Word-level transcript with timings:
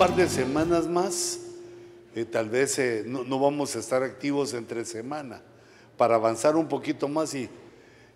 par 0.00 0.16
de 0.16 0.30
semanas 0.30 0.86
más, 0.86 1.40
eh, 2.14 2.24
tal 2.24 2.48
vez 2.48 2.78
eh, 2.78 3.04
no, 3.06 3.38
vamos 3.38 3.76
a 3.76 3.80
estar 3.80 4.02
activos 4.02 4.54
entre 4.54 4.86
semana 4.86 5.42
para 5.98 6.14
avanzar 6.14 6.56
un 6.56 6.68
poquito 6.68 7.06
más 7.06 7.34
y 7.34 7.50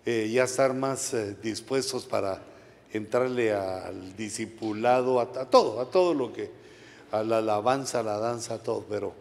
eh, 0.03 0.27
ya 0.33 0.45
estar 0.45 0.73
más 0.73 1.15
dispuestos 1.43 2.07
para 2.07 2.41
entrarle 2.91 3.53
al 3.53 4.15
discipulado, 4.15 5.19
a, 5.19 5.29
todo, 5.31 5.79
a 5.79 5.91
todo 5.91 6.15
lo 6.15 6.33
que, 6.33 6.49
a 7.11 7.21
la 7.21 7.37
alabanza, 7.37 7.99
a 7.99 8.03
la 8.03 8.17
danza, 8.17 8.55
a 8.55 8.63
todo, 8.63 8.83
pero 8.89 9.13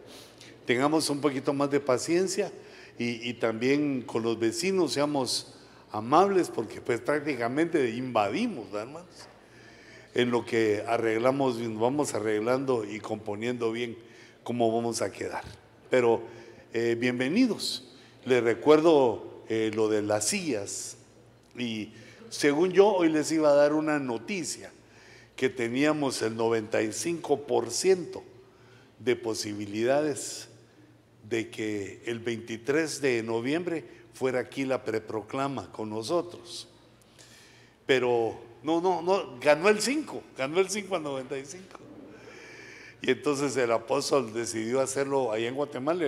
tengamos 0.64 1.10
un 1.10 1.20
poquito 1.20 1.52
más 1.52 1.70
de 1.70 1.80
paciencia 1.80 2.50
y, 2.98 3.34
también 3.34 4.00
con 4.00 4.22
los 4.22 4.38
vecinos 4.38 4.94
seamos 4.94 5.52
amables 5.92 6.48
porque 6.48 6.80
pues 6.80 6.98
prácticamente 6.98 7.90
invadimos, 7.90 8.72
¿verdad, 8.72 8.88
hermanos 8.88 9.33
en 10.14 10.30
lo 10.30 10.44
que 10.44 10.84
arreglamos, 10.86 11.58
vamos 11.78 12.14
arreglando 12.14 12.84
y 12.84 13.00
componiendo 13.00 13.72
bien 13.72 13.98
cómo 14.44 14.72
vamos 14.72 15.02
a 15.02 15.10
quedar. 15.10 15.42
Pero 15.90 16.22
eh, 16.72 16.96
bienvenidos. 16.98 17.92
Les 18.24 18.42
recuerdo 18.42 19.42
eh, 19.48 19.70
lo 19.74 19.88
de 19.88 20.02
las 20.02 20.28
sillas 20.28 20.96
y 21.58 21.92
según 22.30 22.70
yo 22.72 22.88
hoy 22.88 23.08
les 23.10 23.30
iba 23.32 23.50
a 23.50 23.54
dar 23.54 23.72
una 23.74 23.98
noticia 23.98 24.72
que 25.36 25.48
teníamos 25.48 26.22
el 26.22 26.36
95% 26.36 28.22
de 29.00 29.16
posibilidades 29.16 30.48
de 31.28 31.50
que 31.50 32.02
el 32.06 32.20
23 32.20 33.00
de 33.00 33.22
noviembre 33.22 33.84
fuera 34.12 34.40
aquí 34.40 34.64
la 34.64 34.84
preproclama 34.84 35.72
con 35.72 35.90
nosotros. 35.90 36.68
Pero 37.84 38.38
no, 38.64 38.80
no, 38.80 39.02
no, 39.02 39.38
ganó 39.40 39.68
el 39.68 39.80
5, 39.80 40.22
ganó 40.36 40.58
el 40.58 40.70
5 40.70 40.96
al 40.96 41.02
95. 41.02 41.64
Y 43.02 43.10
entonces 43.10 43.54
el 43.58 43.70
apóstol 43.70 44.32
decidió 44.32 44.80
hacerlo 44.80 45.30
allá 45.30 45.48
en 45.48 45.54
Guatemala 45.54 46.04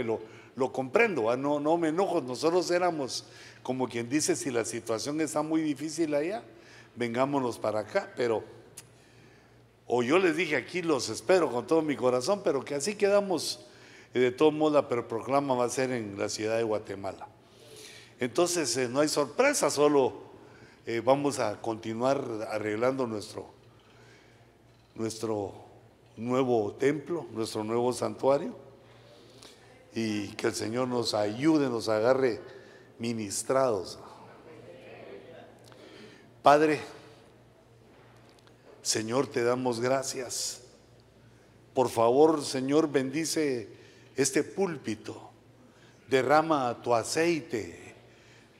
lo, 0.57 0.73
comprendo, 0.73 1.37
no, 1.37 1.61
no 1.61 1.77
me 1.77 1.89
enojo, 1.89 2.23
nosotros 2.23 2.71
éramos 2.71 3.27
como 3.63 3.87
quien 3.89 4.09
dice, 4.09 4.35
si 4.35 4.51
la 4.51 4.65
situación 4.65 5.21
está 5.21 5.43
muy 5.43 5.61
difícil 5.61 6.15
allá, 6.15 6.43
vengámonos 6.95 7.59
para 7.59 7.81
acá, 7.81 8.11
pero, 8.17 8.43
o 9.87 10.03
yo 10.03 10.19
les 10.19 10.37
dije 10.37 10.57
aquí, 10.57 10.81
los 10.81 11.11
espero 11.11 11.51
con 11.51 11.67
todo 11.67 11.83
mi 11.83 11.95
corazón, 11.95 12.41
pero 12.43 12.65
que 12.65 12.75
así 12.75 12.95
quedamos, 12.95 13.67
de 14.15 14.31
todo 14.31 14.51
modo 14.51 14.81
la 14.81 14.89
proclama 14.89 15.55
va 15.55 15.67
a 15.67 15.69
ser 15.69 15.91
en 15.91 16.19
la 16.19 16.31
ciudad 16.31 16.57
de 16.57 16.63
Guatemala. 16.63 17.29
Entonces 18.19 18.75
eh, 18.79 18.89
no 18.89 19.01
hay 19.01 19.09
sorpresa, 19.09 19.69
solo 19.69 20.26
eh, 20.89 21.03
vamos 21.05 21.41
a 21.41 21.61
continuar 21.61 22.47
arreglando 22.49 23.09
nuestro, 23.09 23.51
nuestro 24.95 25.53
nuevo 26.17 26.75
templo, 26.75 27.27
nuestro 27.33 27.65
nuevo 27.65 27.93
santuario, 27.93 28.57
y 29.93 30.29
que 30.29 30.47
el 30.47 30.55
Señor 30.55 30.87
nos 30.87 31.13
ayude, 31.13 31.69
nos 31.69 31.89
agarre 31.89 32.41
ministrados. 33.01 33.99
Padre, 36.41 36.79
Señor, 38.81 39.27
te 39.27 39.43
damos 39.43 39.81
gracias. 39.81 40.63
Por 41.75 41.89
favor, 41.89 42.45
Señor, 42.45 42.89
bendice 42.89 43.69
este 44.15 44.45
púlpito. 44.45 45.31
Derrama 46.09 46.81
tu 46.81 46.95
aceite 46.95 47.86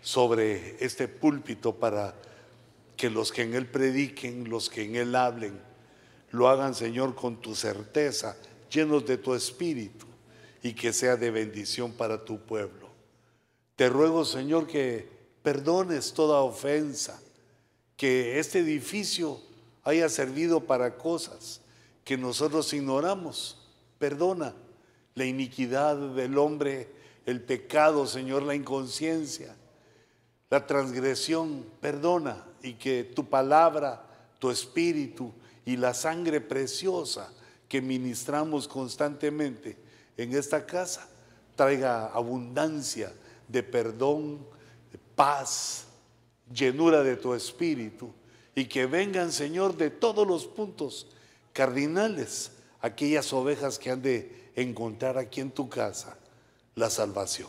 sobre 0.07 0.77
este 0.79 1.09
púlpito 1.09 1.75
para 1.75 2.15
que 2.97 3.11
los 3.11 3.33
que 3.33 3.43
en 3.43 3.55
él 3.55 3.67
prediquen, 3.67 4.49
los 4.49 4.71
que 4.71 4.85
en 4.85 4.95
él 4.95 5.17
hablen, 5.17 5.61
lo 6.31 6.49
hagan, 6.49 6.77
Señor, 6.77 7.17
con 7.17 7.41
tu 7.41 7.57
certeza, 7.57 8.37
llenos 8.71 9.05
de 9.05 9.19
tu 9.19 9.35
espíritu 9.35 10.07
y 10.63 10.75
que 10.75 10.93
sea 10.93 11.17
de 11.17 11.33
bendición 11.33 11.91
para 11.91 12.25
tu 12.25 12.39
pueblo. 12.39 12.89
Te 13.75 13.89
ruego, 13.89 14.25
Señor, 14.25 14.69
que 14.69 15.09
perdones 15.43 16.13
toda 16.13 16.39
ofensa, 16.39 17.21
que 17.97 18.39
este 18.39 18.61
edificio 18.61 19.41
haya 19.83 20.09
servido 20.09 20.61
para 20.61 20.99
cosas 20.99 21.63
que 22.05 22.17
nosotros 22.17 22.73
ignoramos. 22.73 23.59
Perdona 23.99 24.55
la 25.17 25.25
iniquidad 25.25 25.97
del 25.97 26.39
hombre, 26.39 26.93
el 27.27 27.41
pecado, 27.41 28.07
Señor, 28.07 28.45
la 28.45 28.55
inconsciencia, 28.55 29.57
la 30.51 30.67
transgresión. 30.67 31.65
Perdona 31.81 32.45
y 32.63 32.75
que 32.75 33.05
tu 33.05 33.29
palabra, 33.29 34.05
tu 34.39 34.51
espíritu 34.51 35.33
y 35.65 35.77
la 35.77 35.95
sangre 35.95 36.41
preciosa 36.41 37.33
que 37.69 37.81
ministramos 37.81 38.69
constantemente 38.69 39.77
en 40.17 40.35
esta 40.35 40.65
casa 40.65 41.09
traiga 41.57 42.07
abundancia 42.07 43.13
de 43.49 43.63
perdón, 43.63 44.47
de 44.93 44.99
paz, 45.15 45.87
llenura 46.53 47.03
de 47.03 47.17
tu 47.17 47.35
espíritu 47.35 48.13
y 48.55 48.67
que 48.67 48.87
vengan, 48.87 49.33
Señor, 49.33 49.77
de 49.77 49.91
todos 49.91 50.27
los 50.27 50.47
puntos 50.47 51.09
cardinales 51.53 52.53
aquellas 52.81 53.33
ovejas 53.33 53.79
que 53.79 53.91
han 53.91 54.03
de 54.03 54.51
encontrar 54.55 55.19
aquí 55.19 55.41
en 55.41 55.51
tu 55.51 55.69
casa 55.69 56.17
la 56.75 56.91
salvación. 56.91 57.49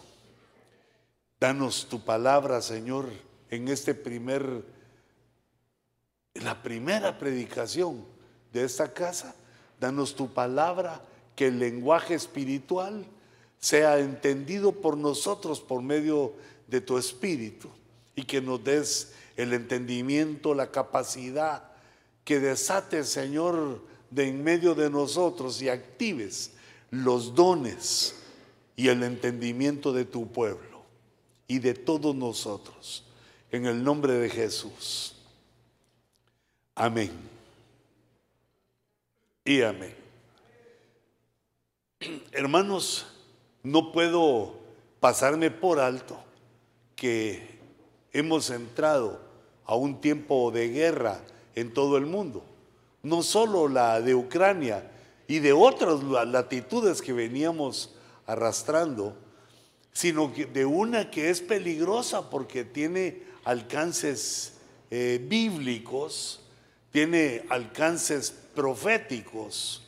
Danos 1.39 1.87
tu 1.87 2.03
palabra, 2.03 2.61
Señor, 2.61 3.09
en 3.51 3.67
este 3.67 3.93
primer, 3.93 4.65
en 6.33 6.43
la 6.43 6.63
primera 6.63 7.19
predicación 7.19 8.03
de 8.51 8.63
esta 8.63 8.91
casa. 8.91 9.35
Danos 9.79 10.15
tu 10.15 10.33
palabra, 10.33 10.99
que 11.35 11.47
el 11.47 11.59
lenguaje 11.59 12.15
espiritual 12.15 13.05
sea 13.59 13.99
entendido 13.99 14.71
por 14.71 14.97
nosotros 14.97 15.61
por 15.61 15.83
medio 15.83 16.33
de 16.65 16.81
tu 16.81 16.97
espíritu 16.97 17.69
y 18.15 18.23
que 18.23 18.41
nos 18.41 18.63
des 18.63 19.13
el 19.35 19.53
entendimiento, 19.53 20.55
la 20.55 20.71
capacidad, 20.71 21.71
que 22.23 22.39
desates, 22.39 23.09
Señor, 23.09 23.83
de 24.09 24.27
en 24.27 24.43
medio 24.43 24.73
de 24.73 24.89
nosotros 24.89 25.61
y 25.61 25.69
actives 25.69 26.53
los 26.89 27.35
dones 27.35 28.15
y 28.75 28.87
el 28.87 29.03
entendimiento 29.03 29.93
de 29.93 30.05
tu 30.05 30.31
pueblo 30.31 30.66
y 31.47 31.59
de 31.59 31.73
todos 31.73 32.15
nosotros. 32.15 33.03
En 33.51 33.65
el 33.65 33.83
nombre 33.83 34.13
de 34.13 34.29
Jesús. 34.29 35.15
Amén. 36.75 37.11
Y 39.45 39.61
amén. 39.61 39.95
Hermanos, 42.31 43.05
no 43.63 43.91
puedo 43.91 44.55
pasarme 44.99 45.49
por 45.51 45.79
alto 45.79 46.19
que 46.95 47.57
hemos 48.11 48.49
entrado 48.49 49.19
a 49.65 49.75
un 49.75 50.01
tiempo 50.01 50.51
de 50.51 50.69
guerra 50.69 51.21
en 51.55 51.73
todo 51.73 51.97
el 51.97 52.05
mundo. 52.05 52.43
No 53.03 53.23
solo 53.23 53.67
la 53.67 54.01
de 54.01 54.15
Ucrania 54.15 54.91
y 55.27 55.39
de 55.39 55.53
otras 55.53 56.03
latitudes 56.03 57.01
que 57.01 57.13
veníamos 57.13 57.93
arrastrando, 58.25 59.15
sino 59.97 60.31
de 60.53 60.63
una 60.63 61.09
que 61.09 61.31
es 61.31 61.41
peligrosa 61.41 62.29
porque 62.29 62.63
tiene 62.63 63.23
alcances 63.45 64.53
eh, 64.91 65.19
bíblicos, 65.27 66.39
tiene 66.91 67.45
alcances 67.49 68.31
proféticos, 68.53 69.87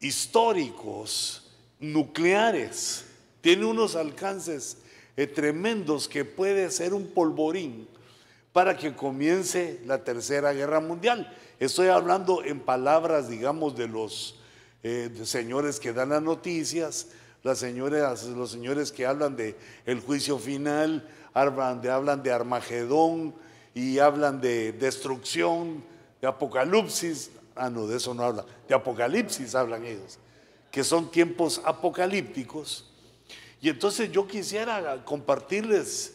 históricos, 0.00 1.50
nucleares, 1.80 3.04
tiene 3.42 3.66
unos 3.66 3.94
alcances 3.94 4.78
eh, 5.18 5.26
tremendos 5.26 6.08
que 6.08 6.24
puede 6.24 6.70
ser 6.70 6.94
un 6.94 7.06
polvorín 7.06 7.86
para 8.54 8.74
que 8.74 8.94
comience 8.96 9.82
la 9.84 10.02
tercera 10.02 10.54
guerra 10.54 10.80
mundial. 10.80 11.30
Estoy 11.60 11.88
hablando 11.88 12.42
en 12.42 12.60
palabras, 12.60 13.28
digamos, 13.28 13.76
de 13.76 13.86
los 13.86 14.40
eh, 14.82 15.10
señores 15.24 15.78
que 15.78 15.92
dan 15.92 16.08
las 16.08 16.22
noticias, 16.22 17.08
las 17.46 17.58
señoras, 17.58 18.24
los 18.24 18.50
señores 18.50 18.90
que 18.90 19.06
hablan 19.06 19.36
de 19.36 19.56
el 19.86 20.00
juicio 20.00 20.36
final, 20.36 21.08
hablan 21.32 21.80
de, 21.80 21.90
hablan 21.90 22.20
de 22.24 22.32
Armagedón 22.32 23.36
y 23.72 24.00
hablan 24.00 24.40
de 24.40 24.72
destrucción, 24.72 25.84
de 26.20 26.26
Apocalipsis. 26.26 27.30
Ah, 27.54 27.70
no, 27.70 27.86
de 27.86 27.98
eso 27.98 28.12
no 28.14 28.24
hablan. 28.24 28.44
De 28.68 28.74
Apocalipsis 28.74 29.54
hablan 29.54 29.84
ellos, 29.84 30.18
que 30.72 30.82
son 30.82 31.08
tiempos 31.08 31.62
apocalípticos. 31.64 32.90
Y 33.60 33.68
entonces 33.68 34.10
yo 34.10 34.26
quisiera 34.26 35.04
compartirles, 35.04 36.14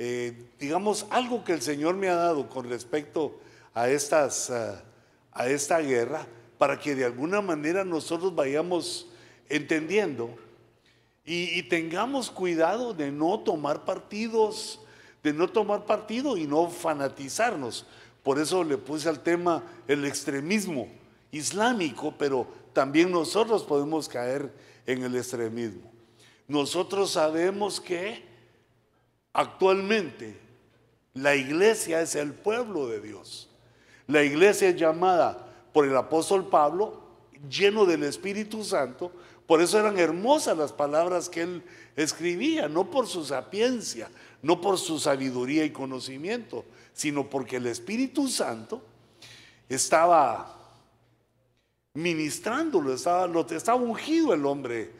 eh, 0.00 0.48
digamos, 0.58 1.06
algo 1.10 1.44
que 1.44 1.52
el 1.52 1.62
Señor 1.62 1.94
me 1.94 2.08
ha 2.08 2.16
dado 2.16 2.48
con 2.48 2.68
respecto 2.68 3.38
a, 3.72 3.88
estas, 3.88 4.50
uh, 4.50 4.74
a 5.32 5.46
esta 5.46 5.78
guerra, 5.78 6.26
para 6.58 6.78
que 6.78 6.96
de 6.96 7.04
alguna 7.04 7.40
manera 7.40 7.84
nosotros 7.84 8.34
vayamos 8.34 9.06
entendiendo 9.48 10.36
y, 11.24 11.62
tengamos 11.64 12.30
cuidado 12.30 12.94
de 12.94 13.12
no 13.12 13.40
tomar 13.40 13.84
partidos, 13.84 14.80
de 15.22 15.32
no 15.32 15.48
tomar 15.48 15.86
partido 15.86 16.36
y 16.36 16.46
no 16.46 16.68
fanatizarnos. 16.68 17.86
Por 18.22 18.38
eso 18.38 18.64
le 18.64 18.76
puse 18.76 19.08
al 19.08 19.20
tema 19.20 19.62
el 19.86 20.04
extremismo 20.04 20.88
islámico, 21.30 22.14
pero 22.18 22.46
también 22.72 23.10
nosotros 23.10 23.62
podemos 23.62 24.08
caer 24.08 24.52
en 24.86 25.04
el 25.04 25.14
extremismo. 25.16 25.90
Nosotros 26.48 27.12
sabemos 27.12 27.80
que 27.80 28.24
actualmente 29.32 30.38
la 31.14 31.36
iglesia 31.36 32.00
es 32.00 32.16
el 32.16 32.32
pueblo 32.32 32.88
de 32.88 33.00
Dios. 33.00 33.48
La 34.06 34.22
iglesia 34.22 34.68
es 34.70 34.76
llamada 34.76 35.46
por 35.72 35.86
el 35.86 35.96
apóstol 35.96 36.48
Pablo, 36.48 37.00
lleno 37.48 37.86
del 37.86 38.02
Espíritu 38.02 38.64
Santo. 38.64 39.12
Por 39.46 39.60
eso 39.60 39.78
eran 39.78 39.98
hermosas 39.98 40.56
las 40.56 40.72
palabras 40.72 41.28
que 41.28 41.42
él 41.42 41.62
escribía, 41.96 42.68
no 42.68 42.90
por 42.90 43.06
su 43.06 43.24
sapiencia, 43.24 44.10
no 44.40 44.60
por 44.60 44.78
su 44.78 44.98
sabiduría 44.98 45.64
y 45.64 45.70
conocimiento, 45.70 46.64
sino 46.92 47.28
porque 47.28 47.56
el 47.56 47.66
Espíritu 47.66 48.28
Santo 48.28 48.82
estaba 49.68 50.58
ministrándolo, 51.94 52.94
estaba, 52.94 53.74
ungido 53.74 54.32
el 54.32 54.46
hombre 54.46 54.92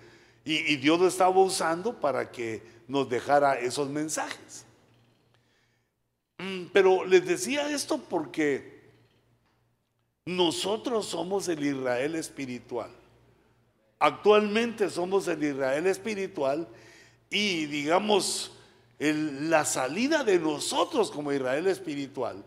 y, 0.45 0.73
y 0.73 0.77
Dios 0.77 1.01
lo 1.01 1.09
estaba 1.09 1.39
usando 1.39 1.99
para 1.99 2.31
que 2.31 2.63
nos 2.89 3.09
dejara 3.09 3.59
esos 3.59 3.89
mensajes. 3.89 4.67
Mm, 6.39 6.67
pero 6.73 7.05
les 7.05 7.25
decía 7.25 7.71
esto 7.71 7.99
porque 7.99 8.83
nosotros 10.27 11.07
somos 11.07 11.49
el 11.49 11.65
Israel 11.65 12.17
espiritual. 12.17 12.91
Actualmente 14.05 14.91
somos 14.91 15.29
el 15.29 15.45
Israel 15.45 15.87
espiritual 15.87 16.67
y 17.31 17.67
digamos 17.67 18.51
la 18.99 19.65
salida 19.65 20.25
de 20.25 20.41
nosotros 20.41 21.09
como 21.13 21.33
Israel 21.33 21.69
espiritual, 21.69 22.43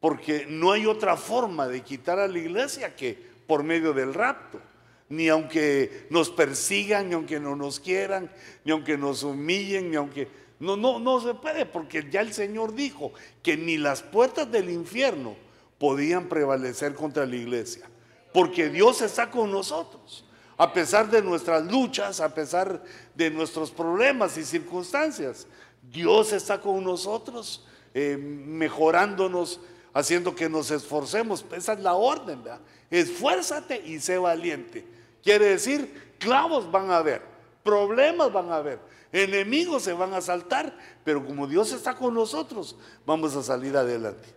porque 0.00 0.46
no 0.48 0.72
hay 0.72 0.86
otra 0.86 1.18
forma 1.18 1.68
de 1.68 1.82
quitar 1.82 2.18
a 2.18 2.26
la 2.26 2.38
iglesia 2.38 2.96
que 2.96 3.18
por 3.46 3.62
medio 3.62 3.92
del 3.92 4.14
rapto. 4.14 4.62
Ni 5.10 5.28
aunque 5.28 6.06
nos 6.08 6.30
persigan, 6.30 7.10
ni 7.10 7.16
aunque 7.16 7.38
no 7.38 7.54
nos 7.54 7.78
quieran, 7.78 8.30
ni 8.64 8.72
aunque 8.72 8.96
nos 8.96 9.24
humillen, 9.24 9.90
ni 9.90 9.96
aunque... 9.96 10.26
No, 10.58 10.78
no, 10.78 10.98
no 10.98 11.20
se 11.20 11.34
puede, 11.34 11.66
porque 11.66 12.08
ya 12.10 12.22
el 12.22 12.32
Señor 12.32 12.74
dijo 12.74 13.12
que 13.42 13.58
ni 13.58 13.76
las 13.76 14.02
puertas 14.02 14.50
del 14.50 14.70
infierno 14.70 15.36
podían 15.76 16.30
prevalecer 16.30 16.94
contra 16.94 17.26
la 17.26 17.36
iglesia, 17.36 17.90
porque 18.32 18.70
Dios 18.70 19.02
está 19.02 19.30
con 19.30 19.50
nosotros. 19.50 20.24
A 20.56 20.72
pesar 20.72 21.10
de 21.10 21.22
nuestras 21.22 21.64
luchas, 21.70 22.20
a 22.20 22.34
pesar 22.34 22.82
de 23.14 23.30
nuestros 23.30 23.70
problemas 23.70 24.36
y 24.36 24.44
circunstancias, 24.44 25.46
Dios 25.82 26.32
está 26.32 26.60
con 26.60 26.84
nosotros, 26.84 27.66
eh, 27.94 28.16
mejorándonos, 28.16 29.60
haciendo 29.92 30.34
que 30.34 30.48
nos 30.48 30.70
esforcemos. 30.70 31.44
Esa 31.52 31.72
es 31.74 31.80
la 31.80 31.94
orden, 31.94 32.42
¿verdad? 32.42 32.60
Esfuérzate 32.90 33.82
y 33.84 34.00
sé 34.00 34.18
valiente. 34.18 34.86
Quiere 35.22 35.46
decir, 35.46 36.14
clavos 36.18 36.70
van 36.70 36.90
a 36.90 36.98
haber, 36.98 37.22
problemas 37.62 38.32
van 38.32 38.50
a 38.50 38.56
haber, 38.56 38.80
enemigos 39.12 39.82
se 39.82 39.92
van 39.92 40.14
a 40.14 40.20
saltar, 40.20 40.76
pero 41.04 41.24
como 41.24 41.46
Dios 41.46 41.72
está 41.72 41.94
con 41.94 42.14
nosotros, 42.14 42.76
vamos 43.06 43.36
a 43.36 43.42
salir 43.42 43.76
adelante. 43.76 44.28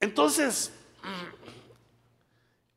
Entonces, 0.00 0.70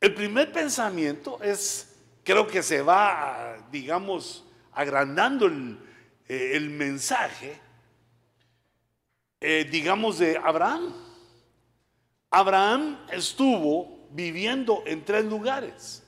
el 0.08 0.14
primer 0.14 0.54
pensamiento 0.54 1.38
es, 1.44 1.98
creo 2.24 2.48
que 2.48 2.64
se 2.64 2.82
va, 2.82 3.58
digamos, 3.70 4.46
agrandando 4.72 5.48
el, 5.48 5.78
eh, 6.30 6.60
mensaje, 6.62 7.60
eh, 9.42 9.68
digamos, 9.70 10.20
de 10.20 10.38
Abraham. 10.38 10.94
Abraham 12.32 12.98
estuvo 13.12 14.08
viviendo 14.12 14.82
en 14.86 15.04
tres 15.04 15.26
lugares. 15.26 16.04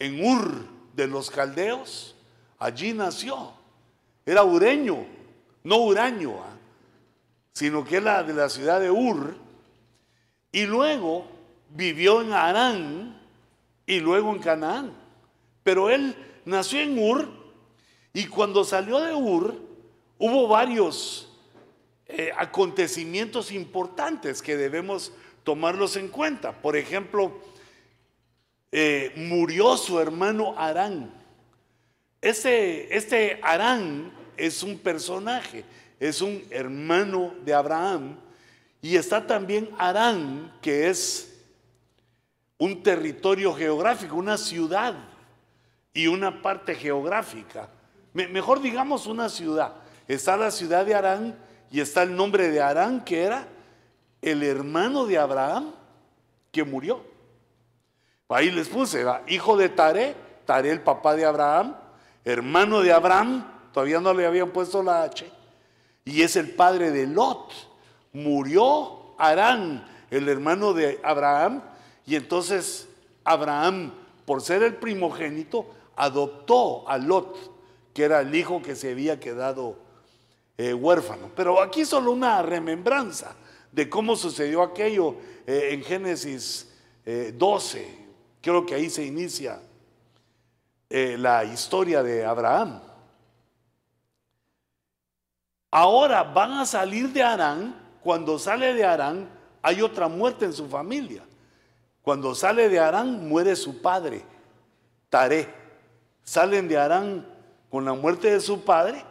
En 0.00 0.24
Ur 0.24 0.66
de 0.94 1.06
los 1.06 1.30
Caldeos, 1.30 2.16
allí 2.58 2.92
nació. 2.92 3.52
Era 4.26 4.42
ureño, 4.42 5.06
no 5.62 5.76
uraño, 5.76 6.42
¿ah? 6.42 6.56
sino 7.52 7.84
que 7.84 7.98
era 7.98 8.24
de 8.24 8.34
la 8.34 8.48
ciudad 8.48 8.80
de 8.80 8.90
Ur. 8.90 9.36
Y 10.50 10.66
luego 10.66 11.28
vivió 11.68 12.22
en 12.22 12.32
Arán 12.32 13.19
y 13.90 13.98
luego 13.98 14.32
en 14.32 14.38
Canaán. 14.38 14.92
Pero 15.64 15.90
él 15.90 16.14
nació 16.44 16.80
en 16.80 16.96
Ur 16.96 17.28
y 18.12 18.26
cuando 18.26 18.62
salió 18.62 19.00
de 19.00 19.12
Ur 19.12 19.60
hubo 20.16 20.46
varios 20.46 21.28
eh, 22.06 22.30
acontecimientos 22.36 23.50
importantes 23.50 24.42
que 24.42 24.56
debemos 24.56 25.12
tomarlos 25.42 25.96
en 25.96 26.06
cuenta. 26.06 26.52
Por 26.52 26.76
ejemplo, 26.76 27.32
eh, 28.70 29.12
murió 29.16 29.76
su 29.76 29.98
hermano 29.98 30.54
Arán. 30.56 31.12
Este, 32.20 32.96
este 32.96 33.40
Arán 33.42 34.12
es 34.36 34.62
un 34.62 34.78
personaje, 34.78 35.64
es 35.98 36.22
un 36.22 36.44
hermano 36.50 37.34
de 37.44 37.54
Abraham. 37.54 38.20
Y 38.82 38.94
está 38.94 39.26
también 39.26 39.68
Arán, 39.78 40.56
que 40.62 40.88
es 40.88 41.29
un 42.60 42.82
territorio 42.82 43.54
geográfico, 43.54 44.16
una 44.16 44.36
ciudad 44.36 44.94
y 45.94 46.06
una 46.06 46.42
parte 46.42 46.74
geográfica. 46.74 47.70
mejor 48.12 48.60
digamos 48.60 49.06
una 49.06 49.30
ciudad. 49.30 49.76
Está 50.06 50.36
la 50.36 50.50
ciudad 50.50 50.84
de 50.84 50.94
Arán 50.94 51.38
y 51.70 51.80
está 51.80 52.02
el 52.02 52.14
nombre 52.14 52.50
de 52.50 52.60
Arán, 52.60 53.02
que 53.02 53.22
era 53.22 53.48
el 54.20 54.42
hermano 54.42 55.06
de 55.06 55.16
Abraham 55.16 55.72
que 56.52 56.62
murió. 56.62 57.02
Ahí 58.28 58.50
les 58.50 58.68
puse, 58.68 59.04
hijo 59.28 59.56
de 59.56 59.70
Tare, 59.70 60.14
Tare 60.44 60.70
el 60.70 60.82
papá 60.82 61.16
de 61.16 61.24
Abraham, 61.24 61.74
hermano 62.24 62.80
de 62.80 62.92
Abraham, 62.92 63.46
todavía 63.72 64.00
no 64.00 64.12
le 64.12 64.26
habían 64.26 64.50
puesto 64.50 64.82
la 64.82 65.02
H, 65.02 65.30
y 66.04 66.22
es 66.22 66.36
el 66.36 66.50
padre 66.50 66.90
de 66.90 67.06
Lot. 67.06 67.52
Murió 68.12 69.14
Arán, 69.18 69.86
el 70.10 70.28
hermano 70.28 70.74
de 70.74 71.00
Abraham, 71.02 71.62
y 72.10 72.16
entonces 72.16 72.88
Abraham, 73.22 73.92
por 74.24 74.42
ser 74.42 74.64
el 74.64 74.74
primogénito, 74.74 75.70
adoptó 75.94 76.88
a 76.88 76.98
Lot, 76.98 77.36
que 77.94 78.02
era 78.02 78.22
el 78.22 78.34
hijo 78.34 78.60
que 78.60 78.74
se 78.74 78.90
había 78.90 79.20
quedado 79.20 79.76
eh, 80.58 80.74
huérfano. 80.74 81.30
Pero 81.36 81.62
aquí 81.62 81.84
solo 81.84 82.10
una 82.10 82.42
remembranza 82.42 83.36
de 83.70 83.88
cómo 83.88 84.16
sucedió 84.16 84.60
aquello 84.60 85.14
eh, 85.46 85.68
en 85.70 85.84
Génesis 85.84 86.68
12. 87.34 87.80
Eh, 87.80 87.98
Creo 88.42 88.66
que 88.66 88.74
ahí 88.74 88.90
se 88.90 89.04
inicia 89.04 89.62
la 90.88 91.44
historia 91.44 92.02
de 92.02 92.24
Abraham. 92.24 92.80
Ahora 95.70 96.24
van 96.24 96.54
a 96.54 96.66
salir 96.66 97.10
de 97.10 97.22
Arán. 97.22 97.76
Cuando 98.02 98.36
sale 98.36 98.74
de 98.74 98.84
Arán, 98.84 99.28
hay 99.62 99.80
otra 99.80 100.08
muerte 100.08 100.46
en 100.46 100.52
su 100.52 100.66
familia. 100.66 101.22
Cuando 102.02 102.34
sale 102.34 102.68
de 102.68 102.78
Arán, 102.78 103.28
muere 103.28 103.56
su 103.56 103.80
padre, 103.82 104.22
Taré. 105.08 105.48
Salen 106.22 106.68
de 106.68 106.78
Arán 106.78 107.26
con 107.68 107.84
la 107.84 107.92
muerte 107.92 108.30
de 108.30 108.40
su 108.40 108.64
padre. 108.64 109.04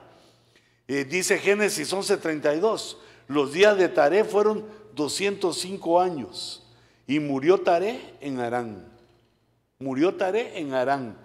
Eh, 0.87 1.05
dice 1.05 1.37
Génesis 1.37 1.93
11:32, 1.93 2.97
los 3.27 3.53
días 3.53 3.77
de 3.77 3.89
Taré 3.89 4.23
fueron 4.23 4.65
205 4.95 5.99
años 5.99 6.63
y 7.05 7.19
murió 7.19 7.59
Taré 7.61 8.15
en 8.21 8.39
Arán. 8.39 8.87
Murió 9.79 10.15
Taré 10.15 10.59
en 10.59 10.73
Arán. 10.73 11.17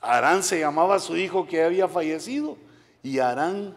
Arán 0.00 0.42
se 0.42 0.60
llamaba 0.60 0.98
su 0.98 1.16
hijo 1.16 1.46
que 1.46 1.62
había 1.62 1.88
fallecido 1.88 2.56
y 3.02 3.18
Arán 3.18 3.76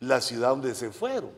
la 0.00 0.20
ciudad 0.20 0.50
donde 0.50 0.74
se 0.74 0.90
fueron. 0.90 1.30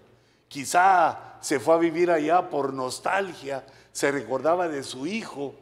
Quizá 0.48 1.36
se 1.40 1.58
fue 1.60 1.74
a 1.74 1.78
vivir 1.78 2.10
allá 2.10 2.48
por 2.48 2.72
nostalgia, 2.72 3.64
se 3.96 4.12
recordaba 4.12 4.68
de 4.68 4.82
su 4.82 5.06
hijo, 5.06 5.54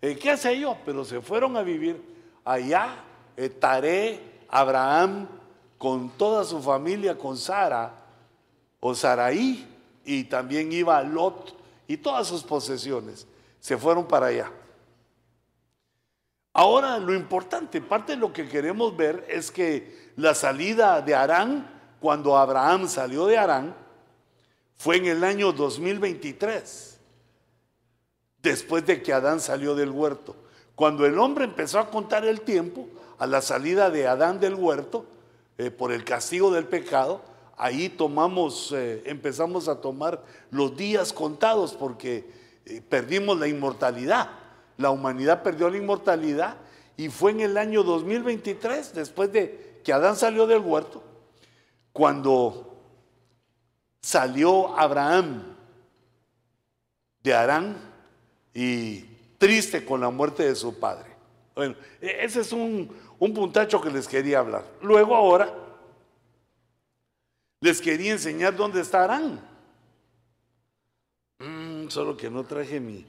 eh, 0.00 0.16
qué 0.16 0.36
sé 0.36 0.56
yo, 0.56 0.76
pero 0.84 1.04
se 1.04 1.20
fueron 1.20 1.56
a 1.56 1.62
vivir 1.62 2.00
allá, 2.44 3.02
eh, 3.36 3.48
Taré, 3.48 4.20
Abraham, 4.48 5.26
con 5.78 6.10
toda 6.10 6.44
su 6.44 6.62
familia, 6.62 7.18
con 7.18 7.36
Sara, 7.36 7.92
o 8.78 8.94
Saraí, 8.94 9.66
y 10.04 10.22
también 10.22 10.70
iba 10.70 11.02
Lot 11.02 11.56
y 11.88 11.96
todas 11.96 12.28
sus 12.28 12.44
posesiones, 12.44 13.26
se 13.58 13.76
fueron 13.76 14.06
para 14.06 14.26
allá. 14.26 14.52
Ahora 16.52 16.98
lo 16.98 17.12
importante, 17.12 17.80
parte 17.80 18.12
de 18.12 18.18
lo 18.18 18.32
que 18.32 18.48
queremos 18.48 18.96
ver 18.96 19.26
es 19.28 19.50
que 19.50 20.12
la 20.14 20.36
salida 20.36 21.02
de 21.02 21.16
Arán, 21.16 21.68
cuando 21.98 22.38
Abraham 22.38 22.86
salió 22.86 23.26
de 23.26 23.38
Arán, 23.38 23.74
fue 24.76 24.98
en 24.98 25.06
el 25.06 25.24
año 25.24 25.50
2023 25.50 26.91
después 28.42 28.84
de 28.86 29.02
que 29.02 29.12
Adán 29.12 29.40
salió 29.40 29.74
del 29.74 29.90
huerto. 29.90 30.34
Cuando 30.74 31.06
el 31.06 31.18
hombre 31.18 31.44
empezó 31.44 31.78
a 31.78 31.90
contar 31.90 32.24
el 32.24 32.40
tiempo, 32.40 32.88
a 33.18 33.26
la 33.26 33.40
salida 33.40 33.90
de 33.90 34.08
Adán 34.08 34.40
del 34.40 34.54
huerto, 34.54 35.06
eh, 35.58 35.70
por 35.70 35.92
el 35.92 36.04
castigo 36.04 36.50
del 36.50 36.64
pecado, 36.64 37.22
ahí 37.56 37.88
tomamos, 37.88 38.72
eh, 38.72 39.02
empezamos 39.06 39.68
a 39.68 39.80
tomar 39.80 40.24
los 40.50 40.76
días 40.76 41.12
contados 41.12 41.74
porque 41.74 42.28
eh, 42.64 42.82
perdimos 42.88 43.38
la 43.38 43.48
inmortalidad. 43.48 44.30
la 44.78 44.90
humanidad 44.90 45.42
perdió 45.42 45.70
la 45.70 45.76
inmortalidad 45.76 46.56
y 46.96 47.08
fue 47.08 47.30
en 47.30 47.40
el 47.42 47.56
año 47.56 47.84
2023, 47.84 48.94
después 48.94 49.30
de 49.32 49.80
que 49.84 49.92
Adán 49.92 50.16
salió 50.16 50.46
del 50.46 50.60
huerto, 50.60 51.02
cuando 51.92 52.78
salió 54.00 54.76
Abraham 54.76 55.56
de 57.22 57.34
Arán 57.34 57.91
y 58.54 59.00
triste 59.38 59.84
con 59.84 60.00
la 60.00 60.10
muerte 60.10 60.44
de 60.44 60.54
su 60.54 60.78
padre. 60.78 61.10
Bueno, 61.54 61.74
e-, 62.00 62.24
ese 62.24 62.40
es 62.40 62.52
un, 62.52 62.88
puntacho 63.18 63.80
que 63.80 63.90
les 63.90 64.08
quería 64.08 64.40
hablar. 64.40 64.64
Luego 64.82 65.14
ahora 65.14 65.52
les 67.60 67.80
quería 67.80 68.12
enseñar 68.12 68.56
dónde 68.56 68.80
está 68.80 69.04
Arán. 69.04 69.40
Mm, 71.38 71.88
solo 71.88 72.16
que 72.16 72.30
no 72.30 72.44
traje 72.44 72.80
mi... 72.80 73.06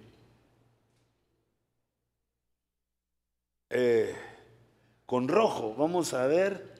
Eh, 3.69 4.15
con 5.05 5.27
rojo, 5.27 5.73
vamos 5.75 6.13
a 6.13 6.27
ver. 6.27 6.73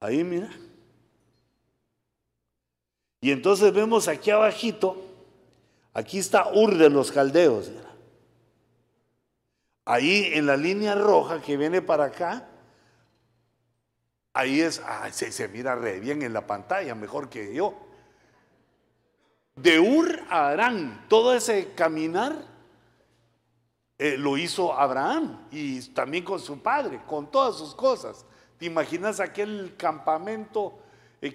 Ahí 0.00 0.24
mira. 0.24 0.50
Y 3.20 3.32
entonces 3.32 3.72
vemos 3.72 4.08
aquí 4.08 4.30
abajito, 4.30 5.07
aquí 5.98 6.18
está 6.18 6.48
Ur 6.52 6.76
de 6.76 6.88
los 6.88 7.10
Caldeos. 7.10 7.70
Ahí 9.84 10.30
en 10.34 10.46
la 10.46 10.56
línea 10.56 10.94
roja 10.94 11.40
que 11.40 11.56
viene 11.56 11.82
para 11.82 12.04
acá, 12.04 12.46
ahí 14.32 14.60
es, 14.60 14.80
se, 15.10 15.48
mira 15.48 15.74
re 15.74 15.98
bien 15.98 16.22
en 16.22 16.32
la 16.32 16.46
pantalla, 16.46 16.94
mejor 16.94 17.28
que 17.28 17.52
yo. 17.52 17.74
De 19.56 19.80
Ur 19.80 20.20
a 20.30 20.48
Arán, 20.50 21.06
todo 21.08 21.34
ese 21.34 21.72
caminar 21.74 22.36
eh, 23.98 24.16
lo 24.16 24.36
hizo 24.36 24.72
Abraham 24.78 25.48
y 25.50 25.80
también 25.88 26.22
con 26.22 26.38
su 26.38 26.62
padre, 26.62 27.00
con 27.06 27.28
todas 27.30 27.56
sus 27.56 27.74
cosas. 27.74 28.24
¿Te 28.56 28.66
imaginas 28.66 29.18
aquel 29.18 29.74
campamento? 29.76 30.78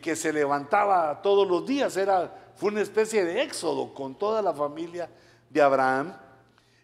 que 0.01 0.15
se 0.15 0.32
levantaba 0.32 1.22
todos 1.22 1.46
los 1.46 1.65
días, 1.65 1.98
era, 1.98 2.43
fue 2.55 2.72
una 2.72 2.81
especie 2.81 3.24
de 3.25 3.41
éxodo 3.41 3.93
con 3.93 4.15
toda 4.15 4.41
la 4.41 4.53
familia 4.53 5.10
de 5.50 5.62
Abraham. 5.62 6.15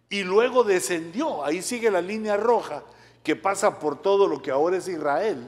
Y 0.10 0.24
luego 0.24 0.64
descendió, 0.64 1.44
ahí 1.44 1.62
sigue 1.62 1.92
la 1.92 2.02
línea 2.02 2.36
roja 2.36 2.84
que 3.24 3.36
pasa 3.36 3.80
por 3.80 4.02
todo 4.02 4.28
lo 4.28 4.42
que 4.42 4.52
ahora 4.52 4.78
es 4.78 4.88
Israel. 4.88 5.48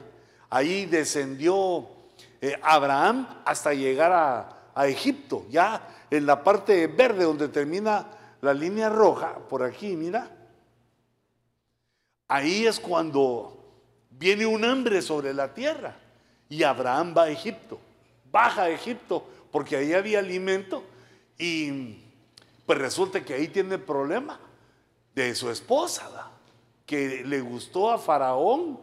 Ahí 0.50 0.86
descendió 0.86 1.86
eh, 2.40 2.58
Abraham 2.62 3.26
hasta 3.44 3.74
llegar 3.74 4.12
a, 4.12 4.70
a 4.74 4.86
Egipto, 4.86 5.44
ya 5.50 5.88
en 6.10 6.26
la 6.26 6.44
parte 6.44 6.86
verde 6.86 7.24
donde 7.24 7.48
termina 7.48 8.06
la 8.40 8.52
línea 8.52 8.88
roja, 8.88 9.38
por 9.48 9.62
aquí, 9.62 9.96
mira. 9.96 10.28
Ahí 12.28 12.66
es 12.66 12.78
cuando 12.78 13.56
viene 14.10 14.46
un 14.46 14.64
hambre 14.64 15.02
sobre 15.02 15.32
la 15.32 15.52
tierra. 15.52 15.96
Y 16.48 16.62
Abraham 16.62 17.14
va 17.16 17.22
a 17.24 17.30
Egipto, 17.30 17.78
baja 18.30 18.64
a 18.64 18.70
Egipto, 18.70 19.24
porque 19.52 19.76
ahí 19.76 19.92
había 19.92 20.18
alimento. 20.18 20.82
Y 21.38 22.00
pues 22.66 22.78
resulta 22.78 23.24
que 23.24 23.34
ahí 23.34 23.46
tiene 23.46 23.78
problema 23.78 24.40
de 25.14 25.34
su 25.36 25.50
esposa, 25.50 26.30
que 26.86 27.22
le 27.24 27.40
gustó 27.40 27.92
a 27.92 27.98
Faraón. 27.98 28.80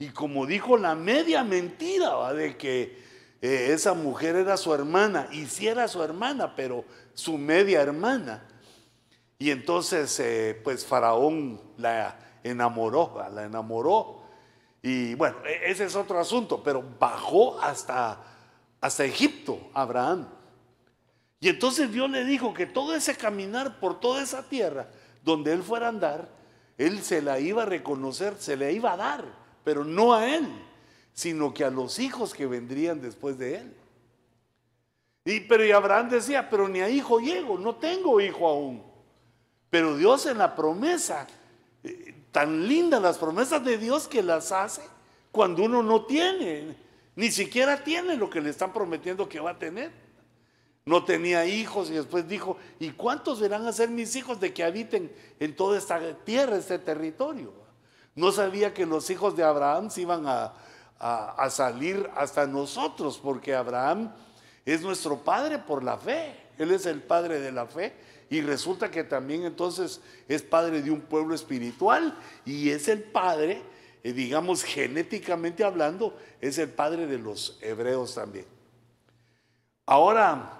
Y 0.00 0.08
como 0.08 0.46
dijo 0.46 0.76
la 0.76 0.96
media 0.96 1.44
mentira, 1.44 2.32
de 2.32 2.56
que 2.56 2.98
eh, 3.40 3.68
esa 3.72 3.94
mujer 3.94 4.34
era 4.34 4.56
su 4.56 4.74
hermana, 4.74 5.28
y 5.30 5.46
sí 5.46 5.68
era 5.68 5.86
su 5.86 6.02
hermana, 6.02 6.56
pero 6.56 6.84
su 7.14 7.38
media 7.38 7.82
hermana. 7.82 8.42
Y 9.38 9.50
entonces, 9.50 10.18
eh, 10.18 10.60
pues 10.64 10.84
Faraón 10.84 11.60
la 11.76 12.18
enamoró, 12.42 13.24
la 13.32 13.44
enamoró 13.44 14.18
y 14.82 15.14
bueno, 15.14 15.36
e-, 15.46 15.70
ese 15.70 15.84
es 15.84 15.96
otro 15.96 16.18
asunto, 16.18 16.62
pero 16.62 16.82
bajó 16.98 17.60
hasta, 17.60 18.18
hasta 18.80 19.04
Egipto 19.04 19.70
Abraham. 19.74 20.28
Y 21.40 21.48
entonces 21.48 21.92
Dios 21.92 22.10
le 22.10 22.24
dijo 22.24 22.52
que 22.52 22.66
todo 22.66 22.94
ese 22.94 23.16
caminar 23.16 23.78
por 23.78 24.00
toda 24.00 24.22
esa 24.22 24.48
tierra 24.48 24.88
donde 25.22 25.52
él 25.52 25.62
fuera 25.62 25.86
a 25.86 25.90
andar, 25.90 26.28
él 26.76 27.02
se 27.02 27.22
la 27.22 27.38
iba 27.38 27.62
a 27.62 27.66
reconocer, 27.66 28.36
se 28.38 28.56
la 28.56 28.70
iba 28.70 28.92
a 28.92 28.96
dar, 28.96 29.24
pero 29.64 29.84
no 29.84 30.14
a 30.14 30.26
él, 30.34 30.48
sino 31.12 31.52
que 31.52 31.64
a 31.64 31.70
los 31.70 31.98
hijos 31.98 32.34
que 32.34 32.46
vendrían 32.46 33.00
después 33.00 33.38
de 33.38 33.56
él. 33.56 33.74
Y, 35.24 35.40
pero 35.40 35.64
y 35.64 35.72
Abraham 35.72 36.08
decía, 36.08 36.48
pero 36.48 36.68
ni 36.68 36.80
a 36.80 36.88
hijo 36.88 37.20
llego, 37.20 37.58
no 37.58 37.74
tengo 37.76 38.20
hijo 38.20 38.48
aún. 38.48 38.82
Pero 39.70 39.96
Dios 39.96 40.26
en 40.26 40.38
la 40.38 40.54
promesa 40.56 41.26
eh, 41.84 42.14
tan 42.32 42.66
lindas 42.66 43.02
las 43.02 43.18
promesas 43.18 43.64
de 43.64 43.78
Dios 43.78 44.08
que 44.08 44.22
las 44.22 44.52
hace 44.52 44.82
cuando 45.30 45.64
uno 45.64 45.82
no 45.82 46.04
tiene, 46.06 46.76
ni 47.18 47.32
siquiera 47.32 47.82
tiene 47.82 48.14
lo 48.14 48.30
que 48.30 48.40
le 48.40 48.50
están 48.50 48.72
prometiendo 48.72 49.28
que 49.28 49.40
va 49.40 49.50
a 49.50 49.58
tener. 49.58 49.90
No 50.84 51.04
tenía 51.04 51.44
hijos 51.46 51.90
y 51.90 51.94
después 51.94 52.28
dijo, 52.28 52.58
¿y 52.78 52.90
cuántos 52.90 53.40
verán 53.40 53.66
a 53.66 53.72
ser 53.72 53.90
mis 53.90 54.14
hijos 54.14 54.38
de 54.38 54.54
que 54.54 54.62
habiten 54.62 55.12
en 55.40 55.56
toda 55.56 55.78
esta 55.78 56.00
tierra, 56.24 56.56
este 56.56 56.78
territorio? 56.78 57.52
No 58.14 58.30
sabía 58.30 58.72
que 58.72 58.86
los 58.86 59.10
hijos 59.10 59.36
de 59.36 59.42
Abraham 59.42 59.90
se 59.90 60.02
iban 60.02 60.28
a, 60.28 60.54
a 61.00 61.50
salir 61.50 62.08
hasta 62.14 62.46
nosotros, 62.46 63.18
porque 63.20 63.52
Abraham 63.52 64.12
es 64.64 64.82
nuestro 64.82 65.18
padre 65.18 65.58
por 65.58 65.82
la 65.82 65.98
fe. 65.98 66.36
Él 66.56 66.70
es 66.70 66.86
el 66.86 67.02
padre 67.02 67.40
de 67.40 67.50
la 67.50 67.66
fe 67.66 67.94
y 68.30 68.42
resulta 68.42 68.92
que 68.92 69.02
también 69.02 69.42
entonces 69.42 70.00
es 70.28 70.42
padre 70.42 70.82
de 70.82 70.92
un 70.92 71.00
pueblo 71.00 71.34
espiritual 71.34 72.16
y 72.44 72.70
es 72.70 72.86
el 72.86 73.02
padre, 73.02 73.60
digamos 74.02 74.64
genéticamente 74.64 75.64
hablando, 75.64 76.16
es 76.40 76.58
el 76.58 76.70
padre 76.70 77.06
de 77.06 77.18
los 77.18 77.58
hebreos 77.60 78.14
también. 78.14 78.46
Ahora, 79.86 80.52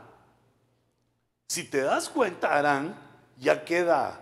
si 1.46 1.64
te 1.64 1.80
das 1.80 2.08
cuenta, 2.08 2.56
Arán 2.56 2.98
ya 3.38 3.64
queda, 3.64 4.20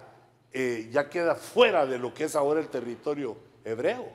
eh, 0.53 0.89
ya 0.93 1.09
queda 1.09 1.35
fuera 1.35 1.87
de 1.87 1.99
lo 1.99 2.13
que 2.13 2.25
es 2.25 2.37
ahora 2.37 2.61
el 2.61 2.69
territorio 2.69 3.37
hebreo. 3.65 4.09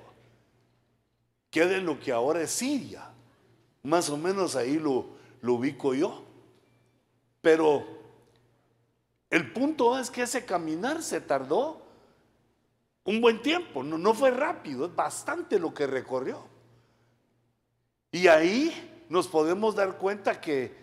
Queda 1.49 1.75
en 1.75 1.85
lo 1.85 1.99
que 1.99 2.11
ahora 2.11 2.41
es 2.41 2.51
Siria. 2.51 3.09
Más 3.83 4.09
o 4.09 4.17
menos 4.17 4.55
ahí 4.55 4.75
lo 4.75 5.07
ubico 5.41 5.93
yo. 5.93 6.23
Pero 7.41 7.85
el 9.29 9.51
punto 9.51 9.97
es 9.97 10.11
que 10.11 10.23
ese 10.23 10.45
caminar 10.45 11.01
se 11.01 11.21
tardó 11.21 11.80
un 13.03 13.21
buen 13.21 13.41
tiempo, 13.41 13.83
no, 13.83 14.13
fue 14.13 14.31
rápido, 14.31 14.85
es 14.85 14.95
bastante 14.95 15.59
lo 15.59 15.73
que 15.73 15.87
recorrió. 15.87 16.45
Y 18.11 18.27
ahí 18.27 19.05
nos 19.09 19.27
podemos 19.27 19.75
dar 19.75 19.97
cuenta 19.97 20.39
que 20.39 20.75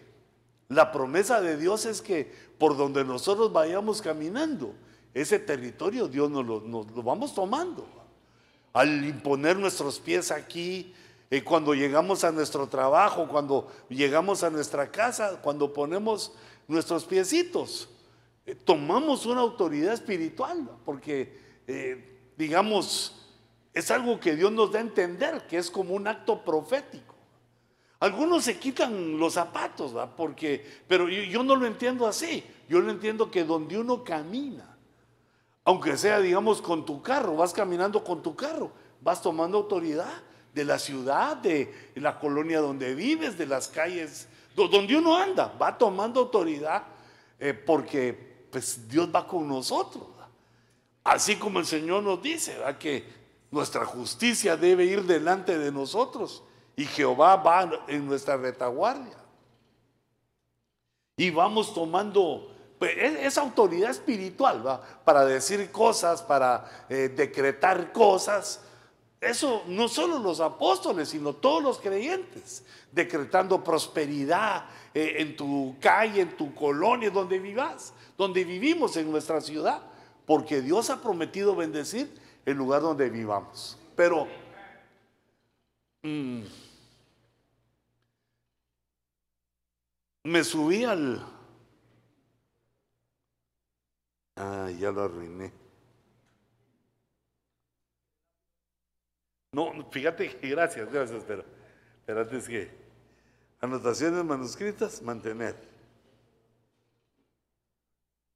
la 0.68 0.90
promesa 0.90 1.40
de 1.40 1.56
Dios 1.56 1.86
es 1.86 2.02
que 2.02 2.32
por 2.58 2.76
donde 2.76 3.04
nosotros 3.04 3.52
vayamos 3.52 4.02
caminando, 4.02 4.74
ese 5.14 5.38
territorio 5.38 6.08
Dios 6.08 6.30
nos 6.30 6.44
lo, 6.44 6.60
lo 6.60 7.02
vamos 7.02 7.34
tomando. 7.34 7.86
Al 8.72 9.04
imponer 9.04 9.56
nuestros 9.56 9.98
pies 9.98 10.30
aquí, 10.30 10.94
eh, 11.30 11.44
cuando 11.44 11.74
llegamos 11.74 12.24
a 12.24 12.32
nuestro 12.32 12.66
trabajo, 12.68 13.28
cuando 13.28 13.70
llegamos 13.90 14.42
a 14.42 14.50
nuestra 14.50 14.90
casa, 14.90 15.40
cuando 15.42 15.72
ponemos 15.72 16.32
nuestros 16.66 17.04
piecitos. 17.04 17.88
Eh, 18.46 18.54
tomamos 18.54 19.26
una 19.26 19.42
autoridad 19.42 19.92
espiritual, 19.92 20.70
porque, 20.86 21.47
eh, 21.68 22.32
digamos, 22.36 23.14
es 23.74 23.90
algo 23.90 24.18
que 24.18 24.34
Dios 24.34 24.50
nos 24.50 24.72
da 24.72 24.78
a 24.78 24.82
entender, 24.82 25.46
que 25.46 25.58
es 25.58 25.70
como 25.70 25.94
un 25.94 26.08
acto 26.08 26.42
profético. 26.42 27.14
Algunos 28.00 28.44
se 28.44 28.58
quitan 28.58 29.18
los 29.18 29.34
zapatos, 29.34 29.92
porque, 30.16 30.64
pero 30.86 31.08
yo, 31.08 31.42
no 31.42 31.56
lo 31.56 31.66
entiendo 31.66 32.06
así. 32.06 32.44
Yo 32.68 32.80
lo 32.80 32.90
entiendo 32.90 33.30
que 33.30 33.44
donde 33.44 33.76
uno 33.78 34.04
camina, 34.04 34.76
aunque 35.64 35.96
sea, 35.96 36.20
digamos, 36.20 36.62
con 36.62 36.86
tu 36.86 37.02
carro, 37.02 37.36
vas 37.36 37.52
caminando 37.52 38.02
con 38.02 38.22
tu 38.22 38.34
carro, 38.34 38.70
vas 39.00 39.20
tomando 39.20 39.58
autoridad 39.58 40.22
de 40.54 40.64
la 40.64 40.78
ciudad, 40.78 41.36
de 41.36 41.92
la 41.96 42.18
colonia 42.18 42.60
donde 42.60 42.94
vives, 42.94 43.36
de 43.36 43.46
las 43.46 43.68
calles, 43.68 44.28
donde 44.54 44.96
uno 44.96 45.16
anda, 45.16 45.54
va 45.60 45.76
tomando 45.76 46.20
autoridad 46.20 46.84
eh, 47.38 47.52
porque 47.52 48.46
pues 48.50 48.88
Dios 48.88 49.08
va 49.14 49.26
con 49.26 49.46
nosotros. 49.46 50.17
Así 51.08 51.36
como 51.36 51.58
el 51.58 51.64
Señor 51.64 52.02
nos 52.02 52.20
dice 52.20 52.54
que 52.78 53.02
nuestra 53.50 53.86
justicia 53.86 54.58
debe 54.58 54.84
ir 54.84 55.04
delante 55.04 55.56
de 55.56 55.72
nosotros 55.72 56.44
y 56.76 56.84
Jehová 56.84 57.36
va 57.36 57.82
en 57.88 58.06
nuestra 58.06 58.36
retaguardia. 58.36 59.16
Y 61.16 61.30
vamos 61.30 61.72
tomando 61.72 62.54
pues, 62.78 62.92
esa 62.98 63.40
autoridad 63.40 63.90
espiritual 63.90 64.66
¿va? 64.66 64.82
para 64.82 65.24
decir 65.24 65.72
cosas, 65.72 66.20
para 66.20 66.86
eh, 66.90 67.08
decretar 67.08 67.90
cosas, 67.90 68.60
Eso 69.18 69.62
no 69.66 69.88
solo 69.88 70.18
los 70.18 70.40
apóstoles, 70.40 71.08
sino 71.08 71.32
todos 71.32 71.62
los 71.62 71.78
creyentes, 71.78 72.62
decretando 72.92 73.64
prosperidad 73.64 74.66
eh, 74.92 75.14
en 75.20 75.34
tu 75.38 75.74
calle, 75.80 76.20
en 76.20 76.36
tu 76.36 76.54
colonia, 76.54 77.08
donde 77.08 77.38
vivas, 77.38 77.94
donde 78.18 78.44
vivimos 78.44 78.94
en 78.98 79.10
nuestra 79.10 79.40
ciudad, 79.40 79.87
porque 80.28 80.60
Dios 80.60 80.90
ha 80.90 81.00
prometido 81.00 81.56
bendecir 81.56 82.12
el 82.44 82.54
lugar 82.58 82.82
donde 82.82 83.08
vivamos. 83.08 83.78
Pero 83.96 84.28
mm, 86.02 86.42
me 90.24 90.44
subí 90.44 90.84
al... 90.84 91.26
Ah, 94.36 94.70
ya 94.78 94.92
lo 94.92 95.04
arruiné. 95.04 95.50
No, 99.52 99.90
fíjate, 99.90 100.38
gracias, 100.42 100.92
gracias, 100.92 101.24
pero, 101.26 101.42
pero 102.04 102.20
antes 102.20 102.46
que 102.46 102.70
anotaciones 103.62 104.22
manuscritas, 104.26 105.00
mantener. 105.00 105.56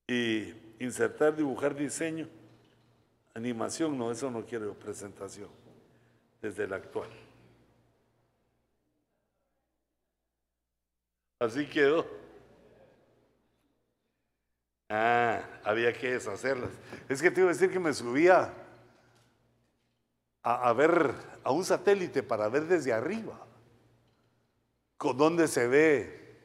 Y 0.09 0.62
insertar, 0.85 1.37
dibujar 1.37 1.75
diseño, 1.75 2.29
animación, 3.35 3.97
no, 3.97 4.11
eso 4.11 4.31
no 4.31 4.45
quiero 4.45 4.75
presentación, 4.75 5.49
desde 6.41 6.65
el 6.65 6.73
actual. 6.73 7.09
Así 11.39 11.67
quedó. 11.67 12.07
Ah, 14.89 15.43
había 15.65 15.93
que 15.93 16.13
deshacerlas. 16.13 16.71
Es 17.09 17.23
que 17.23 17.31
te 17.31 17.41
iba 17.41 17.51
a 17.51 17.53
decir 17.53 17.71
que 17.71 17.81
me 17.81 17.93
subía 17.93 18.53
a, 20.43 20.73
ver 20.73 21.15
a 21.43 21.51
un 21.51 21.65
satélite 21.65 22.23
para 22.23 22.49
ver 22.49 22.67
desde 22.67 22.93
arriba 22.93 23.47
con 24.97 25.17
dónde 25.17 25.49
se 25.49 25.67
ve. 25.67 26.39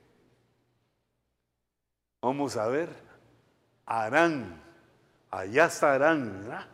Vamos 2.22 2.58
a 2.58 2.68
ver. 2.68 3.07
Arán. 3.88 4.62
Allá 5.32 5.66
está 5.66 5.94
Arán, 5.94 6.42
¿verdad? 6.42 6.68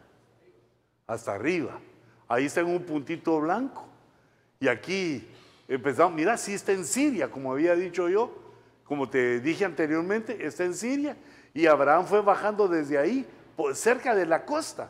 Hasta 1.08 1.34
arriba. 1.34 1.80
Ahí 2.28 2.46
está 2.46 2.62
en 2.62 2.68
un 2.68 2.84
puntito 2.84 3.40
blanco. 3.40 3.88
Y 4.60 4.68
aquí 4.68 5.28
empezamos, 5.68 6.14
mira, 6.14 6.36
sí 6.36 6.54
está 6.54 6.72
en 6.72 6.84
Siria, 6.84 7.30
como 7.30 7.54
había 7.54 7.76
dicho 7.76 8.10
yo, 8.10 8.34
como 8.84 9.10
te 9.10 9.40
dije 9.40 9.64
anteriormente, 9.64 10.46
está 10.46 10.66
en 10.66 10.74
Siria. 10.74 11.16
Y 11.54 11.68
Abraham 11.68 12.06
fue 12.06 12.22
bajando 12.22 12.68
desde 12.68 12.98
ahí, 12.98 13.28
cerca 13.74 14.16
de 14.16 14.26
la 14.26 14.46
costa. 14.46 14.90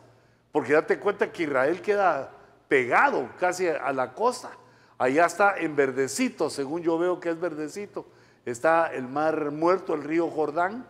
Porque 0.52 0.74
date 0.74 1.00
cuenta 1.00 1.32
que 1.32 1.44
Israel 1.44 1.82
queda 1.82 2.32
pegado 2.68 3.30
casi 3.40 3.68
a 3.68 3.92
la 3.92 4.14
costa. 4.14 4.52
Allá 4.98 5.26
está 5.26 5.58
en 5.58 5.76
verdecito, 5.76 6.50
según 6.50 6.82
yo 6.82 6.98
veo 6.98 7.20
que 7.20 7.30
es 7.30 7.40
verdecito. 7.40 8.06
Está 8.46 8.94
el 8.94 9.08
mar 9.08 9.52
muerto, 9.52 9.96
el 9.96 10.04
río 10.04 10.30
Jordán. 10.30 10.86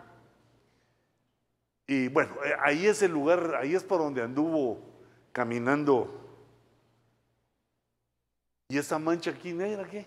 Y 1.88 2.08
bueno, 2.08 2.36
eh, 2.46 2.56
ahí 2.62 2.88
es 2.88 3.02
el 3.02 3.12
lugar, 3.12 3.56
ahí 3.56 3.76
es 3.76 3.84
por 3.84 4.00
donde 4.00 4.22
anduvo 4.22 4.80
caminando. 5.32 6.20
¿Y 8.70 8.78
esa 8.78 8.98
mancha 8.98 9.32
aquí 9.32 9.54
negra 9.54 9.88
qué? 9.90 10.06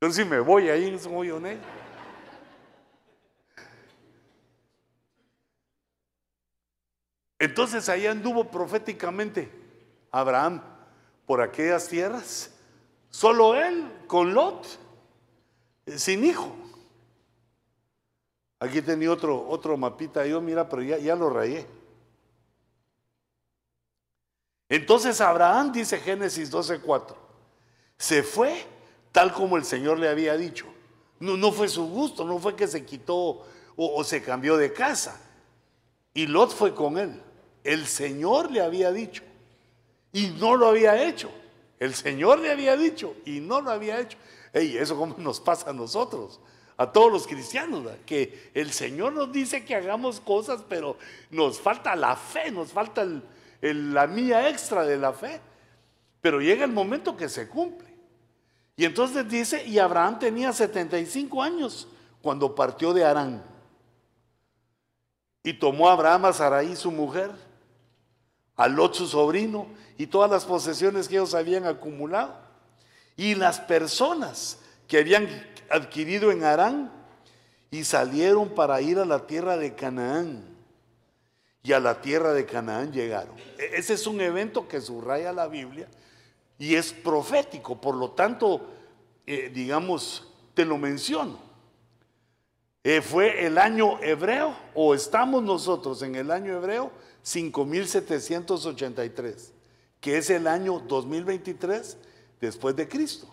Entonces 0.00 0.24
si 0.24 0.30
me 0.30 0.38
voy 0.38 0.68
ahí 0.68 0.86
en 0.86 0.94
ese 0.94 1.08
hoyo 1.08 1.40
negro. 1.40 1.66
Entonces 7.40 7.88
ahí 7.88 8.06
anduvo 8.06 8.50
proféticamente 8.50 9.50
Abraham 10.10 10.62
por 11.26 11.40
aquellas 11.40 11.88
tierras, 11.88 12.54
solo 13.10 13.54
él 13.54 13.90
con 14.06 14.34
Lot, 14.34 14.66
sin 15.86 16.24
hijo. 16.24 16.67
Aquí 18.60 18.82
tenía 18.82 19.12
otro, 19.12 19.48
otro 19.48 19.76
mapita 19.76 20.26
yo, 20.26 20.40
mira, 20.40 20.68
pero 20.68 20.82
ya, 20.82 20.98
ya 20.98 21.14
lo 21.14 21.30
rayé. 21.30 21.66
Entonces 24.68 25.20
Abraham, 25.20 25.72
dice 25.72 25.98
Génesis 25.98 26.50
12:4, 26.50 27.16
se 27.96 28.22
fue 28.22 28.66
tal 29.12 29.32
como 29.32 29.56
el 29.56 29.64
Señor 29.64 29.98
le 29.98 30.08
había 30.08 30.36
dicho. 30.36 30.66
No, 31.20 31.36
no 31.36 31.52
fue 31.52 31.68
su 31.68 31.88
gusto, 31.88 32.24
no 32.24 32.38
fue 32.38 32.54
que 32.54 32.66
se 32.66 32.84
quitó 32.84 33.44
o, 33.76 34.04
se 34.04 34.22
cambió 34.22 34.56
de 34.56 34.72
casa. 34.72 35.20
Y 36.14 36.26
Lot 36.26 36.50
fue 36.50 36.74
con 36.74 36.98
él. 36.98 37.20
El 37.64 37.86
Señor 37.86 38.50
le 38.50 38.60
había 38.60 38.92
dicho 38.92 39.22
y 40.12 40.28
no 40.38 40.56
lo 40.56 40.68
había 40.68 41.02
hecho. 41.02 41.30
El 41.78 41.94
Señor 41.94 42.40
le 42.40 42.50
había 42.50 42.76
dicho 42.76 43.14
y 43.24 43.40
no 43.40 43.60
lo 43.60 43.70
había 43.70 44.00
hecho. 44.00 44.18
Ey, 44.52 44.76
eso 44.76 44.96
como 44.96 45.16
nos 45.18 45.40
pasa 45.40 45.70
a 45.70 45.72
nosotros, 45.72 46.40
a 46.78 46.92
todos 46.92 47.10
los 47.10 47.26
cristianos, 47.26 47.84
que 48.06 48.50
el 48.54 48.70
Señor 48.70 49.12
nos 49.12 49.32
dice 49.32 49.64
que 49.64 49.74
hagamos 49.74 50.20
cosas, 50.20 50.62
pero 50.68 50.96
nos 51.28 51.60
falta 51.60 51.96
la 51.96 52.14
fe, 52.14 52.52
nos 52.52 52.70
falta 52.70 53.04
la 53.60 54.06
mía 54.06 54.48
extra 54.48 54.84
de 54.84 54.96
la 54.96 55.12
fe. 55.12 55.40
Pero 56.20 56.40
llega 56.40 56.64
el 56.64 56.70
momento 56.70 57.16
que 57.16 57.28
se 57.28 57.48
cumple. 57.48 57.88
Y 58.76 58.84
entonces 58.84 59.28
dice, 59.28 59.66
y 59.66 59.80
Abraham 59.80 60.20
tenía 60.20 60.52
75 60.52 61.42
años 61.42 61.88
cuando 62.22 62.54
partió 62.54 62.92
de 62.94 63.04
Arán. 63.04 63.42
Y 65.42 65.54
tomó 65.54 65.88
a 65.88 65.94
Abraham 65.94 66.26
a 66.26 66.32
Sarai, 66.32 66.76
su 66.76 66.92
mujer, 66.92 67.32
a 68.54 68.68
Lot 68.68 68.94
su 68.94 69.08
sobrino 69.08 69.66
y 69.96 70.06
todas 70.06 70.30
las 70.30 70.44
posesiones 70.44 71.08
que 71.08 71.16
ellos 71.16 71.34
habían 71.34 71.66
acumulado. 71.66 72.36
Y 73.16 73.34
las 73.34 73.58
personas 73.58 74.60
que 74.86 74.98
habían 74.98 75.28
adquirido 75.70 76.32
en 76.32 76.44
Arán 76.44 76.90
y 77.70 77.84
salieron 77.84 78.48
para 78.50 78.80
ir 78.80 78.98
a 78.98 79.04
la 79.04 79.26
tierra 79.26 79.56
de 79.56 79.74
Canaán. 79.74 80.56
Y 81.62 81.72
a 81.72 81.80
la 81.80 82.00
tierra 82.00 82.32
de 82.32 82.46
Canaán 82.46 82.92
llegaron. 82.92 83.36
E-, 83.58 83.70
ese 83.74 83.94
es 83.94 84.06
un 84.06 84.20
evento 84.20 84.68
que 84.68 84.80
subraya 84.80 85.32
la 85.32 85.48
Biblia 85.48 85.88
y 86.58 86.74
es 86.74 86.92
profético, 86.92 87.80
por 87.80 87.94
lo 87.94 88.10
tanto, 88.12 88.66
eh, 89.26 89.50
digamos, 89.54 90.32
te 90.54 90.64
lo 90.64 90.78
menciono. 90.78 91.38
Eh, 92.82 93.02
fue 93.02 93.46
el 93.46 93.58
año 93.58 94.02
hebreo 94.02 94.56
o 94.74 94.94
estamos 94.94 95.42
nosotros 95.42 96.00
en 96.02 96.14
el 96.14 96.30
año 96.30 96.56
hebreo 96.56 96.90
5783, 97.22 99.52
que 100.00 100.18
es 100.18 100.30
el 100.30 100.46
año 100.46 100.78
2023 100.80 101.98
después 102.40 102.76
de 102.76 102.88
Cristo. 102.88 103.28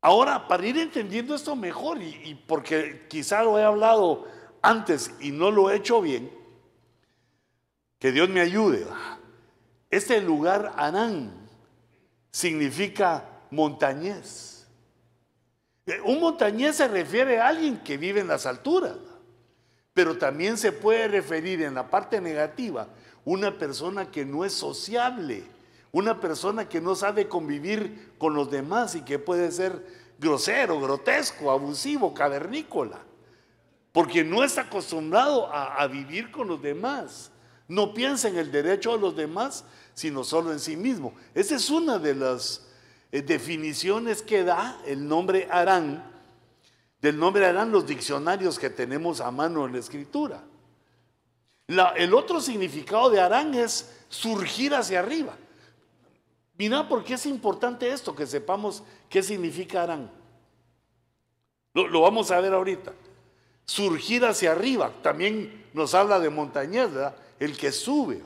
Ahora, 0.00 0.46
para 0.46 0.66
ir 0.66 0.78
entendiendo 0.78 1.34
esto 1.34 1.56
mejor, 1.56 2.00
y, 2.00 2.34
porque 2.46 3.06
quizá 3.08 3.42
lo 3.42 3.58
he 3.58 3.64
hablado 3.64 4.26
antes 4.62 5.12
y 5.20 5.30
no 5.30 5.50
lo 5.50 5.70
he 5.70 5.76
hecho 5.76 6.00
bien, 6.00 6.30
que 7.98 8.12
Dios 8.12 8.28
me 8.28 8.40
ayude. 8.40 8.86
Este 9.90 10.20
lugar, 10.20 10.74
Anán, 10.76 11.32
significa 12.30 13.24
montañés. 13.50 14.66
Un 16.04 16.20
montañés 16.20 16.76
se 16.76 16.88
refiere 16.88 17.40
a 17.40 17.48
alguien 17.48 17.78
que 17.78 17.96
vive 17.96 18.20
en 18.20 18.28
las 18.28 18.44
alturas 18.44 18.96
pero 19.96 20.18
también 20.18 20.58
se 20.58 20.72
puede 20.72 21.08
referir 21.08 21.62
en 21.62 21.74
la 21.74 21.88
parte 21.88 22.20
negativa 22.20 22.86
una 23.24 23.56
persona 23.56 24.10
que 24.10 24.26
no 24.26 24.44
es 24.44 24.52
sociable, 24.52 25.42
una 25.96 26.20
persona 26.20 26.68
que 26.68 26.78
no 26.78 26.94
sabe 26.94 27.26
convivir 27.26 28.12
con 28.18 28.34
los 28.34 28.50
demás 28.50 28.94
y 28.94 29.00
que 29.00 29.18
puede 29.18 29.50
ser 29.50 29.82
grosero, 30.18 30.78
grotesco, 30.78 31.50
abusivo, 31.50 32.12
cavernícola, 32.12 32.98
porque 33.92 34.22
no 34.22 34.44
está 34.44 34.62
acostumbrado 34.62 35.50
a, 35.50 35.86
vivir 35.86 36.30
con 36.30 36.48
los 36.48 36.60
demás. 36.60 37.30
No 37.66 37.94
piensa 37.94 38.28
en 38.28 38.36
el 38.36 38.52
derecho 38.52 38.92
de 38.92 38.98
los 38.98 39.16
demás, 39.16 39.64
sino 39.94 40.22
solo 40.22 40.52
en 40.52 40.60
sí 40.60 40.76
mismo. 40.76 41.14
Esa 41.34 41.56
es 41.56 41.70
una 41.70 41.98
de 41.98 42.14
las 42.14 42.66
eh, 43.10 43.22
definiciones 43.22 44.20
que 44.20 44.44
da 44.44 44.78
el 44.86 45.08
nombre 45.08 45.48
Arán 45.50 46.12
del 47.00 47.18
nombre 47.18 47.46
harán 47.46 47.70
los 47.70 47.86
diccionarios 47.86 48.58
que 48.58 48.68
tenemos 48.68 49.20
a 49.20 49.30
mano 49.30 49.64
en 49.64 49.72
la 49.72 49.78
escritura. 49.78 50.42
el 51.68 52.14
otro 52.14 52.40
significado 52.40 53.08
de 53.10 53.20
Arán 53.20 53.54
es 53.54 53.92
surgir 54.08 54.74
hacia 54.74 55.00
arriba. 55.00 55.36
Mira 56.58 56.88
por 56.88 57.04
qué 57.04 57.14
es 57.14 57.26
importante 57.26 57.90
esto, 57.90 58.14
que 58.14 58.26
sepamos 58.26 58.82
qué 59.08 59.22
significa 59.22 59.82
Arán. 59.82 60.10
Lo, 61.74 62.00
vamos 62.00 62.30
a 62.30 62.40
ver 62.40 62.54
ahorita. 62.54 62.92
Surgir 63.66 64.24
hacia 64.24 64.52
arriba, 64.52 64.90
también 65.02 65.66
nos 65.74 65.94
habla 65.94 66.18
de 66.18 66.30
montañés, 66.30 66.88
El 67.38 67.56
que 67.56 67.72
sube, 67.72 68.22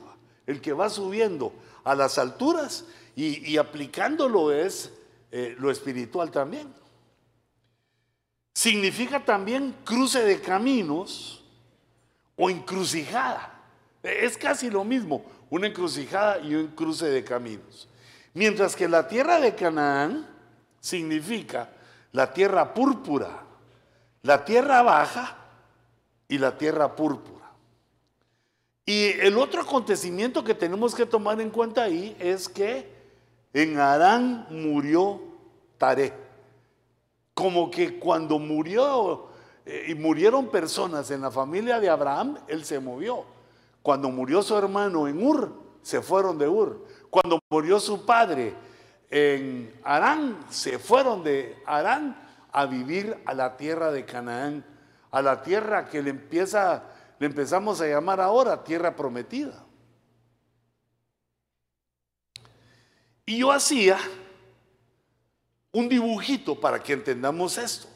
el 0.47 0.61
que 0.61 0.71
va 0.71 0.89
subiendo 0.89 1.51
a 1.83 1.95
las 1.95 2.17
alturas 2.17 2.85
y, 3.15 3.57
aplicándolo 3.57 4.51
es 4.51 4.91
eh, 5.31 5.55
lo 5.59 5.69
espiritual 5.69 6.31
también. 6.31 6.73
Significa 8.53 9.23
también 9.23 9.75
cruce 9.83 10.23
de 10.23 10.39
caminos 10.39 11.43
o 12.37 12.49
encrucijada. 12.49 13.59
Es 14.03 14.37
casi 14.37 14.69
lo 14.69 14.83
mismo, 14.83 15.25
una 15.49 15.67
encrucijada 15.67 16.39
y 16.39 16.55
un 16.55 16.67
cruce 16.67 17.07
de 17.07 17.23
caminos. 17.23 17.87
Mientras 18.33 18.75
que 18.75 18.87
la 18.87 19.07
tierra 19.07 19.39
de 19.39 19.55
Canaán 19.55 20.27
significa 20.79 21.69
la 22.13 22.33
tierra 22.33 22.73
púrpura, 22.73 23.43
la 24.23 24.45
tierra 24.45 24.81
baja 24.81 25.37
y 26.27 26.37
la 26.37 26.57
tierra 26.57 26.95
púrpura. 26.95 27.51
Y 28.85 29.09
el 29.19 29.37
otro 29.37 29.61
acontecimiento 29.61 30.43
que 30.43 30.55
tenemos 30.55 30.95
que 30.95 31.05
tomar 31.05 31.39
en 31.39 31.49
cuenta 31.49 31.83
ahí 31.83 32.15
es 32.19 32.49
que 32.49 32.91
en 33.53 33.77
Arán 33.77 34.47
murió 34.49 35.21
Taré. 35.77 36.13
Como 37.33 37.69
que 37.69 37.99
cuando 37.99 38.39
murió 38.39 39.29
eh, 39.65 39.85
y 39.89 39.95
murieron 39.95 40.47
personas 40.49 41.11
en 41.11 41.21
la 41.21 41.31
familia 41.31 41.79
de 41.79 41.89
Abraham, 41.89 42.37
él 42.47 42.65
se 42.65 42.79
movió. 42.79 43.25
Cuando 43.81 44.09
murió 44.09 44.43
su 44.43 44.55
hermano 44.55 45.07
en 45.07 45.25
Ur, 45.25 45.53
se 45.81 46.01
fueron 46.01 46.37
de 46.37 46.47
Ur. 46.47 46.85
Cuando 47.11 47.41
murió 47.49 47.77
su 47.79 48.05
padre 48.05 48.53
en 49.09 49.77
Arán, 49.83 50.45
se 50.49 50.79
fueron 50.79 51.23
de 51.23 51.61
Arán 51.65 52.17
a 52.53 52.65
vivir 52.65 53.21
a 53.25 53.33
la 53.33 53.57
tierra 53.57 53.91
de 53.91 54.05
Canaán, 54.05 54.65
a 55.11 55.21
la 55.21 55.43
tierra 55.43 55.89
que 55.89 56.01
le 56.01 56.11
le 57.19 57.25
empezamos 57.27 57.81
a 57.81 57.87
llamar 57.87 58.21
ahora 58.21 58.63
tierra 58.63 58.95
prometida. 58.95 59.65
Y 63.25 63.39
yo 63.39 63.51
hacía 63.51 63.97
un 65.73 65.89
dibujito 65.89 66.59
para 66.59 66.81
que 66.81 66.93
entendamos 66.93 67.57
esto. 67.57 67.89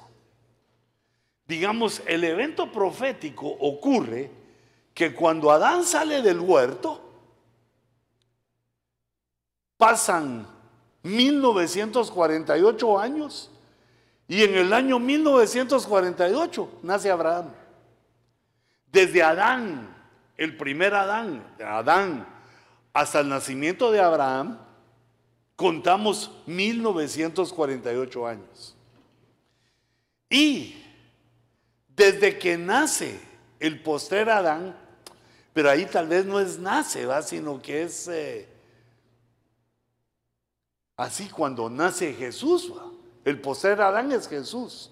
Digamos, 1.47 2.01
el 2.05 2.25
evento 2.25 2.69
profético 2.69 3.47
ocurre 3.47 4.29
que 4.93 5.13
cuando 5.15 5.51
Adán 5.51 5.85
sale 5.85 6.21
del 6.21 6.41
huerto, 6.41 7.04
pasan 9.77 10.47
1948 11.03 12.99
años 12.99 13.51
y 14.27 14.43
en 14.43 14.55
el 14.55 14.73
año 14.73 14.99
1948 14.99 16.79
nace 16.83 17.11
Abraham. 17.11 17.51
Desde 18.91 19.21
Adán, 19.21 19.95
el 20.37 20.57
primer 20.57 20.95
Adán, 20.95 21.45
Adán, 21.63 22.27
hasta 22.93 23.19
el 23.19 23.29
nacimiento 23.29 23.91
de 23.91 24.01
Abraham, 24.01 24.57
contamos 25.55 26.31
1948 26.45 28.27
años. 28.27 28.75
Y 30.29 30.81
desde 31.95 32.39
que 32.39 32.57
nace 32.57 33.19
el 33.59 33.81
postrer 33.81 34.29
Adán, 34.29 34.75
pero 35.53 35.69
ahí 35.69 35.85
tal 35.85 36.07
vez 36.07 36.25
no 36.25 36.39
es 36.39 36.57
nace, 36.57 37.05
¿va? 37.05 37.21
sino 37.21 37.61
que 37.61 37.83
es 37.83 38.07
eh, 38.07 38.49
así 40.97 41.29
cuando 41.29 41.69
nace 41.69 42.13
Jesús. 42.13 42.71
El 43.23 43.41
postrer 43.41 43.81
Adán 43.81 44.11
es 44.11 44.27
Jesús. 44.27 44.91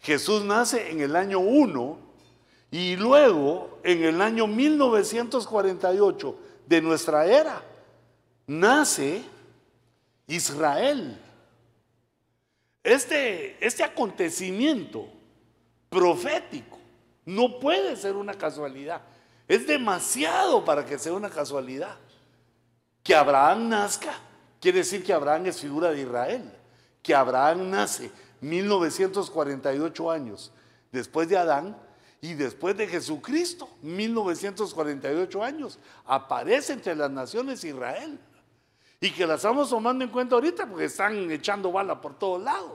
Jesús 0.00 0.44
nace 0.44 0.90
en 0.90 1.00
el 1.00 1.16
año 1.16 1.40
1 1.40 1.98
y 2.70 2.96
luego 2.96 3.78
en 3.82 4.04
el 4.04 4.20
año 4.20 4.46
1948 4.46 6.38
de 6.66 6.82
nuestra 6.82 7.26
era 7.26 7.62
nace 8.46 9.22
Israel. 10.26 11.20
Este, 12.82 13.64
este 13.64 13.82
acontecimiento 13.82 15.08
profético 15.88 16.78
no 17.24 17.58
puede 17.58 17.96
ser 17.96 18.14
una 18.14 18.34
casualidad. 18.34 19.02
Es 19.48 19.66
demasiado 19.66 20.64
para 20.64 20.84
que 20.84 20.98
sea 20.98 21.12
una 21.12 21.30
casualidad. 21.30 21.96
Que 23.02 23.14
Abraham 23.14 23.68
nazca, 23.68 24.14
quiere 24.66 24.80
decir 24.80 25.04
que 25.04 25.12
Abraham 25.12 25.46
es 25.46 25.60
figura 25.60 25.92
de 25.92 26.00
Israel. 26.00 26.42
Que 27.00 27.14
Abraham 27.14 27.70
nace 27.70 28.10
1948 28.40 30.10
años 30.10 30.52
después 30.90 31.28
de 31.28 31.36
Adán 31.36 31.80
y 32.20 32.34
después 32.34 32.76
de 32.76 32.88
Jesucristo, 32.88 33.68
1948 33.82 35.44
años, 35.44 35.78
aparece 36.04 36.72
entre 36.72 36.96
las 36.96 37.12
naciones 37.12 37.62
Israel. 37.62 38.18
Y 39.00 39.12
que 39.12 39.24
la 39.24 39.36
estamos 39.36 39.70
tomando 39.70 40.02
en 40.02 40.10
cuenta 40.10 40.34
ahorita 40.34 40.66
porque 40.66 40.86
están 40.86 41.30
echando 41.30 41.70
bala 41.70 42.00
por 42.00 42.18
todos 42.18 42.42
lados. 42.42 42.72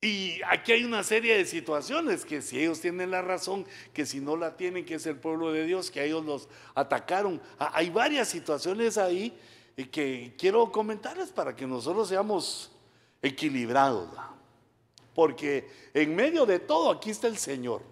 Y 0.00 0.40
aquí 0.48 0.70
hay 0.70 0.84
una 0.84 1.02
serie 1.02 1.38
de 1.38 1.44
situaciones 1.44 2.24
que 2.24 2.40
si 2.40 2.60
ellos 2.60 2.80
tienen 2.80 3.10
la 3.10 3.22
razón, 3.22 3.66
que 3.92 4.06
si 4.06 4.20
no 4.20 4.36
la 4.36 4.56
tienen, 4.56 4.84
que 4.84 4.94
es 4.94 5.06
el 5.06 5.16
pueblo 5.16 5.50
de 5.50 5.66
Dios, 5.66 5.90
que 5.90 5.98
a 5.98 6.04
ellos 6.04 6.24
los 6.24 6.48
atacaron. 6.76 7.40
Ah, 7.58 7.72
hay 7.74 7.90
varias 7.90 8.28
situaciones 8.28 8.96
ahí 8.96 9.36
que 9.76 10.34
quiero 10.38 10.70
comentarles 10.70 11.30
para 11.30 11.56
que 11.56 11.66
nosotros 11.66 12.08
seamos 12.08 12.70
equilibrados. 13.20 14.08
Porque 15.14 15.68
en 15.94 16.14
medio 16.14 16.46
de 16.46 16.58
todo 16.58 16.90
aquí 16.90 17.10
está 17.10 17.26
el 17.26 17.36
Señor. 17.36 17.82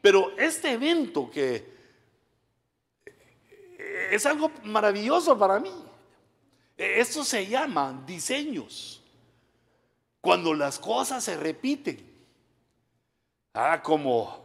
Pero 0.00 0.36
este 0.38 0.72
evento 0.72 1.30
que 1.30 1.76
es 4.10 4.26
algo 4.26 4.50
maravilloso 4.64 5.38
para 5.38 5.58
mí. 5.58 5.72
Esto 6.76 7.24
se 7.24 7.46
llama 7.46 8.02
diseños. 8.06 9.02
Cuando 10.20 10.54
las 10.54 10.78
cosas 10.78 11.24
se 11.24 11.36
repiten. 11.36 12.14
Ah, 13.54 13.80
como 13.82 14.44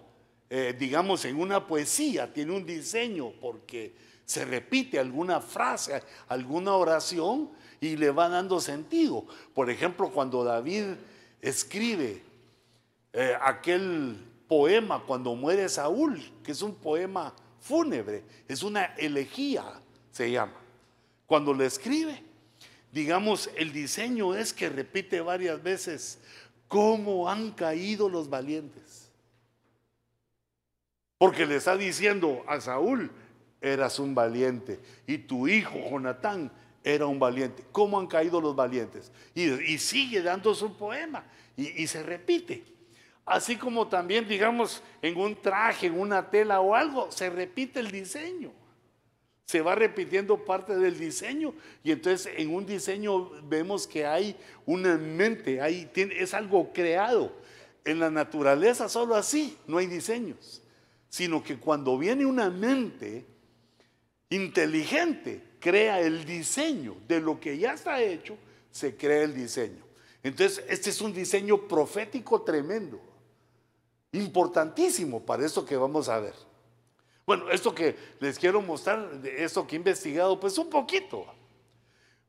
eh, 0.49 0.75
digamos 0.77 1.25
en 1.25 1.39
una 1.39 1.65
poesía 1.65 2.31
tiene 2.31 2.53
un 2.53 2.65
diseño 2.65 3.31
porque 3.41 3.93
se 4.31 4.45
repite 4.45 4.97
alguna 4.97 5.41
frase, 5.41 6.01
alguna 6.29 6.73
oración 6.75 7.49
y 7.81 7.97
le 7.97 8.11
va 8.11 8.29
dando 8.29 8.61
sentido. 8.61 9.25
Por 9.53 9.69
ejemplo, 9.69 10.09
cuando 10.09 10.41
David 10.41 10.93
escribe 11.41 12.23
eh, 13.11 13.35
aquel 13.41 14.17
poema 14.47 15.03
cuando 15.03 15.35
muere 15.35 15.67
Saúl, 15.67 16.23
que 16.45 16.53
es 16.53 16.61
un 16.61 16.75
poema 16.75 17.33
fúnebre, 17.59 18.23
es 18.47 18.63
una 18.63 18.85
elegía, 18.95 19.65
se 20.11 20.31
llama. 20.31 20.55
Cuando 21.25 21.53
lo 21.53 21.65
escribe, 21.65 22.23
digamos, 22.89 23.49
el 23.57 23.73
diseño 23.73 24.33
es 24.33 24.53
que 24.53 24.69
repite 24.69 25.19
varias 25.19 25.61
veces, 25.61 26.19
¿cómo 26.69 27.27
han 27.27 27.51
caído 27.51 28.07
los 28.07 28.29
valientes? 28.29 29.11
Porque 31.17 31.45
le 31.45 31.57
está 31.57 31.75
diciendo 31.75 32.45
a 32.47 32.61
Saúl, 32.61 33.11
eras 33.61 33.99
un 33.99 34.13
valiente, 34.15 34.79
y 35.07 35.19
tu 35.19 35.47
hijo 35.47 35.77
Jonatán 35.89 36.51
era 36.83 37.05
un 37.05 37.19
valiente. 37.19 37.63
¿Cómo 37.71 37.99
han 37.99 38.07
caído 38.07 38.41
los 38.41 38.55
valientes? 38.55 39.11
Y, 39.35 39.77
sigue 39.77 40.21
dando 40.21 40.53
su 40.53 40.75
poema, 40.75 41.23
y 41.55 41.85
se 41.87 42.03
repite. 42.03 42.71
Así 43.25 43.55
como 43.55 43.87
también, 43.87 44.27
digamos, 44.27 44.81
en 45.01 45.17
un 45.17 45.35
traje, 45.35 45.87
en 45.87 45.99
una 45.99 46.29
tela 46.29 46.59
o 46.59 46.75
algo, 46.75 47.11
se 47.11 47.29
repite 47.29 47.79
el 47.79 47.91
diseño. 47.91 48.51
Se 49.45 49.61
va 49.61 49.75
repitiendo 49.75 50.43
parte 50.43 50.75
del 50.77 50.97
diseño 50.97 51.53
y 51.83 51.91
entonces 51.91 52.33
en 52.37 52.53
un 52.53 52.65
diseño 52.65 53.29
vemos 53.43 53.85
que 53.85 54.05
hay 54.05 54.35
una 54.65 54.97
mente, 54.97 55.61
hay, 55.61 55.89
es 55.95 56.33
algo 56.33 56.71
creado. 56.73 57.33
En 57.83 57.99
la 57.99 58.09
naturaleza 58.09 58.87
solo 58.87 59.15
así, 59.15 59.57
no 59.67 59.77
hay 59.77 59.87
diseños, 59.87 60.61
sino 61.09 61.43
que 61.43 61.57
cuando 61.57 61.97
viene 61.97 62.25
una 62.25 62.49
mente 62.49 63.25
inteligente, 64.31 65.43
crea 65.59 65.99
el 65.99 66.25
diseño 66.25 66.95
de 67.07 67.19
lo 67.19 67.39
que 67.39 67.57
ya 67.57 67.73
está 67.73 68.01
hecho, 68.01 68.35
se 68.71 68.97
crea 68.97 69.23
el 69.23 69.35
diseño. 69.35 69.83
Entonces, 70.23 70.63
este 70.67 70.89
es 70.89 71.01
un 71.01 71.13
diseño 71.13 71.67
profético 71.67 72.41
tremendo 72.41 72.99
importantísimo 74.13 75.21
para 75.21 75.45
esto 75.45 75.65
que 75.65 75.77
vamos 75.77 76.09
a 76.09 76.19
ver. 76.19 76.33
Bueno, 77.25 77.49
esto 77.51 77.73
que 77.73 77.95
les 78.19 78.37
quiero 78.39 78.61
mostrar, 78.61 79.21
esto 79.37 79.65
que 79.65 79.75
he 79.75 79.79
investigado, 79.79 80.39
pues 80.39 80.57
un 80.57 80.69
poquito. 80.69 81.25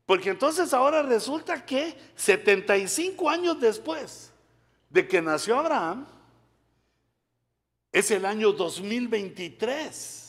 Porque 0.05 0.29
entonces 0.29 0.73
ahora 0.73 1.01
resulta 1.01 1.65
que 1.65 1.95
75 2.15 3.29
años 3.29 3.59
después 3.59 4.31
de 4.89 5.07
que 5.07 5.21
nació 5.21 5.57
Abraham, 5.57 6.05
es 7.91 8.11
el 8.11 8.25
año 8.25 8.51
2023. 8.51 10.22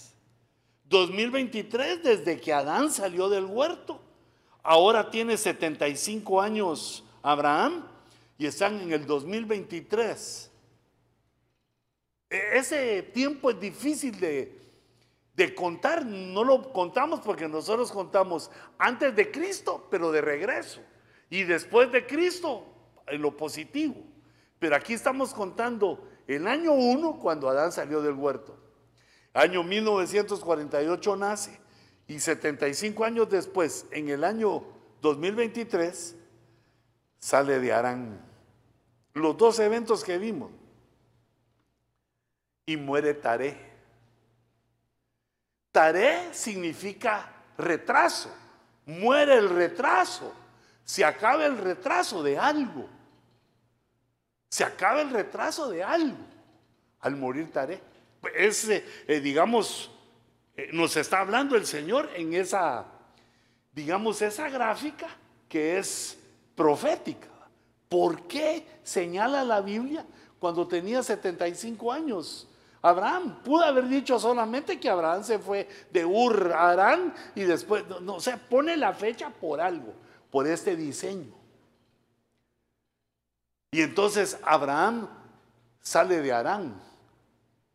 2023 0.95 2.05
desde 2.05 2.41
que 2.41 2.53
Adán 2.53 2.91
salió 2.91 3.29
del 3.29 3.47
huerto. 3.47 4.01
Ahora 4.63 5.11
tiene 5.11 5.37
75 5.37 6.41
años 6.41 7.05
Abraham 7.21 7.85
y 8.39 8.47
están 8.47 8.81
en 8.81 8.93
el 8.93 9.05
2023. 9.05 10.51
E, 12.31 12.59
ese 12.59 13.03
tiempo 13.03 13.51
es 13.51 13.59
difícil 13.59 14.19
de, 14.21 15.55
contar, 15.57 16.07
no 16.07 16.45
lo 16.45 16.73
contamos 16.73 17.21
porque 17.21 17.49
nosotros 17.49 17.91
contamos 17.91 18.51
antes 18.79 19.17
de 19.17 19.33
Cristo, 19.33 19.89
pero 19.91 20.13
de 20.13 20.21
regreso, 20.21 20.81
y 21.29 21.43
después 21.43 21.91
de 21.91 22.07
Cristo, 22.07 22.65
en 23.09 23.21
lo 23.21 23.37
positivo. 23.37 23.97
Pero 24.61 24.77
aquí 24.77 24.93
estamos 24.93 25.35
contando 25.35 26.09
el 26.29 26.47
año 26.47 26.73
1 26.73 27.19
cuando 27.19 27.49
Adán 27.49 27.73
salió 27.73 28.01
del 28.01 28.15
huerto. 28.15 28.64
Año 29.35 29.65
1948 29.65 31.17
nace 31.17 31.59
y 32.07 32.21
75 32.21 33.05
años 33.05 33.29
después, 33.29 33.87
en 33.91 34.09
el 34.09 34.23
año 34.23 34.63
2023, 35.03 36.15
sale 37.19 37.59
de 37.59 37.73
Arán. 37.73 38.21
Los 39.13 39.37
dos 39.37 39.59
eventos 39.59 40.05
que 40.05 40.19
vimos. 40.19 40.53
Y 42.67 42.77
muere 42.77 43.15
Taré. 43.15 43.59
Taré 45.73 46.33
significa 46.33 47.31
retraso. 47.59 48.31
Muere 48.87 49.35
el 49.35 49.51
retraso. 49.51 50.33
Se 50.85 51.05
acaba 51.05 51.45
el 51.45 51.59
retraso 51.59 52.23
de 52.23 52.39
algo. 52.39 52.89
Se 54.49 54.63
acaba 54.63 55.01
el 55.01 55.11
retraso 55.11 55.69
de 55.69 55.83
algo 55.83 56.25
al 57.01 57.17
morir 57.17 57.51
Taré. 57.51 57.94
Es, 58.37 58.69
eh, 58.69 59.21
digamos, 59.21 59.91
eh, 60.57 60.71
nos 60.73 60.97
está 60.97 61.21
hablando 61.21 61.57
el 61.57 61.67
Señor 61.67 62.11
en 62.15 62.35
esa, 62.35 62.85
digamos, 63.73 64.23
esa 64.23 64.49
gráfica 64.49 65.09
que 65.49 65.79
es 65.79 66.19
profética. 66.55 67.29
¿Por 67.89 68.27
qué 68.27 68.67
señala 68.83 69.45
la 69.45 69.61
Biblia 69.61 70.05
cuando 70.39 70.67
tenía 70.67 71.03
75 71.03 71.93
años? 71.93 72.49
Abraham 72.83 73.43
pudo 73.43 73.65
haber 73.65 73.89
dicho 73.89 74.19
solamente 74.19 74.79
que 74.79 74.91
Abraham 74.91 75.25
se 75.25 75.39
fue 75.39 75.67
de 75.91 76.05
Ur 76.05 76.53
a 76.53 76.71
Arán 76.71 77.15
y 77.35 77.43
después, 77.43 77.85
no, 78.03 78.17
o 78.17 78.21
sea, 78.21 78.37
pone 78.37 78.77
la 78.77 78.93
fecha 78.93 79.31
por 79.31 79.61
algo, 79.61 79.95
por 80.31 80.47
este 80.47 80.77
diseño. 80.77 81.33
Y 83.71 83.81
entonces 83.81 84.39
Abraham 84.45 85.09
sale 85.81 86.21
de 86.21 86.33
Arán, 86.33 86.79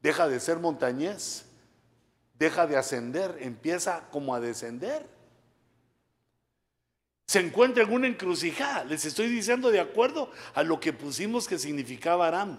deja 0.01 0.27
de 0.27 0.39
ser 0.39 0.57
montañés, 0.59 1.45
deja 2.35 2.67
de 2.67 2.77
ascender, 2.77 3.37
empieza 3.41 4.07
como 4.11 4.33
a 4.33 4.39
descender. 4.39 5.05
Se 7.25 7.39
encuentra 7.39 7.83
en 7.83 7.93
una 7.93 8.07
encrucijada, 8.07 8.85
les 8.85 9.05
estoy 9.05 9.27
diciendo 9.27 9.69
de 9.69 9.79
acuerdo 9.79 10.31
a 10.55 10.63
lo 10.63 10.79
que 10.79 10.93
pusimos 10.93 11.47
que 11.47 11.59
significaba 11.59 12.27
Aram. 12.27 12.57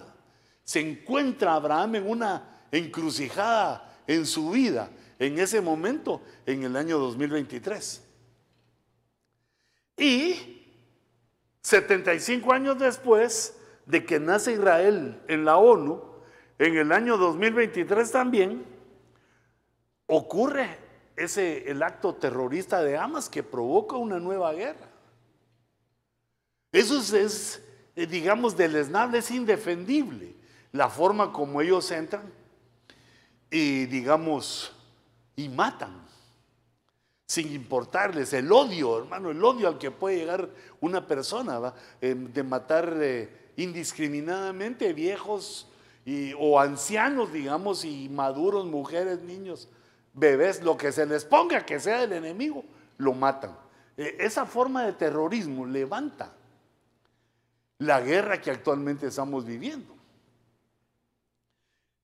Se 0.63 0.81
encuentra 0.81 1.55
Abraham 1.55 1.97
en 1.97 2.09
una 2.09 2.63
encrucijada 2.71 3.99
en 4.07 4.27
su 4.27 4.51
vida, 4.51 4.91
en 5.19 5.39
ese 5.39 5.61
momento, 5.61 6.23
en 6.47 6.63
el 6.63 6.77
año 6.77 6.99
2023. 6.99 8.03
Y 9.97 10.61
75 11.63 12.53
años 12.53 12.79
después 12.79 13.57
de 13.87 14.05
que 14.05 14.21
nace 14.21 14.53
Israel 14.53 15.21
en 15.29 15.45
la 15.45 15.57
ONU, 15.57 16.10
en 16.61 16.77
el 16.77 16.93
año 16.93 17.17
2023 17.17 18.13
también, 18.13 18.63
ocurre 20.05 20.77
ese, 21.17 21.71
el 21.71 21.83
acto 21.83 22.15
terrorista 22.15 22.83
de 22.83 22.99
Hamas 22.99 23.31
que 23.31 23.43
provoca 23.43 23.97
una 23.97 24.19
nueva 24.19 24.53
guerra. 24.53 24.87
Eso 26.71 26.99
es, 27.17 27.63
eh, 27.97 28.07
digamos, 28.07 28.59
deleznable, 28.59 29.19
es 29.19 29.31
indefendible 29.31 30.35
la 30.73 30.91
forma 30.91 31.33
como 31.33 31.63
ellos 31.63 31.91
entran 31.93 32.31
y, 33.51 33.87
digamos, 33.87 34.71
y 35.37 35.49
matan, 35.49 36.07
sin 37.25 37.55
importarles 37.55 38.35
el 38.35 38.53
odio, 38.53 38.99
hermano, 38.99 39.31
el 39.31 39.43
odio 39.43 39.67
al 39.67 39.79
que 39.79 39.91
puede 39.91 40.19
llegar 40.19 40.51
una 40.83 41.07
persona, 41.07 41.73
eh, 42.03 42.15
de 42.15 42.43
matar 42.43 42.93
eh, 43.01 43.53
indiscriminadamente 43.57 44.93
viejos 44.93 45.70
y, 46.05 46.33
o 46.39 46.59
ancianos, 46.59 47.33
digamos, 47.33 47.85
y 47.85 48.09
maduros, 48.09 48.67
mujeres, 48.67 49.21
niños 49.23 49.69
bebés, 50.13 50.63
lo 50.63 50.77
que 50.77 50.93
se 50.93 51.07
les 51.07 51.25
ponga 51.25 51.65
que 51.65 51.79
sea 51.79 52.03
el 52.03 52.13
enemigo, 52.13 52.65
lo 52.99 53.13
matan. 53.13 53.57
E, 53.97 54.17
esa 54.19 54.47
forma 54.47 54.85
de 54.85 54.93
terrorismo 54.93 55.67
levanta 55.67 56.33
la 57.79 58.01
guerra 58.01 58.41
que 58.41 58.51
actualmente 58.51 59.07
estamos 59.07 59.45
viviendo. 59.45 59.95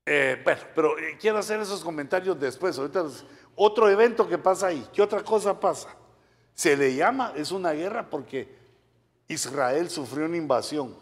Eh, 0.06 0.40
bueno, 0.44 0.60
pero 0.74 0.98
eh, 0.98 1.18
quiero 1.20 1.38
hacer 1.38 1.60
esos 1.60 1.82
comentarios 1.82 2.38
después. 2.38 2.78
Ahorita 2.78 3.04
otro 3.56 3.90
evento 3.90 4.28
que 4.28 4.38
pasa 4.38 4.68
ahí. 4.68 4.86
¿Qué 4.92 5.02
otra 5.02 5.22
cosa 5.22 5.58
pasa? 5.58 5.88
Se 6.54 6.76
le 6.76 6.94
llama, 6.94 7.32
es 7.36 7.50
una 7.50 7.72
guerra 7.72 8.08
porque 8.08 8.56
Israel 9.28 9.90
sufrió 9.90 10.26
una 10.26 10.36
invasión. 10.36 10.94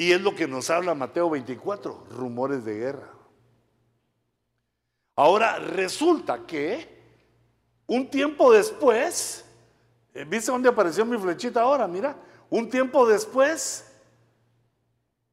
Y 0.00 0.12
es 0.12 0.20
lo 0.20 0.32
que 0.32 0.46
nos 0.46 0.70
habla 0.70 0.94
Mateo 0.94 1.28
24, 1.28 2.06
rumores 2.12 2.64
de 2.64 2.74
guerra. 2.76 3.08
Ahora 5.16 5.58
resulta 5.58 6.46
que 6.46 6.96
un 7.88 8.08
tiempo 8.08 8.52
después, 8.52 9.44
eh, 10.14 10.24
¿viste 10.24 10.52
dónde 10.52 10.68
apareció 10.68 11.04
mi 11.04 11.18
flechita 11.18 11.62
ahora? 11.62 11.88
Mira, 11.88 12.16
un 12.48 12.70
tiempo 12.70 13.08
después 13.08 13.90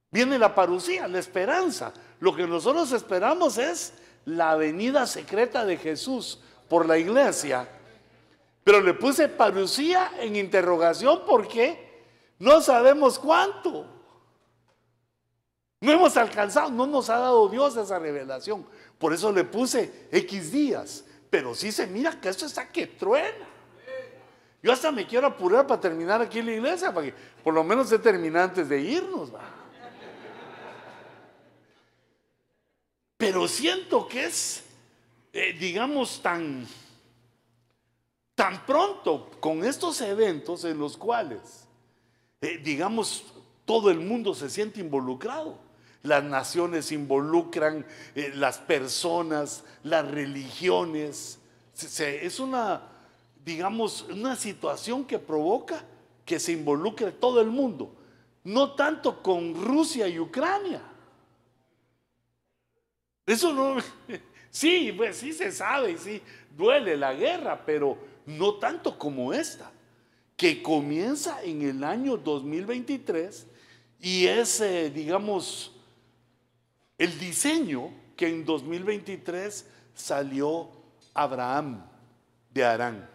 viene 0.09 0.39
la 0.39 0.55
parucía, 0.55 1.07
la 1.07 1.19
esperanza. 1.19 1.93
Lo 2.19 2.35
que 2.35 2.47
nosotros 2.47 2.91
esperamos 2.91 3.59
es 3.59 3.93
la 4.25 4.55
venida 4.55 5.05
secreta 5.05 5.63
de 5.63 5.77
Jesús 5.77 6.39
por 6.67 6.87
la 6.87 6.97
iglesia. 6.97 7.69
Pero 8.63 8.81
le 8.81 8.95
puse 8.95 9.27
parucía 9.27 10.13
en 10.19 10.35
interrogación 10.35 11.21
porque 11.27 12.03
no 12.39 12.61
sabemos 12.61 13.19
cuánto. 13.19 13.94
No 15.85 15.91
hemos 15.91 16.17
alcanzado, 16.17 16.71
no 16.71 16.87
nos 16.87 17.11
ha 17.11 17.19
dado 17.19 17.47
Dios 17.47 17.77
esa 17.77 17.99
revelación. 17.99 18.65
Por 18.97 19.13
eso 19.13 19.31
le 19.31 19.43
puse 19.43 20.07
X 20.11 20.51
días. 20.51 21.05
Pero 21.29 21.53
sí 21.53 21.71
se 21.71 21.85
mira 21.85 22.19
que 22.19 22.27
esto 22.27 22.47
está 22.47 22.71
que 22.71 22.87
truena. 22.87 23.47
Yo 24.63 24.73
hasta 24.73 24.91
me 24.91 25.05
quiero 25.05 25.27
apurar 25.27 25.67
para 25.67 25.79
terminar 25.79 26.23
aquí 26.23 26.39
en 26.39 26.47
la 26.47 26.53
iglesia, 26.53 26.91
para 26.91 27.05
que 27.05 27.13
por 27.43 27.53
lo 27.53 27.63
menos 27.63 27.87
se 27.87 27.99
termine 27.99 28.39
antes 28.39 28.67
de 28.67 28.81
irnos. 28.81 29.29
Pero 33.15 33.47
siento 33.47 34.07
que 34.07 34.25
es, 34.25 34.63
eh, 35.33 35.53
digamos, 35.53 36.19
tan, 36.19 36.67
tan 38.33 38.65
pronto 38.65 39.29
con 39.39 39.63
estos 39.63 40.01
eventos 40.01 40.65
en 40.65 40.79
los 40.79 40.97
cuales, 40.97 41.67
eh, 42.41 42.57
digamos, 42.57 43.23
todo 43.65 43.91
el 43.91 43.99
mundo 43.99 44.33
se 44.33 44.49
siente 44.49 44.79
involucrado 44.79 45.64
las 46.05 46.23
naciones 46.23 46.91
involucran, 46.91 47.85
eh, 48.13 48.31
las 48.35 48.57
personas, 48.59 49.63
las 49.83 50.09
religiones. 50.09 51.39
es 51.99 52.39
una, 52.39 52.81
digamos, 53.43 54.03
una 54.03 54.35
situación 54.35 55.05
que 55.05 55.19
provoca 55.19 55.83
que 56.23 56.39
se 56.39 56.53
involucre 56.53 57.11
todo 57.11 57.41
el 57.41 57.47
mundo. 57.47 57.93
No 58.43 58.73
tanto 58.73 59.21
con 59.21 59.55
Rusia 59.55 60.07
y 60.07 60.19
Ucrania. 60.19 60.81
Eso 63.25 63.53
no, 63.53 63.77
sí, 64.49 64.93
pues 64.95 65.17
sí 65.17 65.33
se 65.33 65.51
sabe, 65.51 65.97
sí, 65.97 66.21
duele 66.55 66.95
la 66.95 67.13
guerra, 67.13 67.63
pero 67.65 67.97
no 68.25 68.55
tanto 68.55 68.97
como 68.97 69.33
esta, 69.33 69.71
que 70.37 70.61
comienza 70.61 71.43
en 71.43 71.63
el 71.63 71.83
año 71.83 72.17
2023 72.17 73.47
y 73.99 74.27
es, 74.27 74.61
eh, 74.61 74.91
digamos, 74.91 75.74
el 76.97 77.19
diseño 77.19 77.91
que 78.15 78.27
en 78.27 78.45
2023 78.45 79.65
salió 79.93 80.69
Abraham 81.13 81.85
de 82.51 82.63
Arán. 82.63 83.09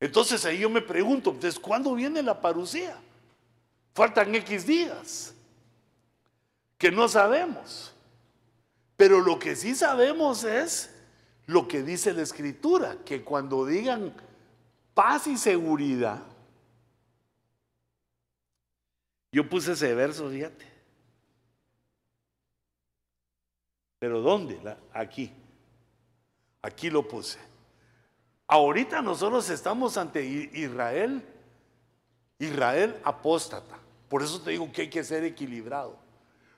Entonces 0.00 0.44
ahí 0.44 0.58
yo 0.60 0.70
me 0.70 0.82
pregunto, 0.82 1.36
¿desde 1.38 1.60
cuándo 1.60 1.94
viene 1.94 2.22
la 2.22 2.40
parucía? 2.40 2.96
Faltan 3.94 4.34
X 4.34 4.66
días, 4.66 5.34
que 6.76 6.90
no 6.90 7.08
sabemos. 7.08 7.94
Pero 8.96 9.20
lo 9.20 9.38
que 9.38 9.56
sí 9.56 9.74
sabemos 9.74 10.44
es 10.44 10.94
lo 11.46 11.68
que 11.68 11.82
dice 11.82 12.12
la 12.12 12.22
escritura, 12.22 12.98
que 13.04 13.22
cuando 13.22 13.66
digan 13.66 14.14
paz 14.94 15.26
y 15.26 15.36
seguridad, 15.36 16.22
yo 19.32 19.48
puse 19.48 19.72
ese 19.72 19.94
verso, 19.94 20.30
fíjate. 20.30 20.73
¿Pero 24.04 24.20
dónde? 24.20 24.60
Aquí. 24.92 25.32
Aquí 26.60 26.90
lo 26.90 27.08
puse. 27.08 27.38
Ahorita 28.46 29.00
nosotros 29.00 29.48
estamos 29.48 29.96
ante 29.96 30.22
Israel, 30.22 31.26
Israel 32.38 33.00
apóstata. 33.02 33.78
Por 34.10 34.22
eso 34.22 34.42
te 34.42 34.50
digo 34.50 34.70
que 34.70 34.82
hay 34.82 34.90
que 34.90 35.02
ser 35.02 35.24
equilibrado. 35.24 35.96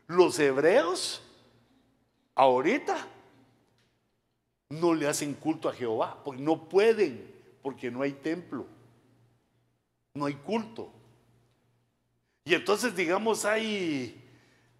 Los 0.08 0.36
hebreos, 0.40 1.22
ahorita, 2.34 2.96
no 4.70 4.92
le 4.92 5.06
hacen 5.06 5.32
culto 5.32 5.68
a 5.68 5.72
Jehová, 5.72 6.18
porque 6.24 6.42
no 6.42 6.68
pueden, 6.68 7.32
porque 7.62 7.92
no 7.92 8.02
hay 8.02 8.10
templo, 8.10 8.66
no 10.14 10.26
hay 10.26 10.34
culto. 10.34 10.90
Y 12.44 12.54
entonces, 12.54 12.96
digamos, 12.96 13.44
hay 13.44 14.25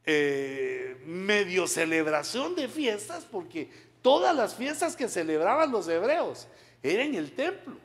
eh, 0.07 1.03
medio 1.05 1.67
celebración 1.67 2.55
de 2.55 2.69
fiestas, 2.69 3.25
porque 3.25 3.69
todas 4.03 4.35
las 4.35 4.55
fiestas 4.55 4.95
que 4.95 5.09
celebraban 5.09 5.73
los 5.73 5.89
hebreos 5.89 6.47
eran 6.81 7.09
en 7.09 7.15
el 7.17 7.33
templo. 7.33 7.77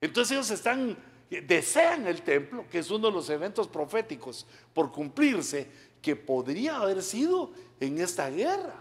Entonces 0.00 0.32
ellos 0.32 0.50
están, 0.50 0.96
desean 1.30 2.06
el 2.08 2.22
templo, 2.22 2.64
que 2.68 2.80
es 2.80 2.90
uno 2.90 3.06
de 3.06 3.14
los 3.14 3.30
eventos 3.30 3.68
proféticos 3.68 4.46
por 4.74 4.90
cumplirse, 4.90 5.68
que 6.02 6.16
podría 6.16 6.78
haber 6.78 7.02
sido 7.02 7.52
en 7.80 8.00
esta 8.00 8.28
guerra. 8.28 8.74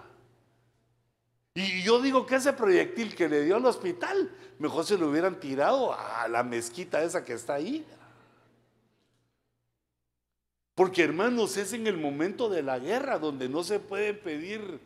Y 1.54 1.84
yo 1.84 2.02
digo 2.02 2.26
que 2.26 2.36
ese 2.36 2.54
proyectil 2.54 3.16
que 3.16 3.30
le 3.30 3.44
dio 3.46 3.56
al 3.56 3.66
hospital, 3.66 4.30
mejor 4.60 4.86
se 4.86 4.98
lo 4.98 5.10
hubieran 5.10 5.40
tirado 5.40 5.94
a 5.94 6.28
la 6.28 6.44
mezquita 6.44 7.02
esa 7.02 7.24
que 7.24 7.34
está 7.34 7.54
ahí. 7.54 7.86
Porque 10.76 11.04
hermanos, 11.04 11.58
es 11.58 11.74
en 11.74 11.88
el 11.88 11.98
momento 11.98 12.50
de 12.50 12.62
la 12.62 12.78
guerra 12.78 13.18
donde 13.18 13.50
no 13.50 13.64
se 13.64 13.80
puede 13.80 14.14
pedir, 14.14 14.80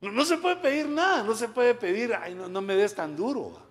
no, 0.00 0.24
se 0.24 0.38
puede 0.38 0.56
pedir 0.56 0.88
nada, 0.88 1.22
no 1.22 1.34
se 1.34 1.48
puede 1.48 1.74
pedir, 1.74 2.14
ay, 2.14 2.34
no, 2.34 2.48
no 2.48 2.60
me 2.62 2.74
des 2.74 2.94
tan 2.94 3.14
duro. 3.14 3.62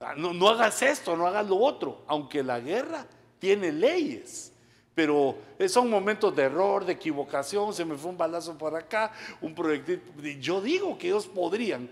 Ah, 0.00 0.14
no, 0.16 0.34
no 0.34 0.48
hagas 0.48 0.82
esto, 0.82 1.16
no 1.16 1.26
hagas 1.26 1.48
lo 1.48 1.56
otro, 1.56 2.02
aunque 2.08 2.42
la 2.42 2.58
guerra 2.58 3.06
tiene 3.38 3.70
leyes. 3.72 4.52
Pero 4.94 5.36
son 5.68 5.88
momentos 5.88 6.34
de 6.36 6.42
error, 6.42 6.84
de 6.84 6.92
equivocación, 6.92 7.72
se 7.72 7.84
me 7.84 7.96
fue 7.96 8.10
un 8.10 8.18
balazo 8.18 8.58
por 8.58 8.76
acá, 8.76 9.12
un 9.40 9.54
proyectil. 9.54 10.02
Yo 10.40 10.60
digo 10.60 10.98
que 10.98 11.08
ellos 11.08 11.26
podrían, 11.26 11.88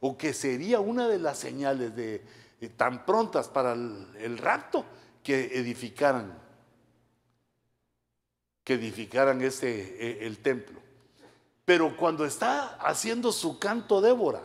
o 0.00 0.16
que 0.16 0.32
sería 0.32 0.80
una 0.80 1.06
de 1.06 1.18
las 1.18 1.38
señales 1.38 1.94
de, 1.94 2.22
tan 2.76 3.06
prontas 3.06 3.48
para 3.48 3.72
el, 3.72 4.38
rapto, 4.38 4.84
que 5.22 5.58
edificaran, 5.58 6.36
que 8.64 8.74
edificaran 8.74 9.40
este, 9.42 10.26
el 10.26 10.38
templo. 10.38 10.80
Pero 11.64 11.96
cuando 11.96 12.24
está 12.24 12.76
haciendo 12.80 13.32
su 13.32 13.58
canto 13.58 14.00
Débora, 14.00 14.42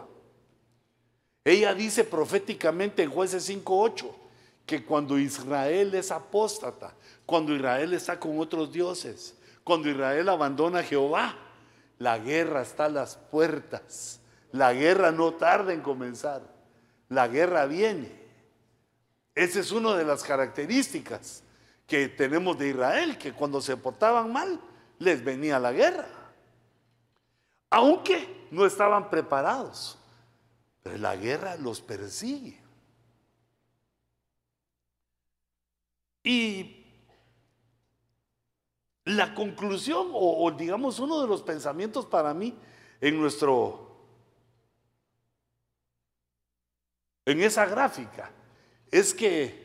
ella 1.43 1.73
dice 1.73 2.03
proféticamente 2.03 3.03
en 3.03 3.11
jueces 3.11 3.49
5.8 3.49 4.11
que 4.65 4.83
cuando 4.83 5.17
Israel 5.17 5.93
es 5.93 6.11
apóstata, 6.11 6.93
cuando 7.25 7.55
Israel 7.55 7.93
está 7.93 8.19
con 8.19 8.39
otros 8.39 8.71
dioses, 8.71 9.35
cuando 9.63 9.89
Israel 9.89 10.29
abandona 10.29 10.79
a 10.79 10.83
Jehová, 10.83 11.35
la 11.97 12.17
guerra 12.19 12.61
está 12.61 12.85
a 12.85 12.89
las 12.89 13.15
puertas. 13.15 14.19
La 14.51 14.73
guerra 14.73 15.11
no 15.11 15.33
tarda 15.33 15.73
en 15.73 15.81
comenzar. 15.81 16.41
La 17.09 17.27
guerra 17.27 17.65
viene. 17.65 18.11
Esa 19.33 19.59
es 19.59 19.71
una 19.71 19.95
de 19.95 20.05
las 20.05 20.23
características 20.23 21.43
que 21.87 22.07
tenemos 22.09 22.57
de 22.57 22.69
Israel, 22.69 23.17
que 23.17 23.33
cuando 23.33 23.61
se 23.61 23.77
portaban 23.77 24.31
mal, 24.31 24.59
les 24.99 25.23
venía 25.23 25.59
la 25.59 25.71
guerra. 25.71 26.07
Aunque 27.69 28.47
no 28.51 28.65
estaban 28.65 29.09
preparados, 29.09 29.97
pero 30.81 30.97
la 30.97 31.15
guerra 31.15 31.55
los 31.57 31.81
persigue. 31.81 32.59
Y 36.23 36.85
la 39.03 39.35
conclusión, 39.35 40.07
o, 40.11 40.49
digamos 40.51 40.99
uno 40.99 41.21
de 41.21 41.27
los 41.27 41.43
pensamientos 41.43 42.05
para 42.07 42.33
mí 42.33 42.57
en 42.99 43.19
nuestro, 43.19 43.95
en 47.25 47.41
esa 47.41 47.67
gráfica, 47.67 48.31
es 48.89 49.13
que 49.13 49.64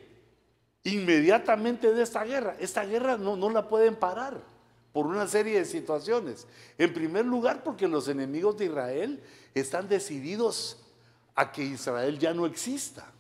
inmediatamente 0.85 1.93
de 1.93 2.03
esta 2.03 2.25
guerra, 2.25 2.57
esta 2.59 2.85
guerra 2.85 3.17
no, 3.17 3.37
no 3.37 3.51
la 3.51 3.69
pueden 3.69 3.97
parar 3.97 4.41
por 4.93 5.07
una 5.07 5.27
serie 5.27 5.59
de 5.59 5.65
situaciones. 5.65 6.47
En 6.79 6.93
primer 6.93 7.25
lugar, 7.25 7.63
porque 7.63 7.87
los 7.87 8.09
enemigos 8.09 8.57
de 8.59 8.67
Israel 8.67 9.23
están 9.55 9.89
decididos 9.89 10.83
a 11.35 11.53
que 11.53 11.63
Israel 11.63 12.19
ya 12.19 12.35
no 12.35 12.47
exista. 12.47 13.13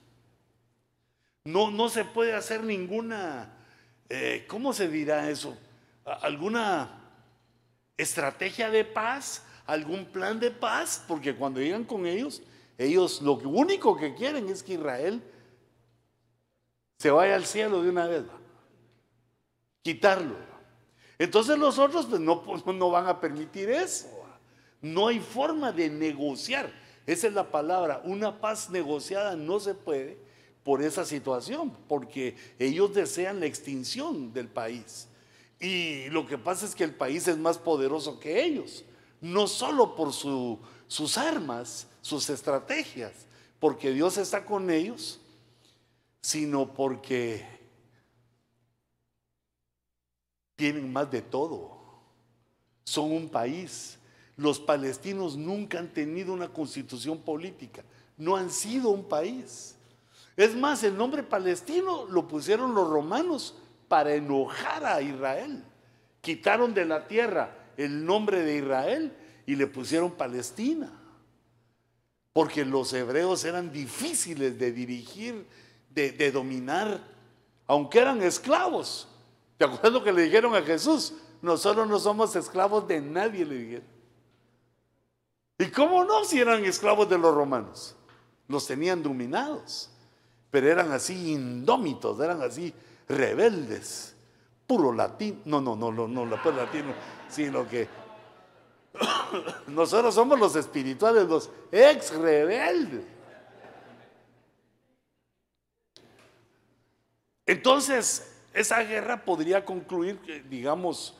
No, 1.44 1.70
no 1.70 1.88
se 1.88 2.04
puede 2.04 2.34
hacer 2.34 2.64
ninguna, 2.64 3.54
eh, 4.08 4.44
¿cómo 4.48 4.72
se 4.72 4.88
dirá 4.88 5.30
eso? 5.30 5.56
alguna 6.22 6.90
estrategia 7.96 8.70
de 8.70 8.84
paz, 8.84 9.44
algún 9.66 10.06
plan 10.06 10.40
de 10.40 10.50
paz, 10.50 11.04
porque 11.06 11.34
cuando 11.34 11.60
llegan 11.60 11.84
con 11.84 12.06
ellos, 12.06 12.42
ellos 12.78 13.20
lo 13.22 13.34
único 13.34 13.96
que 13.96 14.14
quieren 14.14 14.48
es 14.48 14.62
que 14.62 14.74
Israel 14.74 15.22
se 17.00 17.10
vaya 17.10 17.34
al 17.34 17.46
cielo 17.46 17.82
de 17.82 17.88
una 17.88 18.06
vez, 18.06 18.24
quitarlo. 19.80 20.36
Entonces 21.18 21.56
los 21.56 21.78
otros 21.78 22.04
pues, 22.04 22.20
no, 22.20 22.42
pues, 22.42 22.62
no 22.66 22.90
van 22.90 23.06
a 23.06 23.18
permitir 23.18 23.70
eso. 23.70 24.06
No 24.82 25.08
hay 25.08 25.18
forma 25.18 25.72
de 25.72 25.88
negociar. 25.88 26.70
Esa 27.06 27.28
es 27.28 27.32
la 27.32 27.50
palabra. 27.50 28.02
Una 28.04 28.38
paz 28.38 28.68
negociada 28.68 29.34
no 29.34 29.60
se 29.60 29.72
puede 29.72 30.18
por 30.62 30.82
esa 30.82 31.06
situación, 31.06 31.74
porque 31.88 32.36
ellos 32.58 32.92
desean 32.92 33.40
la 33.40 33.46
extinción 33.46 34.34
del 34.34 34.48
país. 34.48 35.08
Y 35.58 36.10
lo 36.10 36.26
que 36.26 36.36
pasa 36.36 36.66
es 36.66 36.74
que 36.74 36.84
el 36.84 36.94
país 36.94 37.26
es 37.28 37.38
más 37.38 37.56
poderoso 37.56 38.20
que 38.20 38.44
ellos, 38.44 38.84
no 39.22 39.46
solo 39.46 39.96
por 39.96 40.12
sus 40.12 41.16
armas, 41.16 41.86
sus 42.02 42.28
estrategias, 42.28 43.12
porque 43.58 43.90
Dios 43.90 44.18
está 44.18 44.44
con 44.44 44.68
ellos, 44.68 45.18
sino 46.22 46.72
porque 46.72 47.46
tienen 50.56 50.92
más 50.92 51.10
de 51.10 51.22
todo. 51.22 51.78
Son 52.84 53.12
un 53.12 53.28
país. 53.28 53.98
Los 54.36 54.58
palestinos 54.58 55.36
nunca 55.36 55.78
han 55.78 55.92
tenido 55.92 56.32
una 56.32 56.48
constitución 56.48 57.18
política, 57.18 57.82
no 58.16 58.36
han 58.36 58.50
sido 58.50 58.90
un 58.90 59.04
país. 59.04 59.76
Es 60.36 60.56
más, 60.56 60.82
el 60.84 60.96
nombre 60.96 61.22
palestino 61.22 62.06
lo 62.06 62.26
pusieron 62.26 62.74
los 62.74 62.88
romanos 62.88 63.54
para 63.88 64.14
enojar 64.14 64.84
a 64.86 65.02
Israel. 65.02 65.62
Quitaron 66.20 66.72
de 66.72 66.84
la 66.84 67.06
tierra 67.06 67.54
el 67.76 68.04
nombre 68.04 68.42
de 68.42 68.56
Israel 68.56 69.12
y 69.46 69.56
le 69.56 69.66
pusieron 69.66 70.12
Palestina. 70.12 70.92
Porque 72.32 72.64
los 72.64 72.92
hebreos 72.92 73.44
eran 73.44 73.72
difíciles 73.72 74.58
de 74.58 74.72
dirigir, 74.72 75.46
de, 75.90 76.32
dominar, 76.32 77.00
aunque 77.66 77.98
eran 77.98 78.22
esclavos. 78.22 79.08
¿Te 79.58 79.64
acuerdas 79.64 79.92
lo 79.92 80.02
que 80.02 80.12
le 80.12 80.22
dijeron 80.22 80.54
a 80.54 80.62
Jesús? 80.62 81.14
Nosotros 81.42 81.88
no 81.88 81.98
somos 81.98 82.34
esclavos 82.36 82.86
de 82.88 83.00
nadie, 83.00 83.44
le 83.44 83.54
dijeron. 83.56 83.88
¿Y 85.58 85.66
cómo 85.66 86.04
no 86.04 86.24
si 86.24 86.40
eran 86.40 86.64
esclavos 86.64 87.08
de 87.08 87.18
los 87.18 87.34
romanos? 87.34 87.94
Los 88.48 88.66
tenían 88.66 89.02
dominados, 89.02 89.90
pero 90.50 90.68
eran 90.68 90.90
así 90.92 91.32
indómitos, 91.32 92.18
eran 92.20 92.40
así 92.42 92.72
rebeldes, 93.08 94.14
puro 94.66 94.92
latín. 94.92 95.42
No, 95.44 95.60
no, 95.60 95.76
no, 95.76 95.92
no, 95.92 96.08
no, 96.08 96.24
no 96.24 96.42
puro 96.42 96.56
latino, 96.56 96.94
sino 97.28 97.68
que 97.68 97.88
nosotros 99.66 100.14
somos 100.14 100.38
los 100.38 100.56
espirituales, 100.56 101.28
los 101.28 101.50
ex 101.70 102.14
rebeldes. 102.14 103.19
Entonces, 107.50 108.30
esa 108.52 108.82
guerra 108.82 109.24
podría 109.24 109.64
concluir, 109.64 110.18
digamos, 110.48 111.16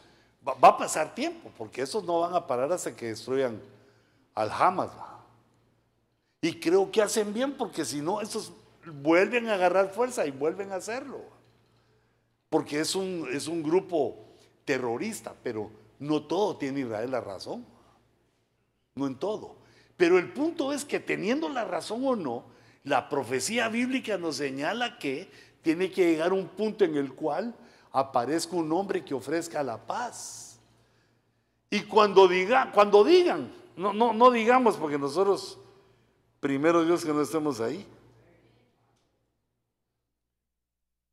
va, 0.47 0.69
a 0.69 0.79
pasar 0.79 1.15
tiempo, 1.15 1.51
porque 1.57 1.83
esos 1.83 2.05
no 2.05 2.21
van 2.21 2.35
a 2.35 2.47
parar 2.47 2.73
hasta 2.73 2.95
que 2.95 3.07
destruyan 3.09 3.61
al 4.35 4.51
Hamas. 4.51 4.91
Y 6.41 6.59
creo 6.59 6.91
que 6.91 7.03
hacen 7.03 7.35
bien, 7.35 7.53
porque 7.57 7.85
si 7.85 8.01
no, 8.01 8.21
esos 8.21 8.53
vuelven 9.03 9.49
a 9.49 9.55
agarrar 9.55 9.91
fuerza 9.91 10.27
y 10.27 10.31
vuelven 10.31 10.73
a 10.73 10.77
hacerlo 10.77 11.41
porque 12.51 12.81
es 12.81 12.95
un, 12.97 13.29
es 13.33 13.47
un 13.47 13.63
grupo 13.63 14.19
terrorista, 14.65 15.35
pero 15.43 15.71
no 16.01 16.25
todo 16.25 16.57
tiene 16.57 16.81
Israel 16.81 17.13
la 17.13 17.21
razón, 17.21 17.65
no 18.97 19.07
en 19.07 19.15
todo. 19.15 19.57
Pero 19.97 20.19
el 20.19 20.33
punto 20.33 20.73
es 20.73 20.85
que 20.85 20.99
teniendo 20.99 21.49
la 21.49 21.65
razón 21.65 22.05
o 22.05 22.17
no, 22.17 22.45
la 22.83 23.09
profecía 23.09 23.69
bíblica 23.69 24.19
nos 24.19 24.37
señala 24.37 24.99
que 24.99 25.31
tiene 25.63 25.91
que 25.91 26.13
llegar 26.13 26.33
un 26.33 26.47
punto 26.49 26.85
en 26.85 26.97
el 26.97 27.13
cual 27.15 27.55
aparezca 27.93 28.57
un 28.57 28.73
hombre 28.73 29.05
que 29.05 29.15
ofrezca 29.15 29.63
la 29.63 29.79
paz. 29.79 30.59
Y 31.71 31.83
cuando, 31.83 32.27
diga, 32.27 32.71
cuando 32.73 33.05
digan, 33.05 33.53
no, 33.77 33.93
no, 33.93 34.13
no 34.13 34.31
digamos 34.31 34.77
porque 34.77 34.99
nosotros, 34.99 35.59
primero 36.41 36.85
Dios 36.85 37.05
que 37.05 37.13
no 37.13 37.23
estemos 37.23 37.61
ahí, 37.61 37.87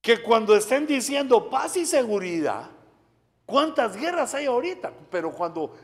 que 0.01 0.21
cuando 0.21 0.55
estén 0.55 0.87
diciendo 0.87 1.49
paz 1.49 1.75
y 1.77 1.85
seguridad, 1.85 2.69
¿cuántas 3.45 3.95
guerras 3.97 4.33
hay 4.33 4.45
ahorita? 4.45 4.93
Pero 5.11 5.31
cuando 5.31 5.75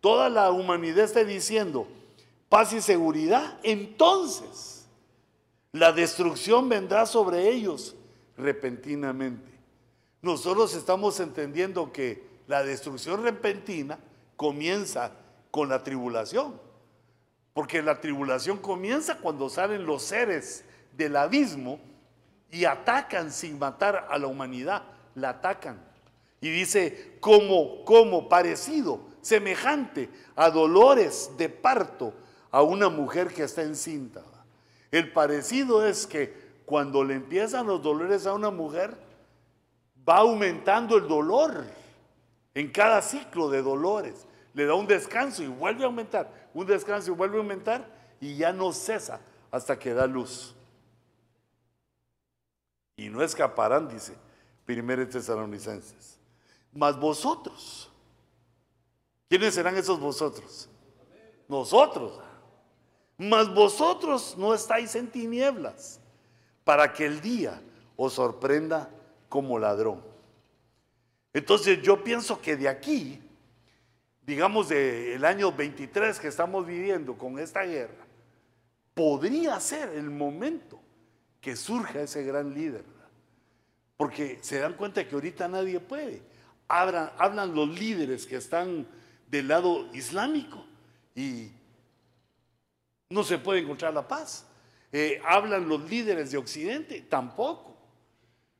toda 0.00 0.28
la 0.28 0.50
humanidad 0.50 1.04
esté 1.04 1.24
diciendo 1.24 1.86
paz 2.48 2.72
y 2.72 2.80
seguridad, 2.80 3.58
entonces 3.62 4.86
la 5.72 5.92
destrucción 5.92 6.68
vendrá 6.68 7.04
sobre 7.04 7.50
ellos 7.50 7.94
repentinamente. 8.36 9.52
Nosotros 10.22 10.74
estamos 10.74 11.20
entendiendo 11.20 11.92
que 11.92 12.24
la 12.46 12.62
destrucción 12.62 13.22
repentina 13.22 13.98
comienza 14.36 15.12
con 15.50 15.68
la 15.68 15.82
tribulación. 15.82 16.60
Porque 17.52 17.82
la 17.82 18.00
tribulación 18.00 18.58
comienza 18.58 19.18
cuando 19.18 19.48
salen 19.48 19.86
los 19.86 20.02
seres 20.02 20.64
del 20.92 21.16
abismo 21.16 21.80
y 22.50 22.64
atacan 22.64 23.32
sin 23.32 23.58
matar 23.58 24.06
a 24.10 24.18
la 24.18 24.26
humanidad. 24.26 24.82
La 25.14 25.30
atacan. 25.30 25.80
Y 26.40 26.50
dice, 26.50 27.16
como, 27.20 27.84
como 27.84 28.28
parecido, 28.28 29.00
semejante 29.22 30.10
a 30.34 30.50
dolores 30.50 31.30
de 31.38 31.48
parto 31.48 32.12
a 32.50 32.62
una 32.62 32.88
mujer 32.88 33.28
que 33.28 33.44
está 33.44 33.62
encinta. 33.62 34.22
El 34.90 35.12
parecido 35.12 35.86
es 35.86 36.06
que 36.06 36.45
cuando 36.66 37.04
le 37.04 37.14
empiezan 37.14 37.66
los 37.66 37.80
dolores 37.80 38.26
a 38.26 38.34
una 38.34 38.50
mujer, 38.50 38.98
va 40.06 40.18
aumentando 40.18 40.96
el 40.96 41.06
dolor 41.06 41.64
en 42.54 42.70
cada 42.72 43.00
ciclo 43.00 43.48
de 43.48 43.62
dolores. 43.62 44.26
Le 44.52 44.66
da 44.66 44.74
un 44.74 44.86
descanso 44.86 45.44
y 45.44 45.46
vuelve 45.46 45.84
a 45.84 45.86
aumentar, 45.86 46.50
un 46.52 46.66
descanso 46.66 47.12
y 47.12 47.14
vuelve 47.14 47.36
a 47.36 47.40
aumentar 47.40 47.88
y 48.20 48.36
ya 48.36 48.52
no 48.52 48.72
cesa 48.72 49.20
hasta 49.50 49.78
que 49.78 49.94
da 49.94 50.08
luz. 50.08 50.54
Y 52.96 53.10
no 53.10 53.22
escaparán, 53.22 53.88
dice 53.88 54.16
1 54.66 55.08
Tesalonicenses. 55.08 56.18
Mas 56.72 56.98
vosotros, 56.98 57.90
¿quiénes 59.28 59.54
serán 59.54 59.76
esos 59.76 60.00
vosotros? 60.00 60.68
Nosotros. 61.46 62.18
Mas 63.18 63.54
vosotros 63.54 64.34
no 64.36 64.52
estáis 64.52 64.96
en 64.96 65.08
tinieblas 65.08 66.00
para 66.66 66.92
que 66.92 67.06
el 67.06 67.20
día 67.20 67.62
os 67.94 68.14
sorprenda 68.14 68.90
como 69.28 69.56
ladrón. 69.56 70.02
Entonces 71.32 71.80
yo 71.80 72.02
pienso 72.02 72.40
que 72.40 72.56
de 72.56 72.68
aquí, 72.68 73.22
digamos 74.22 74.68
del 74.70 75.24
año 75.24 75.52
23 75.52 76.18
que 76.18 76.26
estamos 76.26 76.66
viviendo 76.66 77.16
con 77.16 77.38
esta 77.38 77.62
guerra, 77.62 78.04
podría 78.94 79.60
ser 79.60 79.90
el 79.90 80.10
momento 80.10 80.80
que 81.40 81.54
surja 81.54 82.00
ese 82.00 82.24
gran 82.24 82.52
líder. 82.52 82.84
Porque 83.96 84.40
se 84.42 84.58
dan 84.58 84.72
cuenta 84.72 85.06
que 85.06 85.14
ahorita 85.14 85.46
nadie 85.46 85.78
puede. 85.78 86.20
Hablan, 86.66 87.12
hablan 87.16 87.54
los 87.54 87.68
líderes 87.78 88.26
que 88.26 88.38
están 88.38 88.88
del 89.28 89.46
lado 89.46 89.88
islámico 89.94 90.66
y 91.14 91.48
no 93.08 93.22
se 93.22 93.38
puede 93.38 93.60
encontrar 93.60 93.94
la 93.94 94.08
paz. 94.08 94.46
Eh, 94.92 95.20
hablan 95.24 95.68
los 95.68 95.88
líderes 95.90 96.30
de 96.30 96.38
Occidente, 96.38 97.02
tampoco. 97.02 97.74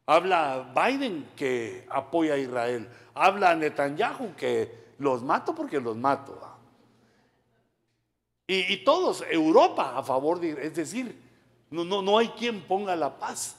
Habla 0.07 0.73
Biden 0.75 1.29
que 1.37 1.87
apoya 1.91 2.35
a 2.35 2.39
Israel. 2.39 2.89
Habla 3.15 3.55
Netanyahu 3.55 4.35
que 4.37 4.87
los 4.99 5.23
mato 5.23 5.55
porque 5.55 5.81
los 5.81 5.97
mato. 5.97 6.41
Y, 8.49 8.77
todos, 8.85 9.25
Europa 9.29 9.99
a 9.99 10.05
favor 10.05 10.39
de 10.39 10.51
Es 10.65 10.77
decir, 10.77 11.21
no, 11.69 11.85
no, 11.85 12.01
no 12.01 12.19
hay 12.19 12.29
quien 12.29 12.61
ponga 12.61 12.95
la 12.95 13.19
paz. 13.19 13.57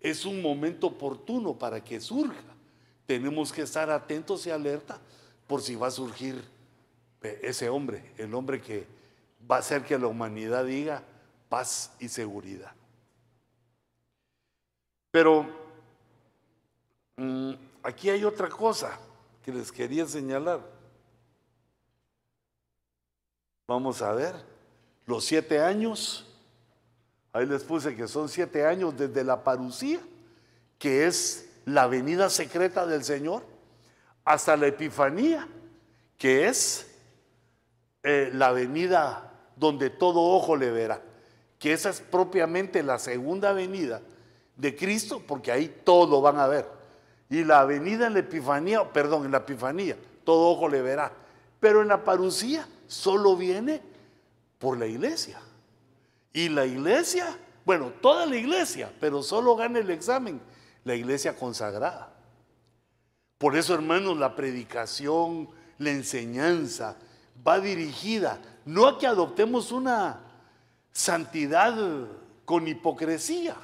Es 0.00 0.24
un 0.24 0.42
momento 0.42 0.88
oportuno 0.88 1.54
para 1.54 1.82
que 1.82 2.00
surja. 2.00 2.34
Tenemos 3.06 3.52
que 3.52 3.62
estar 3.62 3.88
atentos 3.88 4.44
y 4.46 4.50
alerta 4.50 4.98
por 5.46 5.62
si 5.62 5.76
va 5.76 5.86
a 5.86 5.92
surgir 5.92 6.42
eh, 7.22 7.40
ese 7.42 7.68
hombre, 7.68 8.02
el 8.18 8.34
hombre 8.34 8.60
que 8.60 8.86
va 9.48 9.56
a 9.56 9.58
hacer 9.60 9.84
que 9.84 9.96
la 9.98 10.08
humanidad 10.08 10.64
diga, 10.64 11.04
paz 11.48 11.92
y 11.98 12.08
seguridad. 12.08 12.72
Pero 15.10 15.46
mm, 17.16 17.52
aquí 17.82 18.10
hay 18.10 18.24
otra 18.24 18.48
cosa 18.48 18.98
que 19.42 19.52
les 19.52 19.72
quería 19.72 20.06
señalar. 20.06 20.60
Vamos 23.66 24.02
a 24.02 24.12
ver, 24.12 24.34
los 25.06 25.24
siete 25.24 25.60
años, 25.60 26.26
ahí 27.32 27.46
les 27.46 27.64
puse 27.64 27.96
que 27.96 28.06
son 28.06 28.28
siete 28.28 28.66
años 28.66 28.96
desde 28.96 29.24
la 29.24 29.42
parucía, 29.42 30.00
que 30.78 31.06
es 31.06 31.48
la 31.64 31.86
venida 31.86 32.28
secreta 32.28 32.86
del 32.86 33.02
Señor, 33.02 33.42
hasta 34.24 34.56
la 34.56 34.66
epifanía, 34.66 35.48
que 36.18 36.46
es 36.46 36.94
eh, 38.02 38.30
la 38.32 38.52
venida 38.52 39.32
donde 39.56 39.90
todo 39.90 40.20
ojo 40.20 40.56
le 40.56 40.70
verá 40.70 41.05
que 41.58 41.72
esa 41.72 41.90
es 41.90 42.00
propiamente 42.00 42.82
la 42.82 42.98
segunda 42.98 43.52
venida 43.52 44.02
de 44.56 44.76
Cristo, 44.76 45.22
porque 45.26 45.52
ahí 45.52 45.82
todo 45.84 46.20
van 46.20 46.38
a 46.38 46.46
ver. 46.46 46.66
Y 47.28 47.44
la 47.44 47.64
venida 47.64 48.06
en 48.06 48.14
la 48.14 48.20
Epifanía, 48.20 48.92
perdón, 48.92 49.24
en 49.24 49.32
la 49.32 49.38
Epifanía, 49.38 49.96
todo 50.24 50.50
ojo 50.50 50.68
le 50.68 50.82
verá. 50.82 51.12
Pero 51.60 51.82
en 51.82 51.88
la 51.88 52.04
parucía 52.04 52.66
solo 52.86 53.36
viene 53.36 53.82
por 54.58 54.78
la 54.78 54.86
iglesia. 54.86 55.40
Y 56.32 56.48
la 56.48 56.66
iglesia, 56.66 57.36
bueno, 57.64 57.92
toda 58.00 58.26
la 58.26 58.36
iglesia, 58.36 58.92
pero 59.00 59.22
solo 59.22 59.56
gana 59.56 59.78
el 59.78 59.90
examen 59.90 60.40
la 60.84 60.94
iglesia 60.94 61.36
consagrada. 61.36 62.12
Por 63.38 63.56
eso, 63.56 63.74
hermanos, 63.74 64.16
la 64.16 64.36
predicación, 64.36 65.48
la 65.78 65.90
enseñanza 65.90 66.96
va 67.46 67.58
dirigida 67.58 68.40
no 68.64 68.86
a 68.86 68.98
que 68.98 69.06
adoptemos 69.06 69.72
una 69.72 70.20
santidad 70.96 71.76
con 72.46 72.66
hipocresía, 72.66 73.54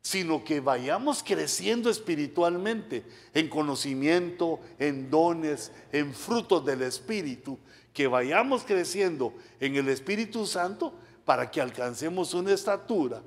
sino 0.00 0.44
que 0.44 0.60
vayamos 0.60 1.24
creciendo 1.24 1.90
espiritualmente 1.90 3.04
en 3.32 3.48
conocimiento, 3.48 4.60
en 4.78 5.10
dones, 5.10 5.72
en 5.90 6.14
frutos 6.14 6.64
del 6.64 6.82
Espíritu, 6.82 7.58
que 7.92 8.06
vayamos 8.06 8.62
creciendo 8.62 9.34
en 9.58 9.74
el 9.74 9.88
Espíritu 9.88 10.46
Santo 10.46 10.94
para 11.24 11.50
que 11.50 11.60
alcancemos 11.60 12.34
una 12.34 12.52
estatura, 12.52 13.20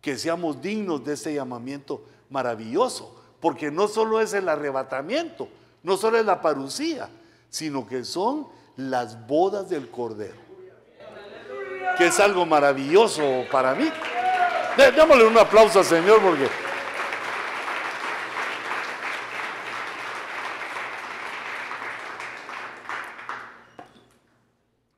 que 0.00 0.16
seamos 0.16 0.62
dignos 0.62 1.04
de 1.04 1.12
ese 1.12 1.34
llamamiento 1.34 2.02
maravilloso, 2.30 3.14
porque 3.40 3.70
no 3.70 3.88
solo 3.88 4.22
es 4.22 4.32
el 4.32 4.48
arrebatamiento, 4.48 5.48
no 5.82 5.98
solo 5.98 6.16
es 6.16 6.24
la 6.24 6.40
parucía, 6.40 7.10
sino 7.50 7.86
que 7.86 8.06
son 8.06 8.46
las 8.76 9.26
bodas 9.26 9.68
del 9.68 9.90
Cordero 9.90 10.49
que 11.96 12.06
es 12.06 12.18
algo 12.20 12.46
maravilloso 12.46 13.44
para 13.50 13.74
mí. 13.74 13.90
Démosle 14.76 15.26
un 15.26 15.36
aplauso 15.36 15.80
al 15.80 15.84
Señor 15.84 16.20
porque... 16.22 16.48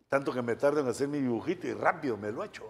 Tanto 0.09 0.33
que 0.33 0.43
me 0.43 0.57
tardo 0.57 0.81
en 0.81 0.89
hacer 0.89 1.09
mi 1.09 1.19
dibujito 1.19 1.67
y 1.67 1.73
rápido 1.73 2.17
me 2.17 2.31
lo 2.31 2.43
he 2.43 2.47
hecho. 2.47 2.69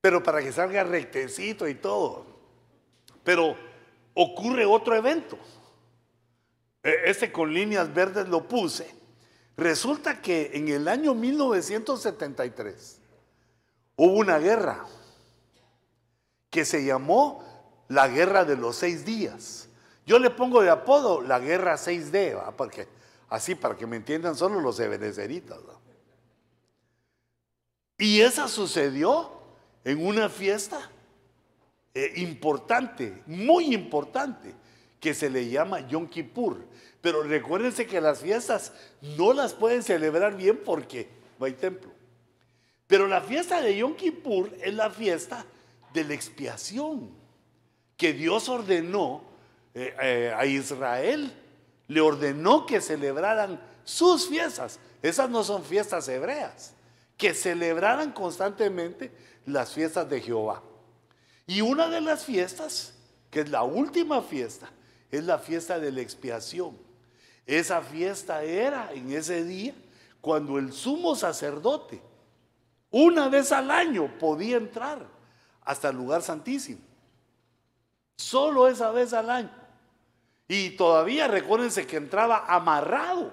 Pero 0.00 0.22
para 0.22 0.40
que 0.40 0.52
salga 0.52 0.84
rectecito 0.84 1.66
y 1.66 1.74
todo. 1.74 2.24
Pero 3.24 3.56
ocurre 4.14 4.64
otro 4.64 4.94
evento. 4.94 5.36
Este 6.82 7.30
con 7.30 7.52
líneas 7.52 7.92
verdes 7.92 8.28
lo 8.28 8.46
puse 8.48 9.01
Resulta 9.56 10.20
que 10.22 10.50
en 10.54 10.68
el 10.68 10.88
año 10.88 11.14
1973 11.14 13.00
hubo 13.96 14.12
una 14.14 14.38
guerra 14.38 14.86
que 16.50 16.64
se 16.64 16.84
llamó 16.84 17.42
la 17.88 18.08
Guerra 18.08 18.44
de 18.44 18.56
los 18.56 18.76
Seis 18.76 19.04
Días. 19.04 19.68
Yo 20.06 20.18
le 20.18 20.30
pongo 20.30 20.62
de 20.62 20.70
apodo 20.70 21.20
la 21.20 21.38
Guerra 21.38 21.76
6D, 21.76 22.54
porque 22.56 22.88
así 23.28 23.54
para 23.54 23.76
que 23.76 23.86
me 23.86 23.96
entiendan 23.96 24.36
solo 24.36 24.60
los 24.60 24.80
ebenezeritas. 24.80 25.58
Y 27.98 28.20
esa 28.20 28.48
sucedió 28.48 29.30
en 29.84 30.04
una 30.04 30.28
fiesta 30.28 30.90
eh, 31.94 32.12
importante, 32.16 33.22
muy 33.26 33.74
importante, 33.74 34.54
que 35.02 35.14
se 35.14 35.28
le 35.28 35.48
llama 35.48 35.80
Yom 35.88 36.06
Kippur. 36.06 36.64
Pero 37.00 37.24
recuérdense 37.24 37.88
que 37.88 38.00
las 38.00 38.20
fiestas 38.20 38.72
no 39.18 39.32
las 39.32 39.52
pueden 39.52 39.82
celebrar 39.82 40.36
bien 40.36 40.60
porque 40.64 41.08
no 41.40 41.46
hay 41.46 41.54
templo. 41.54 41.90
Pero 42.86 43.08
la 43.08 43.20
fiesta 43.20 43.60
de 43.60 43.76
Yom 43.76 43.96
Kippur 43.96 44.56
es 44.62 44.72
la 44.72 44.90
fiesta 44.90 45.44
de 45.92 46.04
la 46.04 46.14
expiación 46.14 47.10
que 47.96 48.12
Dios 48.12 48.48
ordenó 48.48 49.24
eh, 49.74 49.92
eh, 50.00 50.34
a 50.36 50.46
Israel. 50.46 51.32
Le 51.88 52.00
ordenó 52.00 52.64
que 52.64 52.80
celebraran 52.80 53.60
sus 53.82 54.28
fiestas. 54.28 54.78
Esas 55.02 55.28
no 55.28 55.42
son 55.42 55.64
fiestas 55.64 56.06
hebreas. 56.06 56.74
Que 57.16 57.34
celebraran 57.34 58.12
constantemente 58.12 59.10
las 59.46 59.72
fiestas 59.72 60.08
de 60.08 60.20
Jehová. 60.20 60.62
Y 61.48 61.60
una 61.60 61.88
de 61.88 62.00
las 62.00 62.24
fiestas, 62.24 62.94
que 63.32 63.40
es 63.40 63.50
la 63.50 63.64
última 63.64 64.22
fiesta, 64.22 64.70
es 65.12 65.24
la 65.24 65.38
fiesta 65.38 65.78
de 65.78 65.92
la 65.92 66.00
expiación. 66.00 66.76
Esa 67.46 67.82
fiesta 67.82 68.42
era 68.42 68.90
en 68.92 69.12
ese 69.12 69.44
día 69.44 69.74
cuando 70.20 70.58
el 70.58 70.72
sumo 70.72 71.14
sacerdote 71.14 72.00
una 72.90 73.28
vez 73.28 73.52
al 73.52 73.70
año 73.70 74.18
podía 74.18 74.56
entrar 74.56 75.06
hasta 75.64 75.90
el 75.90 75.96
lugar 75.96 76.22
santísimo. 76.22 76.80
Solo 78.16 78.68
esa 78.68 78.90
vez 78.90 79.12
al 79.12 79.30
año. 79.30 79.50
Y 80.48 80.70
todavía 80.70 81.28
recuérdense 81.28 81.86
que 81.86 81.96
entraba 81.96 82.44
amarrado, 82.46 83.32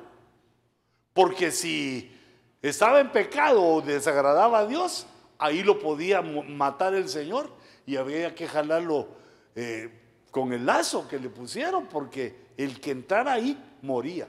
porque 1.13 1.51
si 1.51 2.15
estaba 2.61 2.99
en 2.99 3.11
pecado 3.11 3.61
o 3.61 3.81
desagradaba 3.81 4.59
a 4.59 4.65
Dios, 4.65 5.05
ahí 5.37 5.63
lo 5.63 5.79
podía 5.79 6.21
matar 6.21 6.93
el 6.93 7.09
Señor 7.09 7.51
y 7.85 7.97
había 7.97 8.35
que 8.35 8.47
jalarlo 8.47 9.07
eh, 9.55 9.98
con 10.31 10.53
el 10.53 10.65
lazo 10.65 11.07
que 11.07 11.19
le 11.19 11.29
pusieron, 11.29 11.87
porque 11.87 12.35
el 12.57 12.79
que 12.79 12.91
entrara 12.91 13.33
ahí 13.33 13.57
moría. 13.81 14.27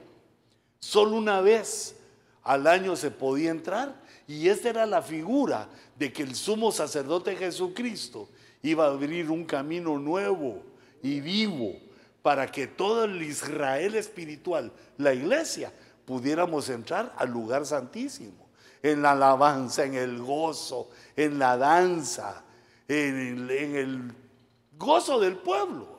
Solo 0.79 1.17
una 1.17 1.41
vez 1.41 1.95
al 2.43 2.65
año 2.67 2.95
se 2.95 3.11
podía 3.11 3.51
entrar 3.51 4.01
y 4.27 4.47
esta 4.47 4.69
era 4.69 4.85
la 4.85 5.01
figura 5.01 5.67
de 5.97 6.11
que 6.11 6.23
el 6.23 6.35
sumo 6.35 6.71
sacerdote 6.71 7.35
Jesucristo 7.35 8.29
iba 8.63 8.85
a 8.85 8.89
abrir 8.89 9.29
un 9.29 9.45
camino 9.45 9.97
nuevo 9.99 10.63
y 11.03 11.19
vivo 11.19 11.73
para 12.21 12.47
que 12.51 12.67
todo 12.67 13.05
el 13.05 13.21
Israel 13.21 13.95
espiritual, 13.95 14.71
la 14.97 15.13
iglesia, 15.13 15.73
pudiéramos 16.05 16.69
entrar 16.69 17.13
al 17.17 17.29
lugar 17.29 17.65
santísimo, 17.65 18.49
en 18.83 19.01
la 19.01 19.11
alabanza, 19.11 19.85
en 19.85 19.95
el 19.95 20.21
gozo, 20.21 20.89
en 21.15 21.39
la 21.39 21.57
danza, 21.57 22.43
en 22.87 23.49
el, 23.49 24.13
gozo 24.77 25.19
del 25.19 25.37
pueblo. 25.37 25.90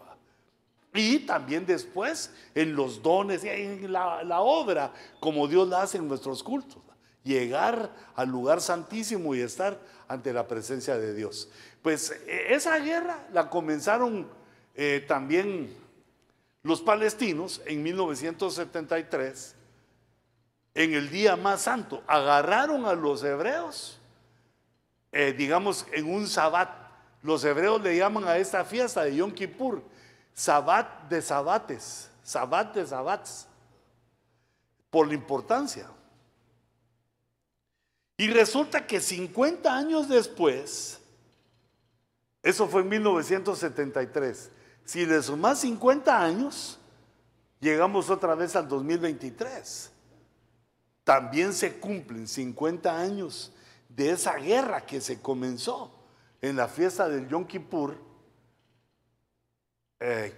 Y 0.94 1.20
también 1.20 1.64
después 1.64 2.30
en 2.54 2.74
los 2.76 3.02
dones, 3.02 3.44
en 3.44 3.90
la, 3.90 4.22
la 4.22 4.40
obra, 4.40 4.92
como 5.20 5.48
Dios 5.48 5.68
la 5.68 5.82
hace 5.82 5.98
en 5.98 6.08
nuestros 6.08 6.42
cultos. 6.42 6.82
Llegar 7.24 7.90
al 8.16 8.28
lugar 8.28 8.60
santísimo 8.60 9.34
y 9.34 9.40
estar 9.40 9.78
ante 10.08 10.32
la 10.32 10.46
presencia 10.46 10.98
de 10.98 11.14
Dios. 11.14 11.48
Pues 11.82 12.10
e, 12.26 12.54
esa 12.54 12.78
guerra 12.78 13.26
la 13.32 13.48
comenzaron 13.48 14.28
eh, 14.74 15.04
también 15.06 15.74
los 16.62 16.80
palestinos 16.80 17.60
en 17.66 17.82
1973, 17.82 19.56
en 20.74 20.94
el 20.94 21.10
día 21.10 21.36
más 21.36 21.62
santo, 21.62 22.02
agarraron 22.06 22.86
a 22.86 22.94
los 22.94 23.22
hebreos, 23.24 23.98
eh, 25.10 25.34
digamos, 25.36 25.86
en 25.92 26.08
un 26.12 26.28
sabbat. 26.28 26.70
Los 27.22 27.44
hebreos 27.44 27.82
le 27.82 27.96
llaman 27.96 28.24
a 28.24 28.38
esta 28.38 28.64
fiesta 28.64 29.04
de 29.04 29.16
Yom 29.16 29.32
Kippur, 29.32 29.82
sabbat 30.34 31.08
de 31.08 31.20
sabates, 31.22 32.10
sabbat 32.22 32.74
de 32.74 32.86
sabbats, 32.86 33.46
por 34.90 35.08
la 35.08 35.14
importancia. 35.14 35.88
Y 38.16 38.28
resulta 38.28 38.86
que 38.86 39.00
50 39.00 39.74
años 39.74 40.08
después, 40.08 41.00
eso 42.42 42.68
fue 42.68 42.82
en 42.82 42.88
1973, 42.90 44.50
si 44.84 45.06
le 45.06 45.22
sumas 45.22 45.60
50 45.60 46.22
años, 46.22 46.78
llegamos 47.60 48.10
otra 48.10 48.34
vez 48.34 48.54
al 48.56 48.68
2023. 48.68 49.90
También 51.04 51.52
se 51.52 51.78
cumplen 51.78 52.28
50 52.28 52.96
años 52.96 53.52
de 53.88 54.10
esa 54.10 54.34
guerra 54.36 54.84
que 54.84 55.00
se 55.00 55.20
comenzó 55.20 55.92
en 56.40 56.56
la 56.56 56.68
fiesta 56.68 57.08
del 57.08 57.28
Yom 57.28 57.46
Kippur. 57.46 57.96
Eh, 60.04 60.32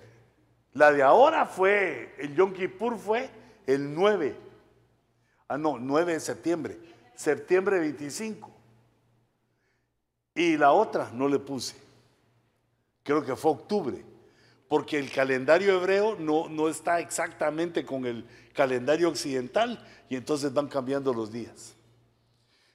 la 0.74 0.92
de 0.92 1.02
ahora 1.02 1.46
fue, 1.46 2.14
el 2.18 2.34
Yom 2.34 2.52
Kippur 2.52 2.98
fue 2.98 3.30
el 3.66 3.94
9, 3.94 4.36
ah 5.48 5.56
no, 5.56 5.78
9 5.78 6.12
de 6.12 6.20
septiembre, 6.20 6.78
septiembre 7.14 7.78
25. 7.78 8.50
Y 10.34 10.58
la 10.58 10.72
otra 10.72 11.10
no 11.14 11.28
le 11.28 11.38
puse, 11.38 11.76
creo 13.02 13.24
que 13.24 13.36
fue 13.36 13.52
octubre 13.52 14.04
porque 14.68 14.98
el 14.98 15.10
calendario 15.10 15.76
hebreo 15.76 16.16
no, 16.18 16.48
no 16.48 16.68
está 16.68 17.00
exactamente 17.00 17.86
con 17.86 18.04
el 18.06 18.26
calendario 18.52 19.08
occidental 19.08 19.82
y 20.08 20.16
entonces 20.16 20.52
van 20.52 20.68
cambiando 20.68 21.14
los 21.14 21.30
días. 21.32 21.74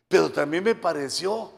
Pero 0.08 0.32
también 0.32 0.64
me 0.64 0.76
pareció 0.76 1.52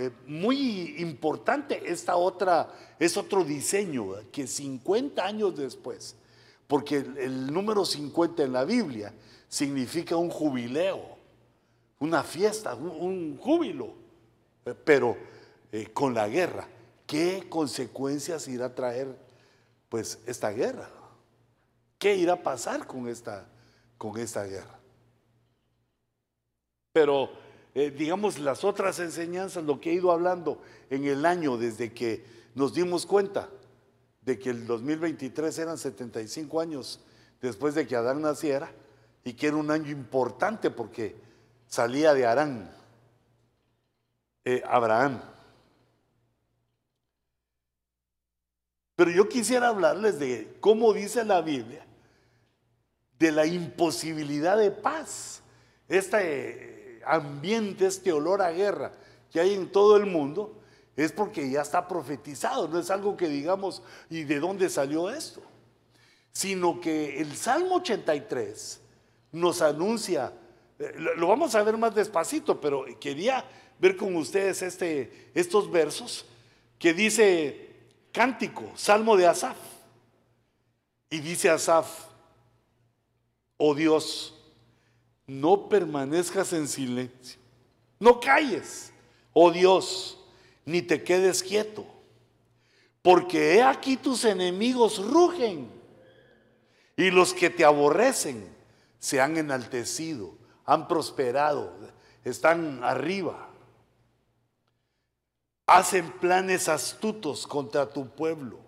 eh, 0.00 0.10
muy 0.26 0.94
importante 0.98 1.82
esta 1.90 2.16
otra, 2.16 2.72
es 2.98 3.16
otro 3.16 3.44
diseño 3.44 4.14
que 4.30 4.46
50 4.46 5.24
años 5.24 5.56
después, 5.56 6.14
porque 6.66 6.96
el, 6.96 7.52
número 7.52 7.84
50 7.84 8.44
en 8.44 8.52
la 8.52 8.64
Biblia 8.64 9.12
significa 9.48 10.16
un 10.16 10.30
jubileo, 10.30 11.18
una 11.98 12.22
fiesta, 12.22 12.74
un, 12.74 13.38
júbilo, 13.38 13.94
eh, 14.64 14.74
pero 14.84 15.16
eh, 15.72 15.88
con 15.92 16.14
la 16.14 16.28
guerra, 16.28 16.68
¿qué 17.06 17.46
consecuencias 17.48 18.46
irá 18.46 18.66
a 18.66 18.74
traer 18.74 19.28
pues 19.88 20.18
esta 20.26 20.50
guerra. 20.50 20.88
¿Qué 21.98 22.14
irá 22.14 22.34
a 22.34 22.42
pasar 22.42 22.86
con 22.86 23.08
esta, 23.08 23.46
con 23.96 24.16
esta 24.18 24.44
guerra? 24.44 24.78
Pero 26.92 27.30
eh, 27.78 27.92
digamos 27.92 28.40
las 28.40 28.64
otras 28.64 28.98
enseñanzas, 28.98 29.62
lo 29.62 29.80
que 29.80 29.90
he 29.90 29.94
ido 29.94 30.10
hablando 30.10 30.60
en 30.90 31.04
el 31.04 31.24
año 31.24 31.56
desde 31.56 31.92
que 31.92 32.24
nos 32.56 32.74
dimos 32.74 33.06
cuenta 33.06 33.48
de 34.22 34.36
que 34.36 34.50
el 34.50 34.66
2023 34.66 35.56
eran 35.60 35.78
75 35.78 36.60
años 36.60 36.98
después 37.40 37.76
de 37.76 37.86
que 37.86 37.94
Adán 37.94 38.20
naciera 38.20 38.68
y 39.22 39.34
que 39.34 39.46
era 39.46 39.56
un 39.56 39.70
año 39.70 39.92
importante 39.92 40.70
porque 40.70 41.14
salía 41.68 42.14
de 42.14 42.26
Arán, 42.26 42.68
eh, 44.44 44.60
Abraham. 44.66 45.20
Pero 48.96 49.12
yo 49.12 49.28
quisiera 49.28 49.68
hablarles 49.68 50.18
de 50.18 50.56
cómo 50.58 50.92
dice 50.92 51.24
la 51.24 51.42
Biblia, 51.42 51.86
de 53.20 53.30
la 53.30 53.46
imposibilidad 53.46 54.58
de 54.58 54.72
paz. 54.72 55.42
Ambiente, 57.04 57.86
este 57.86 58.12
olor 58.12 58.42
a 58.42 58.50
guerra 58.50 58.92
que 59.30 59.40
hay 59.40 59.54
en 59.54 59.70
todo 59.70 59.96
el 59.96 60.06
mundo, 60.06 60.60
es 60.96 61.12
porque 61.12 61.48
ya 61.48 61.62
está 61.62 61.86
profetizado, 61.86 62.66
no 62.66 62.80
es 62.80 62.90
algo 62.90 63.16
que 63.16 63.28
digamos, 63.28 63.82
¿y 64.10 64.24
de 64.24 64.40
dónde 64.40 64.68
salió 64.68 65.10
esto? 65.10 65.42
Sino 66.32 66.80
que 66.80 67.20
el 67.20 67.36
Salmo 67.36 67.76
83 67.76 68.80
nos 69.32 69.62
anuncia, 69.62 70.32
eh, 70.78 70.94
lo 71.16 71.28
vamos 71.28 71.54
a 71.54 71.62
ver 71.62 71.76
más 71.76 71.94
despacito, 71.94 72.60
pero 72.60 72.84
quería 72.98 73.44
ver 73.78 73.96
con 73.96 74.16
ustedes 74.16 74.62
este, 74.62 75.30
estos 75.34 75.70
versos 75.70 76.24
que 76.78 76.94
dice, 76.94 77.68
cántico, 78.12 78.72
salmo 78.74 79.16
de 79.16 79.26
Asaf. 79.26 79.56
Y 81.10 81.20
dice 81.20 81.48
Asaf, 81.48 82.06
oh 83.56 83.74
Dios, 83.74 84.37
no 85.28 85.68
permanezcas 85.68 86.52
en 86.54 86.66
silencio, 86.66 87.38
no 88.00 88.18
calles, 88.18 88.90
oh 89.32 89.52
Dios, 89.52 90.18
ni 90.64 90.82
te 90.82 91.04
quedes 91.04 91.42
quieto, 91.42 91.86
porque 93.02 93.54
he 93.54 93.62
aquí 93.62 93.96
tus 93.96 94.24
enemigos 94.24 94.98
rugen 94.98 95.70
y 96.96 97.10
los 97.10 97.32
que 97.32 97.50
te 97.50 97.64
aborrecen 97.64 98.48
se 98.98 99.20
han 99.20 99.36
enaltecido, 99.36 100.34
han 100.64 100.88
prosperado, 100.88 101.72
están 102.24 102.82
arriba. 102.82 103.50
Hacen 105.66 106.10
planes 106.12 106.68
astutos 106.68 107.46
contra 107.46 107.88
tu 107.90 108.08
pueblo. 108.08 108.58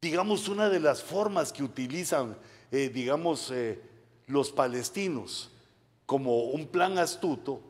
Digamos, 0.00 0.48
una 0.48 0.68
de 0.68 0.80
las 0.80 1.02
formas 1.02 1.52
que 1.52 1.62
utilizan, 1.62 2.36
eh, 2.70 2.88
digamos, 2.88 3.50
eh, 3.52 3.80
los 4.28 4.52
palestinos 4.52 5.50
como 6.06 6.44
un 6.44 6.68
plan 6.68 6.96
astuto 6.98 7.60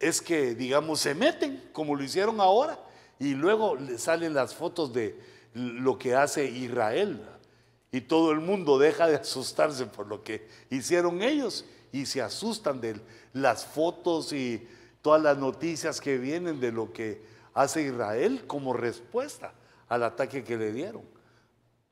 es 0.00 0.20
que, 0.20 0.54
digamos, 0.54 1.00
se 1.00 1.14
meten, 1.14 1.68
como 1.72 1.94
lo 1.94 2.02
hicieron 2.02 2.40
ahora, 2.40 2.78
y 3.18 3.34
luego 3.34 3.76
le 3.76 3.98
salen 3.98 4.34
las 4.34 4.54
fotos 4.54 4.92
de 4.92 5.20
lo 5.54 5.98
que 5.98 6.14
hace 6.14 6.44
Israel. 6.46 7.20
Y 7.90 8.02
todo 8.02 8.32
el 8.32 8.40
mundo 8.40 8.78
deja 8.78 9.06
de 9.06 9.16
asustarse 9.16 9.86
por 9.86 10.06
lo 10.06 10.22
que 10.22 10.46
hicieron 10.70 11.22
ellos 11.22 11.64
y 11.90 12.06
se 12.06 12.22
asustan 12.22 12.80
de 12.80 13.00
las 13.32 13.64
fotos 13.64 14.32
y 14.32 14.66
todas 15.02 15.22
las 15.22 15.38
noticias 15.38 16.00
que 16.00 16.18
vienen 16.18 16.60
de 16.60 16.70
lo 16.70 16.92
que 16.92 17.22
hace 17.54 17.82
Israel 17.82 18.44
como 18.46 18.72
respuesta 18.72 19.52
al 19.88 20.02
ataque 20.02 20.44
que 20.44 20.56
le 20.56 20.72
dieron. 20.72 21.02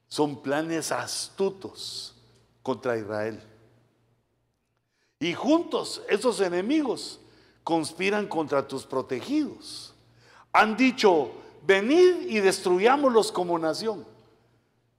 Son 0.09 0.43
planes 0.43 0.93
astutos 0.93 2.15
contra 2.63 2.97
Israel. 2.97 3.43
Y 5.27 5.35
juntos 5.35 6.03
esos 6.09 6.41
enemigos 6.41 7.19
conspiran 7.65 8.29
contra 8.29 8.69
tus 8.69 8.87
protegidos. 8.87 9.93
Han 10.53 10.77
dicho, 10.77 11.33
venid 11.67 12.29
y 12.29 12.39
destruyámoslos 12.39 13.33
como 13.33 13.59
nación. 13.59 14.07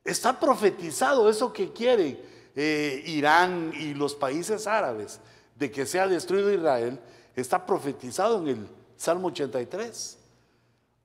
Está 0.04 0.38
profetizado 0.38 1.30
eso 1.30 1.54
que 1.54 1.72
quiere 1.72 2.22
eh, 2.58 3.04
Irán 3.06 3.72
y 3.74 3.94
los 3.94 4.16
países 4.16 4.68
árabes 4.68 5.22
de 5.56 5.72
que 5.72 5.86
sea 5.86 6.10
destruido 6.10 6.54
Israel 6.54 7.00
Está 7.34 7.66
profetizado 7.66 8.40
en 8.40 8.48
el 8.50 8.68
Salmo 8.98 9.30
83. 9.30 10.18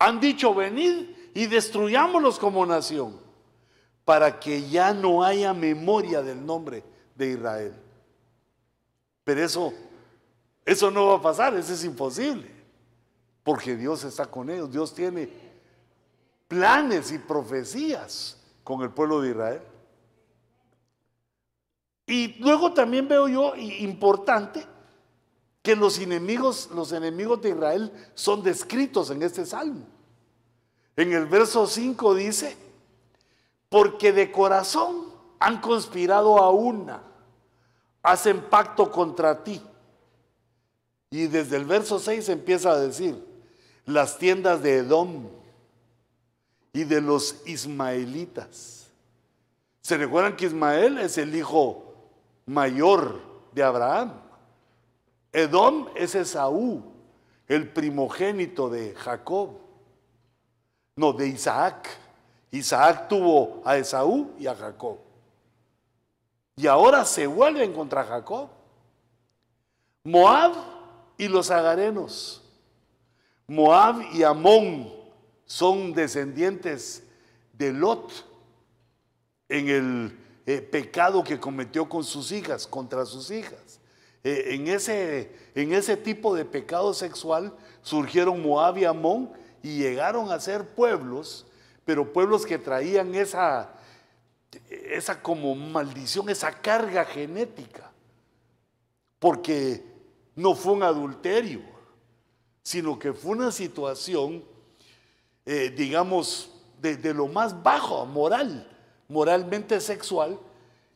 Han 0.00 0.18
dicho, 0.18 0.52
venid 0.52 1.10
y 1.32 1.46
destruyámoslos 1.46 2.40
como 2.40 2.66
nación. 2.66 3.20
para 4.04 4.40
que 4.40 4.68
ya 4.68 4.92
no 4.92 5.22
haya 5.22 5.54
memoria 5.54 6.22
del 6.22 6.44
nombre 6.44 6.82
de 7.14 7.28
Israel. 7.28 7.72
Pero 9.24 9.42
eso, 9.42 9.72
eso 10.64 10.90
no 10.90 11.06
va 11.08 11.16
a 11.16 11.22
pasar, 11.22 11.54
eso 11.54 11.72
es 11.72 11.84
imposible, 11.84 12.50
porque 13.42 13.76
Dios 13.76 14.04
está 14.04 14.26
con 14.26 14.50
ellos, 14.50 14.70
Dios 14.70 14.94
tiene 14.94 15.28
planes 16.48 17.12
y 17.12 17.18
profecías 17.18 18.36
con 18.64 18.82
el 18.82 18.90
pueblo 18.90 19.20
de 19.20 19.30
Israel. 19.30 19.62
Y 22.06 22.34
luego 22.40 22.72
también 22.72 23.08
veo 23.08 23.28
yo 23.28 23.56
importante 23.56 24.66
que 25.62 25.76
los 25.76 25.98
enemigos, 25.98 26.68
los 26.74 26.92
enemigos 26.92 27.40
de 27.40 27.50
Israel 27.50 27.92
son 28.14 28.42
descritos 28.42 29.10
en 29.10 29.22
este 29.22 29.46
salmo. 29.46 29.86
En 30.96 31.12
el 31.12 31.26
verso 31.26 31.66
5 31.66 32.14
dice, 32.14 32.56
porque 33.68 34.12
de 34.12 34.30
corazón 34.30 35.06
han 35.38 35.60
conspirado 35.60 36.38
a 36.38 36.50
una, 36.50 37.02
hacen 38.03 38.42
pacto 38.42 38.90
contra 38.90 39.42
ti. 39.42 39.61
Y 41.11 41.26
desde 41.26 41.57
el 41.57 41.64
verso 41.64 41.98
6 41.98 42.28
empieza 42.30 42.72
a 42.72 42.78
decir, 42.78 43.22
las 43.84 44.18
tiendas 44.18 44.62
de 44.62 44.78
Edom 44.78 45.28
y 46.72 46.84
de 46.84 47.00
los 47.00 47.42
ismaelitas. 47.46 48.88
¿Se 49.82 49.96
recuerdan 49.96 50.36
que 50.36 50.46
Ismael 50.46 50.98
es 50.98 51.18
el 51.18 51.34
hijo 51.34 51.94
mayor 52.46 53.20
de 53.53 53.62
Abraham? 53.62 54.12
Edom 55.32 55.88
es 55.94 56.14
Esaú, 56.14 56.82
el 57.48 57.68
primogénito 57.68 58.70
de 58.70 58.94
Jacob. 58.94 59.59
No, 60.96 61.12
de 61.12 61.28
Isaac. 61.28 61.88
Isaac 62.50 63.09
tuvo 63.09 63.62
a 63.64 63.76
Esaú 63.76 64.30
y 64.38 64.46
a 64.46 64.55
Jacob. 64.55 64.98
Y 66.57 66.66
ahora 66.66 67.05
se 67.05 67.26
vuelven 67.26 67.72
contra 67.72 68.05
Jacob. 68.05 68.48
Moab 70.05 70.55
y 71.16 71.28
los 71.28 71.50
agarenos. 71.50 72.42
Moab 73.46 74.03
y 74.12 74.22
Amón 74.22 74.92
son 75.44 75.92
descendientes 75.92 77.05
de 77.53 77.72
Lot 77.72 78.11
en 79.48 79.68
el 79.68 80.18
eh, 80.46 80.61
pecado 80.61 81.22
que 81.22 81.38
cometió 81.38 81.88
con 81.88 82.03
sus 82.03 82.32
hijas, 82.32 82.66
contra 82.66 83.05
sus 83.05 83.30
hijas. 83.30 83.80
Eh, 84.24 84.55
en, 84.55 84.68
ese, 84.68 85.32
en 85.55 85.72
ese 85.72 85.96
tipo 85.96 86.34
de 86.34 86.44
pecado 86.44 86.94
sexual 86.94 87.53
surgieron 87.82 88.40
Moab 88.42 88.78
y 88.78 88.84
Amón 88.84 89.32
y 89.62 89.78
llegaron 89.78 90.30
a 90.32 90.40
ser 90.40 90.64
pueblos, 90.64 91.46
pero 91.84 92.12
pueblos 92.12 92.46
que 92.46 92.59
traían 92.59 93.14
esa, 93.14 93.72
esa 94.68 95.22
como 95.22 95.55
maldición, 95.55 96.28
esa 96.28 96.53
carga 96.61 97.05
genética, 97.05 97.90
porque 99.18 99.84
no 100.34 100.55
fue 100.55 100.72
un 100.72 100.82
adulterio, 100.82 101.61
sino 102.62 102.98
que 102.98 103.12
fue 103.12 103.32
una 103.32 103.50
situación, 103.50 104.44
eh, 105.46 105.72
digamos, 105.76 106.50
de, 106.80 106.96
de, 106.96 107.14
lo 107.14 107.28
más 107.28 107.62
bajo, 107.62 108.05
moral, 108.07 108.68
moralmente 109.09 109.80
sexual, 109.80 110.38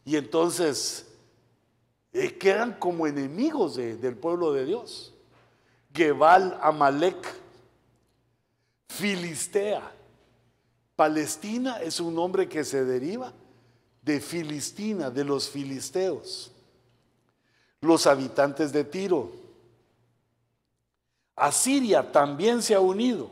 y 0.05 0.17
entonces 0.17 1.07
eh, 2.13 2.37
quedan 2.37 2.75
como 2.75 3.07
enemigos 3.07 3.77
del 3.77 4.17
pueblo 4.17 4.53
de 4.53 4.65
Dios. 4.65 5.15
Gebal, 5.93 6.59
Amalek, 6.63 7.17
Filistea. 8.89 9.93
Palestina 10.95 11.83
es 11.83 12.01
un 12.01 12.15
nombre 12.15 12.49
que 12.49 12.65
se 12.65 12.85
deriva 12.85 13.35
de 14.07 14.21
Filistina, 14.21 15.11
de 15.11 15.25
los 15.25 15.51
filisteos. 15.51 16.53
Los 17.81 18.07
habitantes 18.07 18.73
de 18.73 18.85
Tiro. 18.85 19.33
Asiria 21.35 22.13
también 22.13 22.63
se 22.63 22.77
ha 22.77 22.81
unido. 22.81 23.29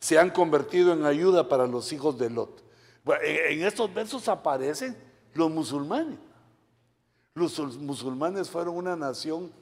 Se 0.00 0.18
han 0.18 0.30
convertido 0.30 0.94
en 0.94 1.04
ayuda 1.04 1.46
para 1.50 1.66
los 1.66 1.92
hijos 1.92 2.18
de 2.18 2.30
Lot. 2.30 2.62
En 3.22 3.62
estos 3.62 3.92
versos 3.92 4.26
aparecen 4.28 4.96
los 5.34 5.50
musulmanes. 5.50 6.18
Los 7.34 7.58
musulmanes 7.76 8.48
fueron 8.48 8.74
una 8.74 8.96
nación 8.96 9.52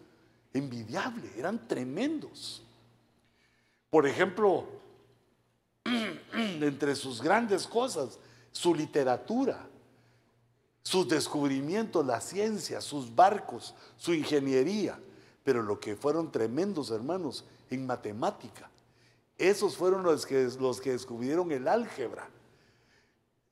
envidiable, 0.55 1.29
eran 1.37 1.67
tremendos. 1.67 2.63
Por 3.91 4.07
ejemplo, 4.07 4.67
entre 6.33 6.95
sus 6.95 7.21
grandes 7.21 7.67
cosas, 7.67 8.19
su 8.53 8.75
literatura, 8.75 9.69
sus 10.87 11.09
descubrimientos, 11.09 12.07
la 12.07 12.21
ciencia, 12.21 12.81
sus 12.81 13.13
barcos, 13.13 13.75
su 13.97 14.15
ingeniería, 14.15 14.97
pero 15.43 15.61
lo 15.61 15.81
que 15.81 15.97
fueron 15.97 16.31
tremendos 16.31 16.93
hermanos 16.93 17.45
en 17.71 17.85
matemática. 17.85 18.71
Esos 19.37 19.77
fueron 19.77 20.05
los 20.05 20.25
que, 20.25 20.49
los 20.61 20.81
que 20.81 20.93
descubrieron 20.93 21.51
el 21.51 21.67
álgebra. 21.67 22.29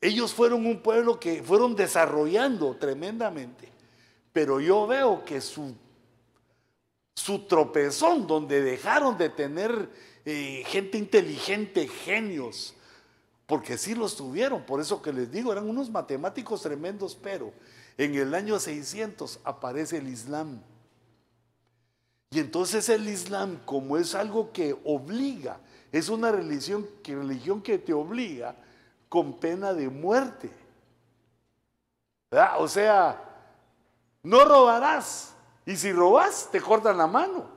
Ellos 0.01 0.33
fueron 0.33 0.65
un 0.65 0.81
pueblo 0.81 1.19
que 1.19 1.43
fueron 1.43 1.75
desarrollando 1.75 2.77
tremendamente. 2.77 3.69
Pero 4.33 4.61
yo 4.61 4.87
veo 4.87 5.25
que 5.25 5.41
su, 5.41 5.75
su 7.17 7.41
tropezón, 7.49 8.29
donde 8.29 8.63
dejaron 8.63 9.19
de 9.19 9.31
tener 9.31 9.91
eh, 10.25 10.63
gente 10.69 10.99
inteligente, 10.99 11.89
genios, 11.89 12.77
porque 13.47 13.77
sí 13.77 13.95
los 13.95 14.17
tuvieron, 14.17 14.65
por 14.65 14.81
eso 14.81 15.03
que 15.03 15.13
les 15.13 15.31
digo, 15.31 15.53
eran 15.53 15.69
unos 15.69 15.91
matemáticos 15.91 16.63
tremendos, 16.63 17.15
pero 17.15 17.53
en 17.99 18.15
el 18.15 18.35
año 18.35 18.59
600 18.59 19.41
aparece 19.45 19.99
el 19.99 20.09
Islam. 20.09 20.63
Y 22.31 22.41
entonces 22.41 22.89
el 22.89 23.09
Islam, 23.09 23.61
como 23.65 23.97
es 23.97 24.15
algo 24.15 24.51
que 24.53 24.77
obliga, 24.85 25.59
es 25.93 26.09
una 26.09 26.33
religión 26.33 26.87
que, 27.03 27.15
religión 27.15 27.63
que 27.63 27.79
te 27.79 27.93
obliga 27.93 28.57
con 29.09 29.39
pena 29.39 29.73
de 29.73 29.89
muerte. 29.89 30.51
O 32.59 32.67
sea, 32.67 33.23
no 34.23 34.45
robarás. 34.45 35.35
Y 35.67 35.77
si 35.77 35.93
robas, 35.93 36.49
te 36.51 36.61
cortan 36.61 36.99
la 36.99 37.07
mano. 37.07 37.49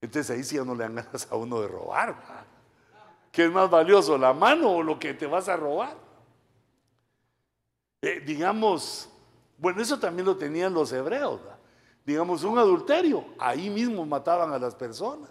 Entonces 0.00 0.34
ahí 0.34 0.42
sí 0.44 0.56
ya 0.56 0.64
no 0.64 0.74
le 0.74 0.84
dan 0.84 0.94
ganas 0.94 1.28
a 1.30 1.36
uno 1.36 1.60
de 1.60 1.68
robar. 1.68 2.16
¿Qué 3.34 3.46
es 3.46 3.50
más 3.50 3.68
valioso, 3.68 4.16
la 4.16 4.32
mano 4.32 4.70
o 4.70 4.82
lo 4.82 4.96
que 4.96 5.12
te 5.12 5.26
vas 5.26 5.48
a 5.48 5.56
robar? 5.56 5.96
Eh, 8.00 8.22
digamos, 8.24 9.08
bueno, 9.58 9.82
eso 9.82 9.98
también 9.98 10.24
lo 10.24 10.36
tenían 10.36 10.72
los 10.72 10.92
hebreos. 10.92 11.40
Digamos, 12.06 12.44
un 12.44 12.58
adulterio, 12.58 13.24
ahí 13.40 13.70
mismo 13.70 14.06
mataban 14.06 14.52
a 14.52 14.58
las 14.60 14.76
personas. 14.76 15.30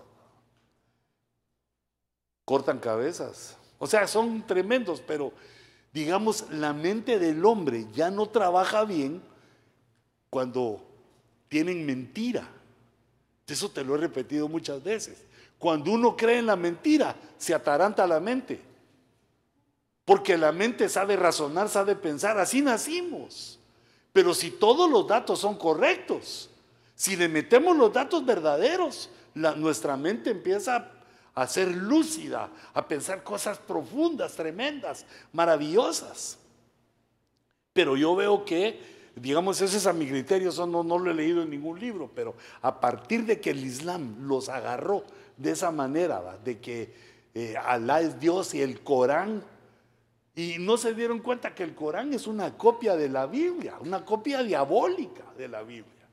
Cortan 2.44 2.78
cabezas. 2.78 3.56
O 3.80 3.88
sea, 3.88 4.06
son 4.06 4.46
tremendos, 4.46 5.00
pero 5.00 5.32
digamos, 5.94 6.50
la 6.52 6.74
mente 6.74 7.20
del 7.20 7.46
hombre 7.46 7.88
ya 7.94 8.12
no 8.12 8.28
trabaja 8.28 8.84
bien 8.84 9.24
cuando 10.30 10.86
tienen 11.48 11.86
mentira. 11.86 12.50
Eso 13.48 13.72
te 13.72 13.82
lo 13.82 13.96
he 13.96 14.00
repetido 14.00 14.50
muchas 14.50 14.84
veces. 14.84 15.24
Cuando 15.64 15.92
uno 15.92 16.18
cree 16.18 16.40
en 16.40 16.48
la 16.48 16.58
mentira, 16.58 17.16
se 17.38 17.54
ataranta 17.54 18.06
la 18.06 18.20
mente. 18.20 18.60
Porque 20.04 20.38
la 20.38 20.52
mente 20.52 20.90
sabe 20.90 21.16
razonar, 21.16 21.70
sabe 21.70 21.96
pensar. 21.96 22.38
Así 22.38 22.62
nacimos. 22.62 23.62
Pero 24.12 24.34
si 24.34 24.52
todos 24.52 24.92
los 24.92 25.08
datos 25.08 25.40
son 25.40 25.58
correctos, 25.58 26.50
si 26.96 27.16
le 27.16 27.30
metemos 27.30 27.78
los 27.78 27.94
datos 27.94 28.26
verdaderos, 28.26 29.10
nuestra 29.36 29.96
mente 29.96 30.32
empieza 30.32 30.92
a 31.34 31.48
ser 31.48 31.70
lúcida, 31.70 32.50
a 32.74 32.86
pensar 32.86 33.24
cosas 33.24 33.58
profundas, 33.58 34.34
tremendas, 34.34 35.06
maravillosas. 35.32 36.40
Pero 37.72 37.96
yo 37.96 38.18
veo 38.18 38.44
que, 38.44 38.82
digamos, 39.16 39.62
ese 39.62 39.78
es 39.78 39.88
a 39.88 39.94
mi 39.94 40.08
criterio, 40.08 40.50
eso 40.50 40.68
no, 40.68 40.84
no 40.84 41.00
lo 41.00 41.10
he 41.10 41.14
leído 41.14 41.42
en 41.42 41.52
ningún 41.52 41.80
libro, 41.80 42.12
pero 42.14 42.36
a 42.62 42.82
partir 42.82 43.26
de 43.26 43.40
que 43.40 43.52
el 43.52 43.64
Islam 43.64 44.28
los 44.28 44.50
agarró 44.50 45.06
de 45.38 45.52
esa 45.52 45.72
manera, 45.72 46.38
de 46.44 46.60
que 46.60 46.94
eh, 47.34 47.56
Alá 47.58 48.02
es 48.02 48.20
Dios 48.20 48.54
y 48.54 48.62
el 48.62 48.82
Corán, 48.82 49.44
y 50.36 50.56
no 50.60 50.78
se 50.78 50.94
dieron 50.94 51.20
cuenta 51.20 51.54
que 51.54 51.64
el 51.64 51.76
Corán 51.76 52.14
es 52.14 52.26
una 52.28 52.58
copia 52.58 52.96
de 52.96 53.10
la 53.10 53.26
Biblia, 53.28 53.76
una 53.80 54.04
copia 54.04 54.42
diabólica 54.42 55.24
de 55.38 55.48
la 55.48 55.62
Biblia. 55.62 56.08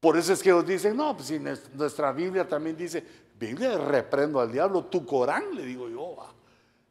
Por 0.00 0.16
eso 0.16 0.32
es 0.32 0.42
que 0.42 0.50
ellos 0.50 0.66
dicen, 0.66 0.96
no, 0.96 1.14
pues 1.16 1.28
si 1.28 1.38
nuestra 1.38 2.12
Biblia 2.12 2.46
también 2.46 2.76
dice, 2.76 3.04
Biblia 3.38 3.78
reprendo 3.78 4.40
al 4.40 4.52
diablo, 4.52 4.84
tu 4.84 5.04
Corán, 5.04 5.54
le 5.54 5.64
digo 5.64 5.88
yo, 5.88 6.16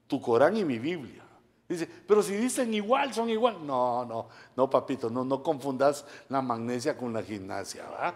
tu 0.08 0.20
Corán 0.20 0.58
y 0.58 0.66
mi 0.66 0.80
Biblia. 0.80 1.24
Dice, 1.68 1.88
pero 2.08 2.22
si 2.22 2.36
dicen 2.36 2.74
igual, 2.74 3.14
son 3.14 3.30
igual. 3.30 3.66
No, 3.66 4.06
no, 4.06 4.28
no, 4.56 4.70
papito, 4.70 5.10
no, 5.10 5.24
no 5.24 5.42
confundas 5.42 6.06
la 6.30 6.42
magnesia 6.42 6.98
con 6.98 7.14
la 7.14 7.24
gimnasia, 7.24 7.84
¿verdad? 7.90 8.14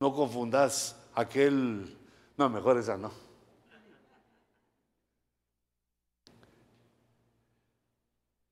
No 0.00 0.14
confundas 0.14 0.96
aquel... 1.14 1.96
No, 2.36 2.48
mejor 2.50 2.76
esa 2.78 2.96
no. 2.96 3.10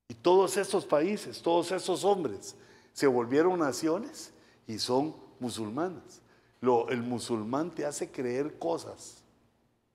Y 0.08 0.14
todos 0.14 0.56
estos 0.56 0.86
países, 0.86 1.42
todos 1.42 1.70
estos 1.72 2.04
hombres 2.04 2.56
se 2.92 3.06
volvieron 3.06 3.58
naciones 3.58 4.32
y 4.66 4.78
son 4.78 5.14
musulmanas. 5.38 6.22
Lo, 6.60 6.88
el 6.88 7.02
musulmán 7.02 7.70
te 7.70 7.84
hace 7.84 8.10
creer 8.10 8.58
cosas 8.58 9.22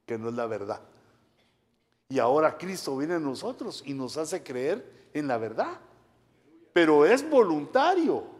que 0.06 0.18
no 0.18 0.30
es 0.30 0.36
la 0.36 0.46
verdad. 0.46 0.82
Y 2.10 2.20
ahora 2.20 2.58
Cristo 2.58 2.98
viene 2.98 3.16
a 3.16 3.20
nosotros 3.20 3.84
y 3.86 3.94
nos 3.94 4.18
hace 4.18 4.44
creer 4.44 5.10
en 5.14 5.28
la 5.28 5.38
verdad. 5.38 5.80
Pero 6.74 7.06
es 7.06 7.28
voluntario. 7.28 8.39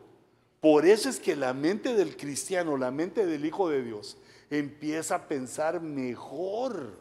Por 0.62 0.86
eso 0.86 1.10
es 1.10 1.20
que 1.20 1.36
la 1.36 1.54
mente 1.54 1.94
del 1.94 2.18
cristiano, 2.18 2.76
la 2.78 2.92
mente 2.92 3.26
del 3.26 3.46
Hijo 3.46 3.70
de 3.70 3.82
Dios, 3.82 4.18
empieza 4.50 5.16
a 5.16 5.28
pensar 5.28 5.80
mejor. 5.80 6.98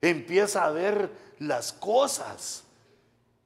Empieza 0.00 0.64
a 0.64 0.70
ver 0.70 1.10
las 1.38 1.72
cosas. 1.72 2.64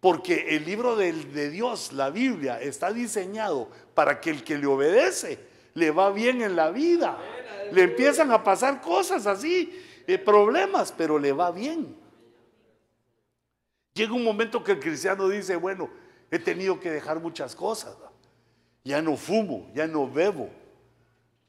Porque 0.01 0.57
el 0.57 0.64
libro 0.64 0.97
de, 0.97 1.51
Dios, 1.51 1.93
la 1.93 2.11
Biblia, 2.11 2.61
está 2.61 2.93
diseñado 2.93 3.69
para 3.95 4.21
que 4.21 4.31
el 4.31 4.45
que 4.45 4.59
le 4.59 4.67
obedece 4.67 5.39
le 5.75 5.91
va 5.91 6.11
bien 6.11 6.43
en 6.43 6.55
la 6.55 6.71
vida. 6.71 7.19
Le 7.73 7.83
empiezan 7.85 8.31
a 8.31 8.45
pasar 8.45 8.81
cosas 8.81 9.27
así, 9.27 9.83
eh, 10.07 10.19
problemas, 10.19 10.93
pero 10.93 11.19
le 11.19 11.33
va 11.33 11.51
bien. 11.51 11.97
Llega 13.95 14.12
un 14.12 14.25
momento 14.25 14.62
que 14.62 14.73
el 14.73 14.81
cristiano 14.81 15.29
dice, 15.29 15.57
bueno, 15.57 15.89
he 16.31 16.39
tenido 16.39 16.79
que 16.79 16.91
dejar 16.91 17.19
muchas 17.19 17.57
cosas. 17.57 17.97
Ya 18.87 19.03
no 19.03 19.16
fumo, 19.16 19.68
ya 19.74 19.89
no 19.89 20.09
bebo, 20.09 20.49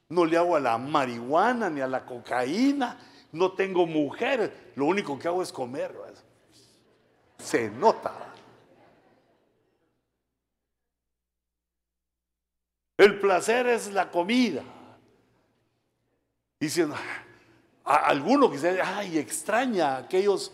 no 0.09 0.25
le 0.25 0.37
hago 0.37 0.55
a 0.55 0.59
la 0.59 0.75
marihuana 0.79 1.69
ni 1.69 1.81
a 1.81 1.87
la 1.87 2.03
cocaína, 2.03 2.97
no 3.31 3.51
tengo 3.51 3.85
mujer, 3.85 4.71
lo 4.75 4.85
único 4.85 5.19
que 5.19 5.27
hago 5.27 5.43
es 5.43 5.51
comer. 5.51 5.95
Se 7.37 7.69
nota. 7.69 8.33
El 12.97 13.19
placer 13.19 13.67
es 13.67 13.93
la 13.93 14.09
comida. 14.09 14.63
Dicen, 16.59 16.91
a 17.85 17.95
alguno 17.97 18.49
que 18.49 18.57
se 18.57 18.81
ay, 18.81 19.19
extraña 19.19 19.97
aquellos, 19.97 20.51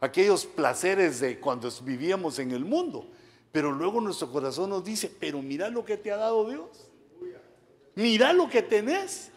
aquellos 0.00 0.44
placeres 0.46 1.20
de 1.20 1.38
cuando 1.38 1.70
vivíamos 1.84 2.40
en 2.40 2.50
el 2.50 2.64
mundo. 2.64 3.13
Pero 3.54 3.70
luego 3.70 4.00
nuestro 4.00 4.32
corazón 4.32 4.70
nos 4.70 4.82
dice, 4.82 5.08
pero 5.20 5.40
mira 5.40 5.68
lo 5.68 5.84
que 5.84 5.96
te 5.96 6.10
ha 6.10 6.16
dado 6.16 6.50
Dios. 6.50 6.90
Mira 7.94 8.32
lo 8.32 8.48
que 8.50 8.62
tenés. 8.62 9.30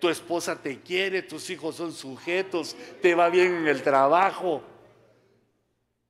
Tu 0.00 0.08
esposa 0.08 0.60
te 0.60 0.80
quiere, 0.80 1.22
tus 1.22 1.48
hijos 1.50 1.76
son 1.76 1.92
sujetos, 1.92 2.74
te 3.00 3.14
va 3.14 3.28
bien 3.28 3.54
en 3.54 3.68
el 3.68 3.80
trabajo. 3.84 4.60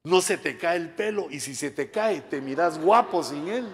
No 0.04 0.22
se 0.22 0.38
te 0.38 0.56
cae 0.56 0.78
el 0.78 0.88
pelo 0.88 1.26
y 1.30 1.38
si 1.38 1.54
se 1.54 1.70
te 1.70 1.90
cae, 1.90 2.22
te 2.22 2.40
miras 2.40 2.80
guapo 2.80 3.22
sin 3.22 3.46
él. 3.48 3.68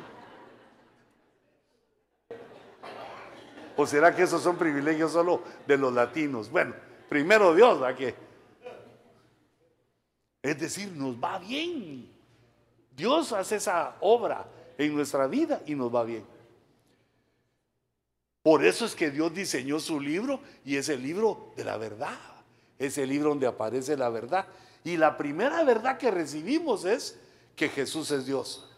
¿O 3.76 3.86
será 3.86 4.16
que 4.16 4.24
esos 4.24 4.42
son 4.42 4.56
privilegios 4.56 5.12
solo 5.12 5.44
de 5.64 5.76
los 5.76 5.92
latinos? 5.92 6.50
Bueno, 6.50 6.74
primero 7.08 7.54
Dios, 7.54 7.80
¿a 7.84 7.94
qué? 7.94 8.16
Es 10.42 10.58
decir, 10.58 10.90
nos 10.90 11.14
va 11.22 11.38
bien. 11.38 12.15
Dios 12.96 13.32
hace 13.32 13.56
esa 13.56 13.96
obra 14.00 14.46
en 14.78 14.94
nuestra 14.94 15.26
vida 15.26 15.60
y 15.66 15.74
nos 15.74 15.94
va 15.94 16.02
bien. 16.02 16.24
Por 18.42 18.64
eso 18.64 18.86
es 18.86 18.94
que 18.94 19.10
Dios 19.10 19.34
diseñó 19.34 19.78
su 19.80 20.00
libro 20.00 20.40
y 20.64 20.76
es 20.76 20.88
el 20.88 21.02
libro 21.02 21.52
de 21.56 21.64
la 21.64 21.76
verdad. 21.76 22.18
Es 22.78 22.96
el 22.96 23.08
libro 23.08 23.30
donde 23.30 23.46
aparece 23.46 23.96
la 23.96 24.08
verdad. 24.08 24.46
Y 24.84 24.96
la 24.96 25.16
primera 25.16 25.62
verdad 25.64 25.98
que 25.98 26.10
recibimos 26.10 26.84
es 26.84 27.18
que 27.54 27.68
Jesús 27.68 28.10
es 28.12 28.24
Dios. 28.24 28.70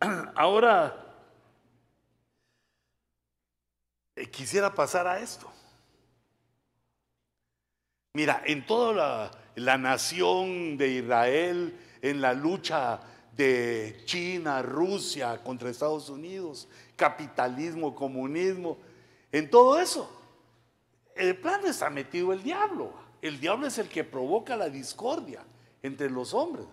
Ahora, 0.34 1.06
eh, 4.16 4.25
quisiera 4.36 4.74
pasar 4.74 5.06
a 5.06 5.18
esto. 5.18 5.50
Mira, 8.12 8.42
en 8.44 8.66
toda 8.66 9.30
la, 9.54 9.78
nación 9.78 10.76
de 10.76 10.88
Israel, 10.88 11.78
en 12.02 12.20
la 12.20 12.34
lucha 12.34 13.00
de 13.34 14.02
China, 14.04 14.60
Rusia 14.60 15.42
contra 15.42 15.70
Estados 15.70 16.10
Unidos, 16.10 16.68
capitalismo, 16.96 17.94
comunismo, 17.94 18.76
en 19.32 19.48
todo 19.48 19.78
eso, 19.78 20.10
el 21.14 21.38
plan 21.38 21.64
está 21.64 21.88
metido 21.88 22.34
el 22.34 22.42
diablo. 22.42 22.92
El 23.22 23.40
diablo 23.40 23.66
es 23.66 23.78
el 23.78 23.88
que 23.88 24.04
provoca 24.04 24.54
la 24.54 24.68
discordia 24.68 25.42
entre 25.82 26.10
los 26.10 26.34
hombres. 26.34 26.66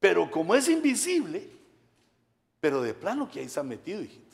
Pero 0.00 0.28
como 0.28 0.56
es 0.56 0.68
invisible, 0.68 1.48
pero 2.58 2.82
de 2.82 2.94
plano 2.94 3.30
que 3.30 3.38
ahí 3.38 3.46
está 3.46 3.62
metido, 3.62 4.02
hijitos. 4.02 4.29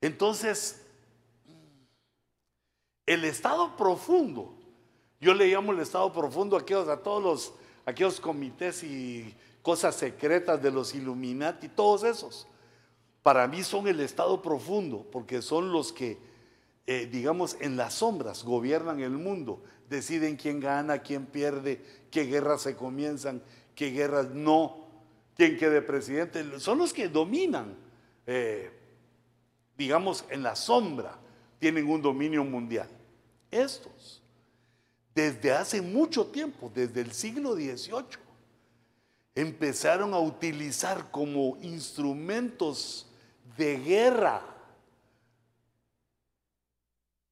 Entonces, 0.00 0.82
el 3.06 3.24
estado 3.24 3.76
profundo, 3.76 4.54
yo 5.20 5.34
le 5.34 5.46
llamo 5.48 5.72
el 5.72 5.80
estado 5.80 6.12
profundo 6.12 6.56
a, 6.56 6.62
todos 6.62 7.22
los, 7.22 7.54
aquellos 7.86 8.20
comités 8.20 8.82
y 8.84 9.34
cosas 9.62 9.96
secretas 9.96 10.62
de 10.62 10.70
los 10.70 10.94
Illuminati, 10.94 11.68
todos 11.68 12.04
esos. 12.04 12.46
Para 13.22 13.46
mí 13.48 13.62
son 13.62 13.88
el 13.88 14.00
estado 14.00 14.40
profundo, 14.40 15.06
porque 15.10 15.42
son 15.42 15.72
los 15.72 15.92
que, 15.92 16.18
eh, 16.86 17.08
digamos, 17.10 17.56
en 17.60 17.76
las 17.76 17.94
sombras 17.94 18.44
gobiernan 18.44 19.00
el 19.00 19.10
mundo, 19.10 19.62
deciden 19.88 20.36
quién 20.36 20.60
gana, 20.60 20.98
quién 20.98 21.26
pierde, 21.26 21.84
qué 22.10 22.24
guerras 22.24 22.62
se 22.62 22.76
comienzan, 22.76 23.42
qué 23.74 23.90
guerras 23.90 24.30
no 24.30 24.86
quien 25.34 25.56
quede 25.56 25.82
presidente, 25.82 26.58
son 26.58 26.78
los 26.78 26.92
que 26.92 27.08
dominan, 27.08 27.76
eh, 28.26 28.72
digamos, 29.78 30.24
en 30.28 30.42
la 30.42 30.56
sombra, 30.56 31.16
tienen 31.60 31.88
un 31.88 32.02
dominio 32.02 32.44
mundial. 32.44 32.88
Estos, 33.50 34.20
desde 35.14 35.52
hace 35.52 35.80
mucho 35.80 36.26
tiempo, 36.26 36.70
desde 36.74 37.00
el 37.00 37.12
siglo 37.12 37.54
XVIII, 37.54 38.18
empezaron 39.36 40.12
a 40.12 40.18
utilizar 40.18 41.10
como 41.12 41.56
instrumentos 41.62 43.06
de 43.56 43.78
guerra 43.78 44.42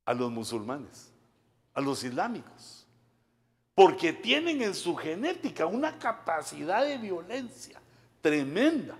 a 0.05 0.15
los 0.15 0.31
musulmanes, 0.31 1.11
a 1.75 1.81
los 1.81 2.05
islámicos, 2.05 2.87
porque 3.75 4.13
tienen 4.13 4.63
en 4.63 4.75
su 4.75 4.95
genética 4.95 5.67
una 5.67 5.99
capacidad 5.99 6.85
de 6.85 6.97
violencia 6.97 7.81
tremenda. 8.23 8.97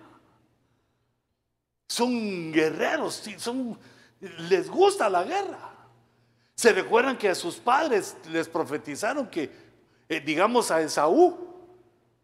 Son 1.89 2.53
guerreros, 2.53 3.23
les 4.49 4.69
gusta 4.69 5.09
la 5.09 5.25
guerra. 5.25 5.73
Se 6.55 6.73
recuerdan 6.73 7.19
que 7.19 7.29
a 7.29 7.35
sus 7.35 7.57
padres 7.57 8.17
les 8.31 8.49
profetizaron 8.49 9.29
que, 9.29 9.51
eh, 10.09 10.21
digamos 10.21 10.71
a 10.71 10.81
Esaú, 10.81 11.47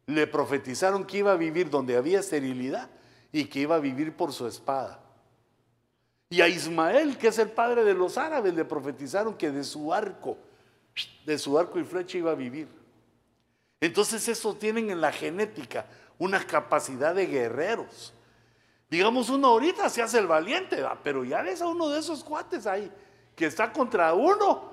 le 0.06 0.26
profetizaron 0.26 1.04
que 1.04 1.18
iba 1.18 1.32
a 1.32 1.36
vivir 1.36 1.70
donde 1.70 1.96
había 1.96 2.20
esterilidad 2.20 2.88
y 3.30 3.44
que 3.44 3.60
iba 3.60 3.76
a 3.76 3.80
vivir 3.80 4.16
por 4.16 4.32
su 4.32 4.46
espada. 4.46 5.00
Y 6.28 6.40
a 6.40 6.48
Ismael, 6.48 7.18
que 7.18 7.28
es 7.28 7.38
el 7.38 7.50
padre 7.50 7.84
de 7.84 7.92
los 7.92 8.16
árabes, 8.16 8.54
le 8.54 8.64
profetizaron 8.64 9.34
que 9.34 9.50
de 9.50 9.62
su 9.62 9.92
arco, 9.92 10.38
de 11.26 11.38
su 11.38 11.58
arco 11.58 11.78
y 11.78 11.84
flecha 11.84 12.18
iba 12.18 12.30
a 12.30 12.34
vivir. 12.34 12.68
Entonces 13.80 14.26
eso 14.28 14.54
tienen 14.54 14.90
en 14.90 15.00
la 15.00 15.12
genética 15.12 15.86
una 16.18 16.46
capacidad 16.46 17.14
de 17.14 17.26
guerreros. 17.26 18.14
Digamos, 18.93 19.30
uno 19.30 19.49
ahorita 19.49 19.88
se 19.88 20.03
hace 20.03 20.18
el 20.18 20.26
valiente, 20.26 20.84
pero 21.03 21.24
ya 21.24 21.40
ves 21.40 21.62
a 21.62 21.66
uno 21.66 21.88
de 21.88 21.99
esos 21.99 22.22
cuates 22.22 22.66
ahí 22.66 22.93
que 23.34 23.47
está 23.47 23.72
contra 23.72 24.12
uno, 24.12 24.70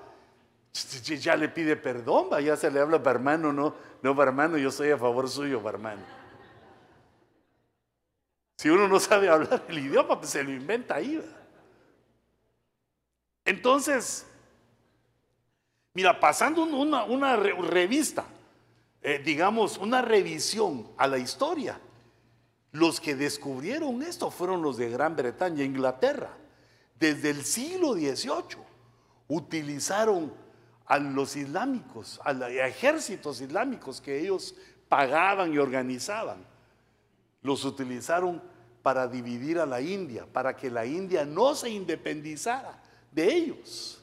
ya 1.21 1.37
le 1.37 1.47
pide 1.47 1.77
perdón, 1.77 2.27
ya 2.43 2.57
se 2.57 2.69
le 2.69 2.81
habla 2.81 3.01
para 3.01 3.15
hermano, 3.15 3.53
no, 3.53 3.73
no 4.01 4.21
hermano, 4.21 4.57
yo 4.57 4.71
soy 4.71 4.91
a 4.91 4.97
favor 4.97 5.29
suyo, 5.29 5.61
hermano. 5.69 6.01
Si 8.57 8.69
uno 8.69 8.89
no 8.89 8.99
sabe 8.99 9.29
hablar 9.29 9.63
el 9.69 9.79
idioma, 9.79 10.19
pues 10.19 10.31
se 10.31 10.43
lo 10.43 10.51
inventa 10.51 10.95
ahí. 10.95 11.23
Entonces, 13.45 14.27
mira, 15.93 16.19
pasando 16.19 16.63
una, 16.63 17.05
una 17.05 17.37
revista, 17.37 18.25
eh, 19.01 19.21
digamos, 19.23 19.77
una 19.77 20.01
revisión 20.01 20.91
a 20.97 21.07
la 21.07 21.17
historia. 21.17 21.79
Los 22.71 22.99
que 22.99 23.15
descubrieron 23.15 24.01
esto 24.03 24.29
fueron 24.29 24.61
los 24.61 24.77
de 24.77 24.89
Gran 24.89 25.15
Bretaña, 25.15 25.63
Inglaterra. 25.63 26.29
Desde 26.99 27.31
el 27.31 27.43
siglo 27.43 27.93
XVIII 27.93 28.57
utilizaron 29.27 30.31
a 30.85 30.99
los 30.99 31.35
islámicos, 31.35 32.19
a 32.23 32.33
los 32.33 32.49
ejércitos 32.49 33.41
islámicos 33.41 34.01
que 34.01 34.19
ellos 34.19 34.55
pagaban 34.87 35.53
y 35.53 35.57
organizaban. 35.57 36.45
Los 37.41 37.63
utilizaron 37.63 38.41
para 38.81 39.07
dividir 39.07 39.59
a 39.59 39.65
la 39.65 39.81
India, 39.81 40.25
para 40.31 40.55
que 40.55 40.69
la 40.69 40.85
India 40.85 41.25
no 41.25 41.55
se 41.55 41.69
independizara 41.69 42.81
de 43.11 43.33
ellos. 43.33 44.01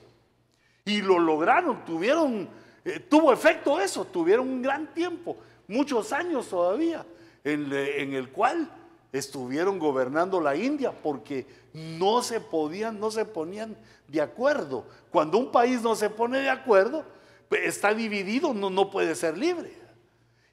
Y 0.85 1.03
lo 1.03 1.19
lograron, 1.19 1.85
tuvieron, 1.85 2.49
eh, 2.85 3.01
tuvo 3.01 3.33
efecto 3.33 3.81
eso, 3.81 4.05
tuvieron 4.05 4.49
un 4.49 4.63
gran 4.63 4.93
tiempo, 4.95 5.37
muchos 5.67 6.13
años 6.13 6.49
todavía, 6.49 7.05
en, 7.47 8.13
el 8.13 8.31
cual 8.31 8.69
estuvieron 9.13 9.79
gobernando 9.79 10.41
la 10.41 10.57
India 10.57 10.91
porque 10.91 11.47
no 11.73 12.23
se 12.23 12.41
podían, 12.41 12.99
no 12.99 13.11
se 13.11 13.25
ponían 13.25 13.77
de 14.09 14.21
acuerdo. 14.21 14.85
Cuando 15.11 15.39
un 15.39 15.53
país 15.53 15.81
no 15.81 15.95
se 15.95 16.11
pone 16.11 16.41
de 16.41 16.51
acuerdo, 16.51 17.05
pues, 17.49 17.63
está 17.65 17.95
dividido, 17.95 18.53
no, 18.53 18.69
no 18.69 18.91
puede 18.91 19.15
ser 19.15 19.39
libre. 19.39 19.73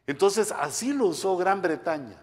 Entonces 0.06 0.52
así 0.52 0.94
lo 0.94 1.08
usó 1.08 1.36
Gran 1.36 1.62
Bretaña. 1.62 2.22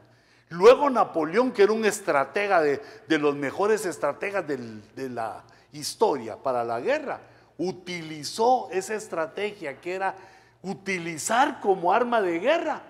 Luego 0.50 0.88
Napoleón, 0.88 1.52
que 1.52 1.62
era 1.62 1.72
un 1.72 1.84
estratega 1.84 2.60
de, 2.60 2.80
los 3.18 3.34
mejores 3.34 3.86
estrategas 3.86 4.46
de 4.46 5.08
la 5.08 5.42
historia 5.72 6.36
para 6.36 6.64
la 6.64 6.80
guerra, 6.80 7.20
utilizó 7.58 8.68
esa 8.70 8.94
estrategia 8.94 9.80
que 9.80 9.94
era 9.94 10.14
utilizar 10.62 11.60
como 11.60 11.92
arma 11.92 12.20
de 12.20 12.38
guerra 12.38 12.82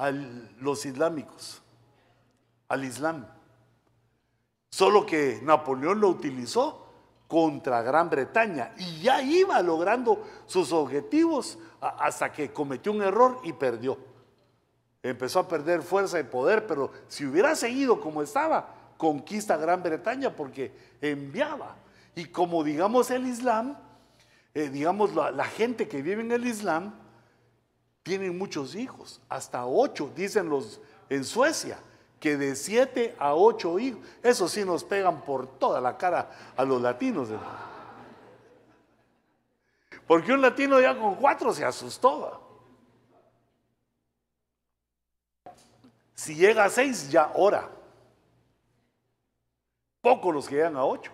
a 0.00 0.10
los 0.10 0.86
islámicos, 0.86 1.60
al 2.68 2.84
Islam. 2.84 3.26
Solo 4.70 5.04
que 5.04 5.40
Napoleón 5.42 6.00
lo 6.00 6.08
utilizó 6.08 6.86
contra 7.28 7.82
Gran 7.82 8.08
Bretaña 8.08 8.72
y 8.78 9.02
ya 9.02 9.20
iba 9.20 9.60
logrando 9.60 10.24
sus 10.46 10.72
objetivos 10.72 11.58
hasta 11.80 12.32
que 12.32 12.50
cometió 12.50 12.92
un 12.92 13.02
error 13.02 13.40
y 13.44 13.52
perdió. 13.52 13.98
Empezó 15.02 15.40
a 15.40 15.48
perder 15.48 15.82
fuerza 15.82 16.18
y 16.18 16.24
poder, 16.24 16.66
pero 16.66 16.90
si 17.06 17.26
hubiera 17.26 17.54
seguido 17.54 18.00
como 18.00 18.22
estaba, 18.22 18.74
conquista 18.96 19.58
Gran 19.58 19.82
Bretaña 19.82 20.34
porque 20.34 20.72
enviaba. 21.02 21.76
Y 22.14 22.24
como 22.26 22.64
digamos 22.64 23.10
el 23.10 23.26
Islam, 23.26 23.76
eh, 24.54 24.70
digamos 24.70 25.14
la, 25.14 25.30
la, 25.30 25.44
gente 25.44 25.88
que 25.88 26.00
vive 26.00 26.22
en 26.22 26.32
el 26.32 26.46
Islam, 26.46 26.94
tienen 28.02 28.36
muchos 28.36 28.74
hijos, 28.74 29.20
hasta 29.28 29.66
ocho, 29.66 30.10
dicen 30.14 30.48
los 30.48 30.80
en 31.08 31.24
Suecia 31.24 31.78
que 32.18 32.36
de 32.36 32.54
siete 32.54 33.16
a 33.18 33.34
ocho 33.34 33.78
hijos, 33.78 34.00
eso 34.22 34.46
sí 34.48 34.64
nos 34.64 34.84
pegan 34.84 35.22
por 35.24 35.46
toda 35.58 35.80
la 35.80 35.96
cara 35.96 36.30
a 36.56 36.64
los 36.64 36.80
latinos. 36.80 37.28
Porque 40.06 40.32
un 40.32 40.42
latino 40.42 40.80
ya 40.80 40.98
con 40.98 41.14
cuatro 41.14 41.52
se 41.52 41.64
asustó. 41.64 42.46
Si 46.14 46.34
llega 46.34 46.64
a 46.64 46.68
seis, 46.68 47.10
ya 47.10 47.32
ora. 47.34 47.70
Pocos 50.02 50.34
los 50.34 50.48
que 50.48 50.56
llegan 50.56 50.76
a 50.76 50.84
ocho. 50.84 51.12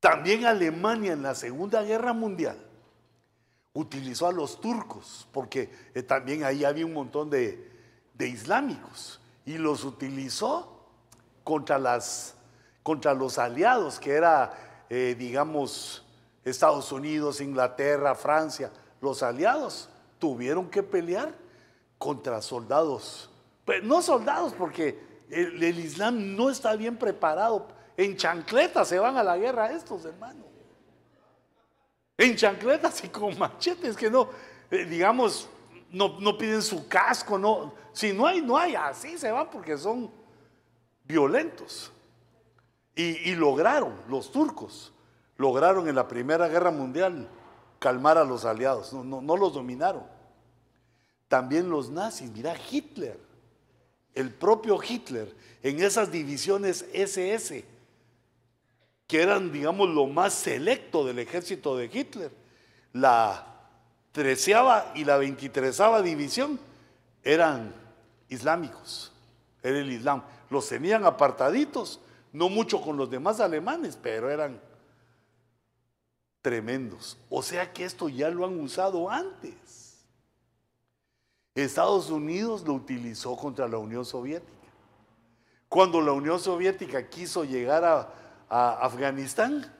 También 0.00 0.44
Alemania 0.44 1.12
en 1.12 1.22
la 1.22 1.34
Segunda 1.34 1.82
Guerra 1.82 2.12
Mundial 2.12 2.69
utilizó 3.72 4.26
a 4.26 4.32
los 4.32 4.60
turcos, 4.60 5.28
porque 5.32 5.70
eh, 5.94 6.02
también 6.02 6.44
ahí 6.44 6.64
había 6.64 6.86
un 6.86 6.92
montón 6.92 7.30
de, 7.30 7.70
de 8.14 8.28
islámicos 8.28 9.20
y 9.44 9.58
los 9.58 9.84
utilizó 9.84 10.86
contra, 11.44 11.78
las, 11.78 12.34
contra 12.82 13.14
los 13.14 13.38
aliados, 13.38 13.98
que 13.98 14.12
era, 14.12 14.84
eh, 14.88 15.14
digamos, 15.18 16.04
Estados 16.44 16.90
Unidos, 16.92 17.40
Inglaterra, 17.40 18.14
Francia. 18.14 18.70
Los 19.00 19.22
aliados 19.22 19.88
tuvieron 20.18 20.68
que 20.68 20.82
pelear 20.82 21.34
contra 21.98 22.42
soldados. 22.42 23.30
No 23.84 24.02
soldados, 24.02 24.52
porque 24.52 24.98
el, 25.30 25.62
el 25.62 25.78
Islam 25.78 26.34
no 26.36 26.50
está 26.50 26.74
bien 26.74 26.96
preparado. 26.96 27.68
En 27.96 28.16
chancletas 28.16 28.88
se 28.88 28.98
van 28.98 29.16
a 29.16 29.22
la 29.22 29.36
guerra 29.36 29.70
estos, 29.70 30.04
hermanos. 30.04 30.49
En 32.20 32.36
chancletas 32.36 33.02
y 33.02 33.08
con 33.08 33.38
machetes 33.38 33.96
que 33.96 34.10
no, 34.10 34.28
eh, 34.70 34.84
digamos, 34.84 35.48
no, 35.90 36.36
piden 36.36 36.60
su 36.60 36.86
casco, 36.86 37.38
no. 37.38 37.72
Si 37.94 38.12
no 38.12 38.26
hay, 38.26 38.42
no 38.42 38.58
hay, 38.58 38.74
así 38.74 39.16
se 39.16 39.30
van 39.30 39.48
porque 39.50 39.78
son 39.78 40.10
violentos. 41.04 41.90
Y, 42.94 43.34
lograron, 43.34 43.94
los 44.10 44.30
turcos, 44.30 44.92
lograron 45.38 45.88
en 45.88 45.94
la 45.94 46.06
Primera 46.06 46.46
Guerra 46.46 46.70
Mundial 46.70 47.26
calmar 47.78 48.18
a 48.18 48.24
los 48.24 48.44
aliados, 48.44 48.92
no, 48.92 49.22
no 49.22 49.36
los 49.38 49.54
dominaron. 49.54 50.04
También 51.26 51.70
los 51.70 51.88
nazis, 51.88 52.30
mira 52.30 52.54
Hitler, 52.70 53.18
el 54.12 54.30
propio 54.30 54.78
Hitler, 54.86 55.34
en 55.62 55.82
esas 55.82 56.12
divisiones 56.12 56.84
SS, 56.92 57.64
que 59.10 59.20
eran, 59.20 59.50
digamos, 59.50 59.88
lo 59.88 60.06
más 60.06 60.32
selecto 60.32 61.04
del 61.04 61.18
ejército 61.18 61.76
de 61.76 61.90
Hitler, 61.92 62.30
la 62.92 63.44
treceava 64.12 64.92
y 64.94 65.04
la 65.04 65.16
veintitrésava 65.16 66.00
división 66.00 66.60
eran 67.24 67.74
islámicos, 68.28 69.12
era 69.64 69.80
el 69.80 69.90
Islam. 69.90 70.22
Los 70.48 70.68
tenían 70.68 71.04
apartaditos, 71.04 71.98
no 72.32 72.48
mucho 72.48 72.80
con 72.80 72.96
los 72.96 73.10
demás 73.10 73.40
alemanes, 73.40 73.98
pero 74.00 74.30
eran 74.30 74.60
tremendos. 76.40 77.18
O 77.30 77.42
sea 77.42 77.72
que 77.72 77.84
esto 77.84 78.08
ya 78.08 78.30
lo 78.30 78.46
han 78.46 78.60
usado 78.60 79.10
antes. 79.10 80.04
Estados 81.56 82.10
Unidos 82.10 82.62
lo 82.62 82.74
utilizó 82.74 83.36
contra 83.36 83.66
la 83.66 83.78
Unión 83.78 84.04
Soviética. 84.04 84.68
Cuando 85.68 86.00
la 86.00 86.12
Unión 86.12 86.38
Soviética 86.38 87.08
quiso 87.08 87.42
llegar 87.42 87.84
a, 87.84 88.20
a 88.50 88.84
Afganistán, 88.84 89.72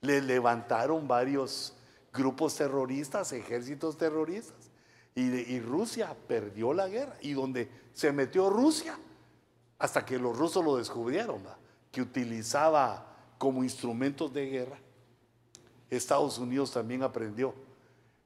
le 0.00 0.22
levantaron 0.22 1.06
varios 1.06 1.76
grupos 2.12 2.56
terroristas, 2.56 3.32
ejércitos 3.32 3.96
terroristas. 3.96 4.70
Y, 5.14 5.60
Rusia 5.60 6.16
perdió 6.26 6.72
la 6.72 6.88
guerra. 6.88 7.16
Y 7.20 7.34
donde 7.34 7.70
se 7.92 8.10
metió 8.10 8.50
Rusia, 8.50 8.98
hasta 9.78 10.04
que 10.04 10.18
los 10.18 10.36
rusos 10.36 10.64
lo 10.64 10.76
descubrieron, 10.76 11.42
que 11.92 12.02
utilizaba 12.02 13.06
como 13.38 13.62
instrumentos 13.62 14.32
de 14.32 14.46
guerra. 14.46 14.78
Estados 15.90 16.38
Unidos 16.38 16.72
también 16.72 17.02
aprendió 17.02 17.54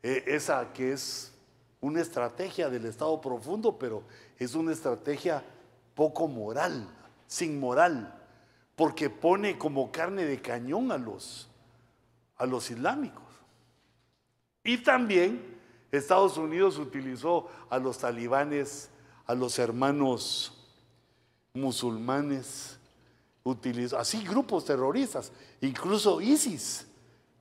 eh, 0.02 0.24
esa 0.26 0.72
que 0.72 0.92
es 0.92 1.32
una 1.80 2.00
estrategia 2.00 2.70
del 2.70 2.86
Estado 2.86 3.20
profundo, 3.20 3.78
pero 3.78 4.04
es 4.38 4.54
una 4.54 4.72
estrategia 4.72 5.44
poco 5.94 6.28
moral, 6.28 6.88
sin 7.26 7.60
moral, 7.60 8.17
porque 8.78 9.10
pone 9.10 9.58
como 9.58 9.90
carne 9.90 10.24
de 10.24 10.40
cañón 10.40 10.92
a 10.92 10.98
los, 10.98 11.48
a 12.36 12.46
los 12.46 12.70
islámicos. 12.70 13.24
Y 14.62 14.78
también 14.78 15.58
Estados 15.90 16.36
Unidos 16.36 16.78
utilizó 16.78 17.48
a 17.70 17.80
los 17.80 17.98
talibanes, 17.98 18.88
a 19.26 19.34
los 19.34 19.58
hermanos 19.58 20.52
musulmanes, 21.54 22.78
utilizó 23.42 23.98
así 23.98 24.22
grupos 24.22 24.64
terroristas. 24.66 25.32
Incluso 25.60 26.20
ISIS 26.20 26.86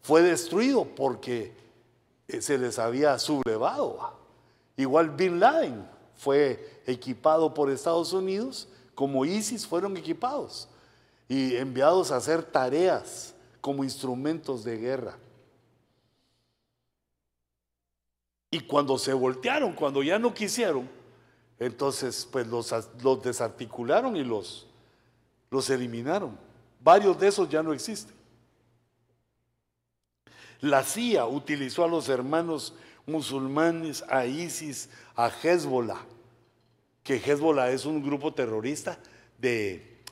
fue 0.02 0.24
destruido 0.24 0.86
porque 0.86 1.56
eh, 2.28 2.42
se 2.42 2.58
les 2.58 2.80
había 2.80 3.20
sublevado. 3.20 4.18
Igual 4.76 5.12
Bin 5.12 5.40
Laden 5.40 5.88
fue 6.16 6.82
equipado 6.88 7.54
por 7.54 7.70
Estados 7.70 8.12
Unidos 8.12 8.68
como 8.96 9.24
ISIS 9.24 9.68
fueron 9.68 9.96
equipados 9.98 10.68
y 11.28 11.56
enviados 11.56 12.12
a 12.12 12.18
hacer 12.18 12.44
tareas 12.44 13.36
como 13.62 13.84
instrumentos 13.84 14.64
de 14.64 14.78
guerra. 14.78 15.18
Y 18.50 18.62
cuando 18.62 18.98
se 18.98 19.14
voltearon, 19.14 19.74
cuando 19.74 20.02
ya 20.02 20.18
no 20.18 20.34
quisieron, 20.34 20.90
entonces 21.60 22.28
pues 22.32 22.48
los, 22.48 22.74
los 23.04 23.22
desarticularon 23.22 24.16
y 24.16 24.24
los, 24.24 24.68
los 25.50 25.70
eliminaron. 25.70 26.38
Varios 26.82 27.20
de 27.20 27.28
esos 27.28 27.50
ya 27.50 27.62
no 27.62 27.74
existen. 27.74 28.16
La 30.62 30.84
CIA 30.84 31.26
utilizó 31.26 31.84
a 31.84 31.88
los 31.88 32.10
hermanos 32.10 32.74
musulmanes, 33.06 34.04
a 34.10 34.26
ISIS, 34.26 34.90
a 35.16 35.30
Hezbollah, 35.30 36.04
que 37.04 37.16
Hezbollah 37.18 37.72
es 37.72 37.86
un 37.86 38.02
grupo 38.02 38.34
terrorista 38.34 38.98
de 39.38 40.04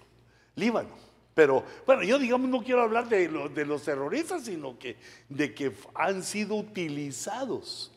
Líbano. 0.56 1.05
Pero 1.36 1.66
bueno, 1.86 2.02
yo 2.04 2.18
digamos 2.18 2.50
no 2.50 2.64
quiero 2.64 2.82
hablar 2.82 3.10
de, 3.10 3.28
de 3.28 3.66
los 3.66 3.84
terroristas, 3.84 4.46
sino 4.46 4.80
que 4.80 4.96
de 5.30 5.54
que 5.54 5.76
han 5.94 6.24
sido 6.24 6.56
utilizados 6.56 7.92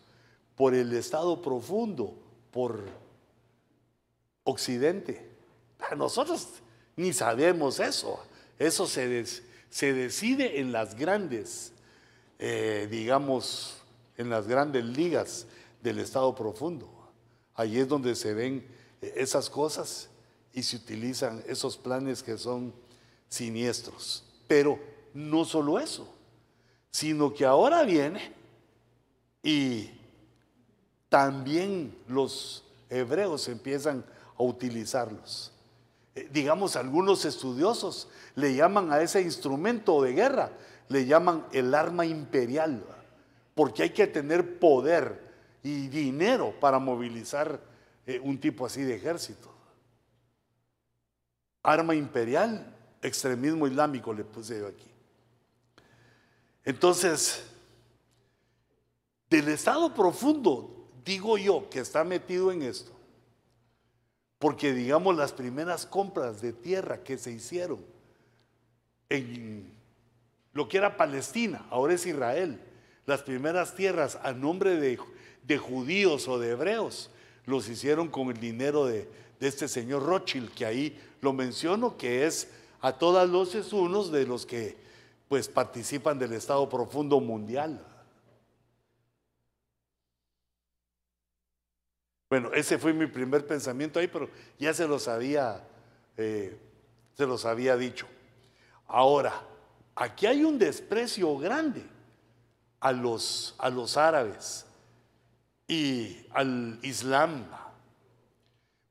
por 0.57 0.75
el 0.75 0.93
estado 0.93 1.41
profundo, 1.41 2.19
por 2.51 2.83
Occidente. 4.43 5.25
Nosotros 5.97 6.49
ni 6.97 7.13
sabemos 7.13 7.79
eso. 7.79 8.21
Eso 8.59 8.89
se, 8.89 9.25
se 9.71 9.93
decide 9.93 10.59
en 10.59 10.73
las 10.73 10.97
grandes, 10.97 11.73
eh, 12.41 12.89
digamos, 12.91 13.81
en 14.17 14.31
las 14.31 14.49
grandes 14.49 14.85
ligas 14.85 15.47
del 15.81 16.01
estado 16.01 16.35
profundo. 16.35 16.91
Ahí 17.55 17.79
es 17.79 17.87
donde 17.87 18.17
se 18.17 18.35
ven 18.35 18.67
esas 19.01 19.49
cosas. 19.49 20.11
y 20.53 20.65
se 20.65 20.75
utilizan 20.75 21.45
esos 21.47 21.77
planes 21.77 22.21
que 22.25 22.37
son 22.37 22.73
siniestros. 23.29 24.25
Pero 24.47 24.79
no 25.15 25.45
solo 25.45 25.79
eso, 25.79 26.13
sino 26.91 27.33
que 27.33 27.45
ahora 27.45 27.83
viene 27.83 28.33
y 29.43 29.91
también 31.09 31.97
los 32.07 32.65
hebreos 32.91 33.49
empiezan 33.49 34.05
a 34.39 34.43
utilizarlos. 34.43 35.53
Eh, 36.15 36.29
digamos, 36.33 36.77
algunos 36.77 37.25
estudiosos 37.25 38.09
le 38.35 38.55
llaman 38.55 38.93
a 38.93 39.01
ese 39.03 39.23
instrumento 39.23 40.03
de 40.03 40.13
guerra, 40.13 40.51
le 40.89 41.07
llaman 41.07 41.47
el 41.53 41.75
arma 41.75 42.07
imperial, 42.07 42.85
porque 43.55 43.85
hay 43.85 43.91
que 43.91 44.07
tener 44.07 44.59
poder 44.59 45.29
y 45.63 45.89
dinero 45.89 46.55
para 46.61 46.79
movilizar 46.79 47.61
eh, 48.07 48.21
un 48.23 48.39
tipo 48.41 48.65
así 48.65 48.83
de 48.83 48.97
ejército. 48.97 49.53
Arma 51.63 51.95
imperial, 51.95 52.75
extremismo 53.03 53.67
islámico 53.67 54.13
le 54.13 54.25
puse 54.25 54.59
yo 54.61 54.67
aquí. 54.67 54.91
Entonces, 56.65 57.45
del 59.31 59.49
estado 59.49 59.95
profundo, 59.95 60.89
digo 61.05 61.39
yo, 61.39 61.69
que 61.71 61.81
está 61.81 62.05
metido 62.05 62.53
en 62.53 62.63
esto, 62.63 62.93
porque 64.39 64.73
digamos 64.73 65.17
las 65.17 65.33
primeras 65.33 65.87
compras 65.87 66.41
de 66.41 66.53
tierra 66.53 67.03
que 67.03 67.19
se 67.19 67.33
hicieron 67.33 67.85
en 69.09 69.73
lo 70.53 70.69
que 70.69 70.79
era 70.79 70.97
Palestina, 70.97 71.67
ahora 71.71 71.95
es 71.95 72.07
Israel, 72.07 72.61
las 73.07 73.23
primeras 73.23 73.75
tierras 73.75 74.19
a 74.23 74.33
nombre 74.33 74.77
de, 74.77 74.99
de 75.45 75.59
judíos 75.59 76.29
o 76.29 76.39
de 76.39 76.51
hebreos, 76.51 77.11
los 77.47 77.69
hicieron 77.69 78.09
con 78.09 78.29
el 78.29 78.39
dinero 78.39 78.85
de, 78.85 79.09
de, 79.41 79.49
este 79.49 79.69
señor 79.69 80.03
Rothschild, 80.05 80.53
que 80.53 80.67
ahí 80.67 81.01
lo 81.23 81.33
menciono, 81.33 81.97
que 81.97 82.27
es 82.27 82.49
a 82.81 82.93
todas 82.93 83.29
luces 83.29 83.73
unos 83.73 84.11
de 84.13 84.27
los 84.27 84.47
que 84.47 84.77
pues 85.29 85.49
participan 85.49 86.19
del 86.19 86.33
Estado 86.33 86.69
Profundo 86.69 87.21
Mundial. 87.21 87.85
Bueno, 92.31 92.53
ese 92.53 92.79
fue 92.79 92.93
mi 92.93 93.07
primer 93.07 93.47
pensamiento 93.47 93.99
ahí, 93.99 94.07
pero 94.07 94.29
ya 94.59 94.75
se 94.75 94.87
los 94.87 95.09
había, 95.09 95.67
eh, 96.17 96.59
se 97.17 97.27
los 97.27 97.45
había 97.47 97.77
dicho. 97.77 98.07
Ahora, 98.87 99.43
aquí 99.95 100.27
hay 100.27 100.45
un 100.45 100.59
desprecio 100.59 101.37
grande 101.39 101.85
a 102.81 102.93
los, 102.93 103.55
a 103.59 103.71
los 103.71 103.97
árabes 103.97 104.67
y 105.67 106.27
al 106.33 106.79
Islam. 106.83 107.47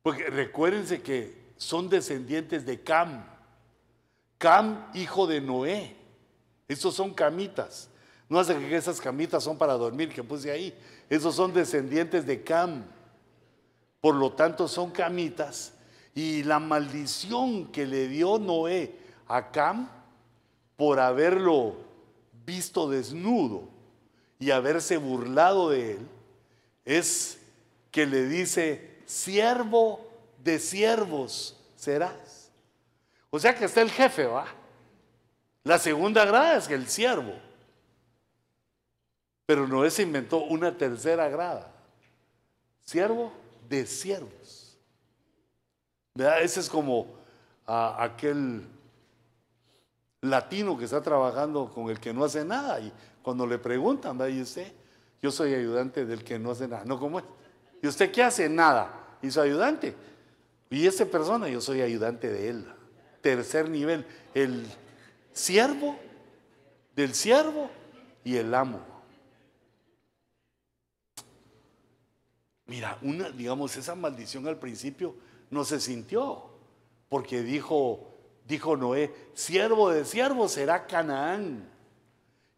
Porque 0.01 0.25
recuérdense 0.29 1.01
que 1.01 1.53
son 1.57 1.89
descendientes 1.89 2.65
de 2.65 2.81
Cam. 2.81 3.23
Cam, 4.37 4.89
hijo 4.93 5.27
de 5.27 5.41
Noé. 5.41 5.95
Estos 6.67 6.95
son 6.95 7.13
camitas. 7.13 7.89
No 8.29 8.39
hace 8.39 8.57
que 8.57 8.75
esas 8.75 8.99
camitas 8.99 9.43
son 9.43 9.57
para 9.57 9.73
dormir, 9.73 10.09
que 10.09 10.23
puse 10.23 10.51
ahí. 10.51 10.77
Esos 11.09 11.35
son 11.35 11.53
descendientes 11.53 12.25
de 12.25 12.43
Cam. 12.43 12.83
Por 14.01 14.15
lo 14.15 14.33
tanto, 14.33 14.67
son 14.67 14.91
camitas. 14.91 15.73
Y 16.13 16.43
la 16.43 16.59
maldición 16.59 17.67
que 17.67 17.85
le 17.85 18.07
dio 18.07 18.37
Noé 18.37 18.95
a 19.27 19.51
Cam 19.51 19.89
por 20.75 20.99
haberlo 20.99 21.75
visto 22.45 22.89
desnudo 22.89 23.67
y 24.39 24.51
haberse 24.51 24.97
burlado 24.97 25.71
de 25.71 25.93
él, 25.93 26.07
es 26.85 27.39
que 27.91 28.05
le 28.05 28.27
dice, 28.27 28.99
siervo 29.05 30.07
de 30.43 30.59
siervos 30.59 31.57
serás. 31.75 32.36
O 33.29 33.39
sea 33.39 33.55
que 33.55 33.65
está 33.65 33.81
el 33.81 33.91
jefe, 33.91 34.25
¿va? 34.25 34.45
La 35.63 35.77
segunda 35.77 36.23
grada 36.25 36.57
es 36.57 36.69
el 36.69 36.87
siervo. 36.87 37.33
Pero 39.45 39.67
Noé 39.67 39.89
se 39.89 40.03
inventó 40.03 40.37
una 40.37 40.77
tercera 40.77 41.27
grada. 41.29 41.71
Siervo 42.83 43.33
de 43.67 43.85
siervos. 43.85 44.77
Ese 46.15 46.59
es 46.61 46.69
como 46.69 47.15
aquel 47.65 48.65
latino 50.21 50.77
que 50.77 50.85
está 50.85 51.01
trabajando 51.01 51.69
con 51.69 51.89
el 51.89 51.99
que 51.99 52.13
no 52.13 52.23
hace 52.23 52.43
nada 52.43 52.79
y 52.79 52.91
cuando 53.21 53.45
le 53.45 53.57
preguntan, 53.57 54.17
¿verdad? 54.17 54.33
¿Y 54.33 54.41
usted? 54.41 54.71
Yo 55.21 55.31
soy 55.31 55.53
ayudante 55.53 56.05
del 56.05 56.23
que 56.23 56.39
no 56.39 56.51
hace 56.51 56.67
nada. 56.67 56.85
No, 56.85 56.97
como 56.97 57.19
es? 57.19 57.25
¿Y 57.81 57.87
usted 57.87 58.11
qué 58.11 58.23
hace? 58.23 58.47
Nada. 58.47 59.17
¿Y 59.21 59.29
su 59.31 59.41
ayudante? 59.41 59.93
Y 60.69 60.87
esta 60.87 61.05
persona, 61.05 61.49
yo 61.49 61.59
soy 61.59 61.81
ayudante 61.81 62.29
de 62.29 62.49
él. 62.49 62.73
Tercer 63.27 63.69
nivel, 63.69 64.05
el 64.33 64.65
siervo 65.33 65.99
del 66.95 67.13
siervo 67.13 67.69
y 68.23 68.37
el 68.37 68.53
amo. 68.55 68.79
Mira, 72.67 72.97
una, 73.01 73.29
digamos, 73.29 73.75
esa 73.75 73.95
maldición 73.95 74.47
al 74.47 74.57
principio 74.59 75.13
no 75.49 75.65
se 75.65 75.81
sintió, 75.81 76.45
porque 77.09 77.41
dijo, 77.41 78.13
dijo 78.47 78.77
Noé, 78.77 79.13
siervo 79.33 79.89
de 79.89 80.05
siervo 80.05 80.47
será 80.47 80.87
Canaán. 80.87 81.69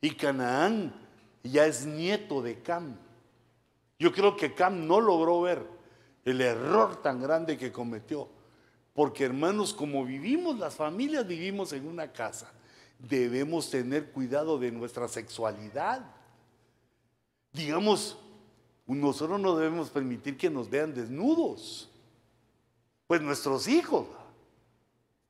Y 0.02 0.12
Canaán 0.12 0.94
ya 1.42 1.66
es 1.66 1.88
nieto 1.88 2.44
de 2.44 2.62
Cam. 2.62 2.96
Yo 3.98 4.12
creo 4.12 4.38
que 4.38 4.54
Cam 4.54 4.86
no 4.86 5.02
logró 5.02 5.42
ver 5.42 5.66
el 6.26 6.40
error 6.42 7.02
tan 7.02 7.20
grande 7.20 7.58
que 7.58 7.72
cometió. 7.72 8.38
Porque 9.00 9.24
hermanos, 9.24 9.74
como 9.74 10.04
vivimos, 10.04 10.60
las 10.60 10.76
familias 10.76 11.26
vivimos 11.26 11.72
en 11.72 11.88
una 11.88 12.12
casa, 12.12 12.52
debemos 12.98 13.70
tener 13.70 14.12
cuidado 14.12 14.60
de 14.60 14.74
nuestra 14.74 15.08
sexualidad. 15.08 16.02
Digamos, 17.54 18.18
nosotros 18.86 19.40
no 19.40 19.56
debemos 19.56 19.90
permitir 19.90 20.36
que 20.36 20.50
nos 20.50 20.70
vean 20.70 20.94
desnudos. 20.94 21.90
Pues 23.08 23.22
nuestros 23.22 23.70
hijos. 23.70 24.06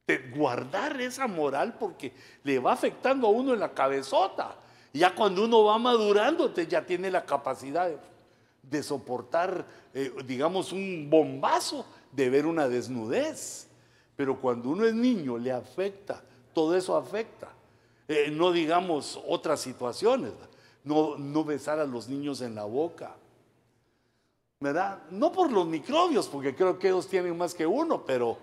De 0.07 0.17
guardar 0.35 0.99
esa 0.99 1.27
moral 1.27 1.77
porque 1.77 2.11
le 2.43 2.57
va 2.57 2.73
afectando 2.73 3.27
a 3.27 3.29
uno 3.29 3.53
en 3.53 3.59
la 3.59 3.71
cabezota. 3.71 4.55
Ya 4.93 5.13
cuando 5.13 5.45
uno 5.45 5.63
va 5.65 5.77
madurando, 5.77 6.51
ya 6.55 6.83
tiene 6.83 7.11
la 7.11 7.23
capacidad 7.23 7.91
de, 8.63 8.81
soportar, 8.81 9.63
eh, 9.93 10.11
digamos, 10.25 10.71
un 10.71 11.07
bombazo 11.07 11.85
de 12.11 12.29
ver 12.29 12.45
una 12.45 12.67
desnudez. 12.67 13.67
Pero 14.15 14.39
cuando 14.39 14.69
uno 14.69 14.85
es 14.85 14.93
niño, 14.93 15.37
le 15.37 15.51
afecta, 15.51 16.21
todo 16.53 16.75
eso 16.75 16.95
afecta. 16.95 17.49
Eh, 18.07 18.29
no 18.31 18.51
digamos 18.51 19.19
otras 19.27 19.61
situaciones, 19.61 20.31
no, 20.83 21.17
no 21.17 21.43
besar 21.43 21.79
a 21.79 21.85
los 21.85 22.09
niños 22.09 22.41
en 22.41 22.55
la 22.55 22.65
boca. 22.65 23.15
¿Verdad? 24.59 25.03
No 25.11 25.31
por 25.31 25.51
los 25.51 25.65
microbios, 25.67 26.27
porque 26.27 26.53
creo 26.53 26.77
que 26.77 26.89
ellos 26.89 27.07
tienen 27.07 27.37
más 27.37 27.53
que 27.53 27.65
uno, 27.65 28.03
pero 28.05 28.37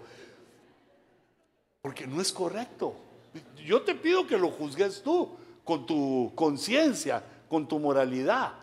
porque 1.82 2.06
no 2.06 2.22
es 2.22 2.32
correcto. 2.32 2.94
Yo 3.64 3.82
te 3.82 3.94
pido 3.94 4.26
que 4.26 4.38
lo 4.38 4.50
juzgues 4.50 5.02
tú, 5.02 5.28
con 5.62 5.84
tu 5.84 6.32
conciencia, 6.34 7.22
con 7.48 7.68
tu 7.68 7.78
moralidad. 7.78 8.54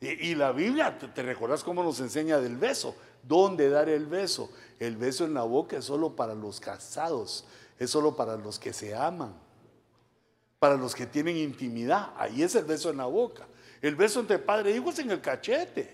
Y, 0.00 0.34
la 0.34 0.52
Biblia, 0.52 0.98
te, 0.98 1.08
te 1.08 1.22
recordás 1.22 1.64
cómo 1.64 1.82
nos 1.82 2.00
enseña 2.00 2.38
del 2.38 2.56
beso. 2.56 2.94
¿Dónde 3.22 3.68
dar 3.68 3.88
el 3.88 4.06
beso? 4.06 4.50
El 4.78 4.96
beso 4.96 5.24
en 5.24 5.34
la 5.34 5.42
boca 5.42 5.76
es 5.76 5.84
solo 5.84 6.16
para 6.16 6.34
los 6.34 6.60
casados, 6.60 7.44
es 7.78 7.90
solo 7.90 8.16
para 8.16 8.36
los 8.36 8.58
que 8.58 8.72
se 8.72 8.94
aman, 8.94 9.34
para 10.58 10.76
los 10.76 10.94
que 10.94 11.06
tienen 11.06 11.36
intimidad. 11.36 12.10
Ahí 12.16 12.42
es 12.42 12.54
el 12.54 12.64
beso 12.64 12.90
en 12.90 12.96
la 12.96 13.06
boca. 13.06 13.46
El 13.82 13.94
beso 13.94 14.20
entre 14.20 14.38
padre 14.38 14.72
e 14.72 14.76
hijo 14.76 14.90
es 14.90 14.98
en 14.98 15.10
el 15.10 15.20
cachete. 15.20 15.90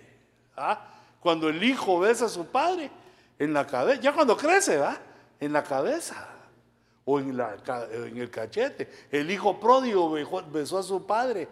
¿ah? 0.57 0.89
Cuando 1.21 1.49
el 1.49 1.63
hijo 1.63 1.99
besa 1.99 2.27
a 2.27 2.29
su 2.29 2.47
padre, 2.47 2.91
en 3.39 3.53
la 3.53 3.67
cabeza, 3.67 4.01
ya 4.01 4.15
cuando 4.15 4.37
crece, 4.37 4.79
¿va? 4.79 4.99
En 5.39 5.53
la 5.53 5.63
cabeza 5.63 6.29
o 7.05 7.21
en, 7.21 7.39
el 8.17 8.31
cachete. 8.31 8.89
El 9.11 9.31
hijo 9.31 9.61
pródigo 9.61 10.11
besó 10.51 10.79
a 10.79 10.83
su 10.83 11.05
padre, 11.07 11.49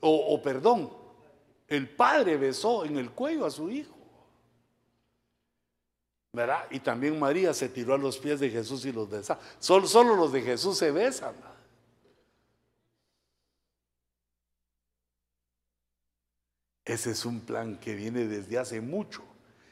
o 0.00 0.40
perdón, 0.42 0.90
el 1.68 1.88
padre 1.88 2.36
besó 2.36 2.84
en 2.84 2.98
el 2.98 3.10
cuello 3.12 3.46
a 3.46 3.50
su 3.50 3.70
hijo. 3.70 3.99
Y 6.70 6.78
también 6.78 7.18
María 7.18 7.52
se 7.52 7.68
tiró 7.68 7.94
a 7.94 7.98
los 7.98 8.18
pies 8.18 8.38
de 8.38 8.50
Jesús 8.50 8.84
y 8.84 8.92
los 8.92 9.10
besó. 9.10 9.36
Solo, 9.58 9.86
solo 9.88 10.14
los 10.14 10.32
de 10.32 10.42
Jesús 10.42 10.78
se 10.78 10.92
besan. 10.92 11.34
Ese 16.84 17.10
es 17.12 17.24
un 17.24 17.40
plan 17.40 17.76
que 17.78 17.94
viene 17.94 18.26
desde 18.26 18.58
hace 18.58 18.80
mucho 18.80 19.22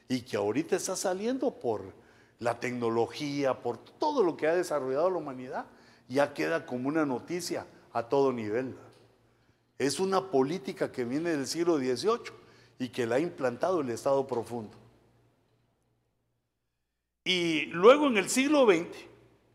y 0.09 0.23
que 0.23 0.37
ahorita 0.37 0.77
está 0.77 0.97
saliendo 0.97 1.51
por 1.51 1.83
la 2.39 2.61
tecnología, 2.61 3.61
por 3.61 3.79
todo 3.79 4.23
lo 4.23 4.37
que 4.37 4.47
ha 4.47 4.55
desarrollado 4.55 5.11
la 5.11 5.17
humanidad, 5.17 5.67
ya 6.09 6.33
queda 6.33 6.65
como 6.65 6.89
una 6.89 7.05
noticia 7.05 7.67
a 7.93 8.05
todo 8.05 8.33
nivel. 8.33 8.77
Es 9.79 9.99
una 9.99 10.31
política 10.31 10.93
que 10.93 11.05
viene 11.05 11.31
del 11.31 11.47
siglo 11.47 11.79
XVIII 11.79 12.33
y 12.79 12.89
que 12.89 13.07
la 13.07 13.17
ha 13.17 13.21
implantado 13.21 13.81
el 13.81 13.91
Estado 13.91 14.25
profundo. 14.27 14.78
Y 17.29 17.67
luego 17.67 18.07
en 18.07 18.17
el 18.17 18.31
siglo 18.31 18.65
XX, 18.65 18.87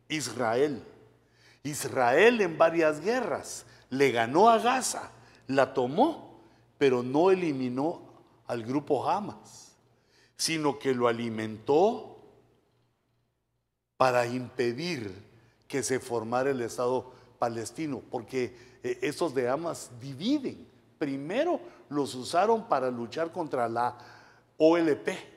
Israel. 0.07 0.83
Israel 1.63 2.39
en 2.39 2.55
varias 2.55 3.01
guerras 3.01 3.65
le 3.89 4.11
ganó 4.11 4.47
a 4.47 4.59
Gaza, 4.59 5.09
la 5.47 5.73
tomó, 5.73 6.39
pero 6.77 7.01
no 7.01 7.31
eliminó 7.31 8.03
al 8.45 8.61
grupo 8.61 9.09
Hamas, 9.09 9.75
sino 10.37 10.77
que 10.77 10.93
lo 10.93 11.07
alimentó 11.07 12.19
para 13.97 14.27
impedir 14.27 15.11
que 15.67 15.81
se 15.81 15.99
formara 15.99 16.51
el 16.51 16.61
Estado 16.61 17.11
palestino, 17.39 18.03
porque 18.11 18.55
eh, 18.83 18.99
esos 19.01 19.33
de 19.33 19.49
Hamas 19.49 19.89
dividen. 19.99 20.67
Primero 20.99 21.59
los 21.89 22.13
usaron 22.13 22.67
para 22.67 22.91
luchar 22.91 23.31
contra 23.31 23.67
la 23.67 23.97
OLP. 24.57 25.32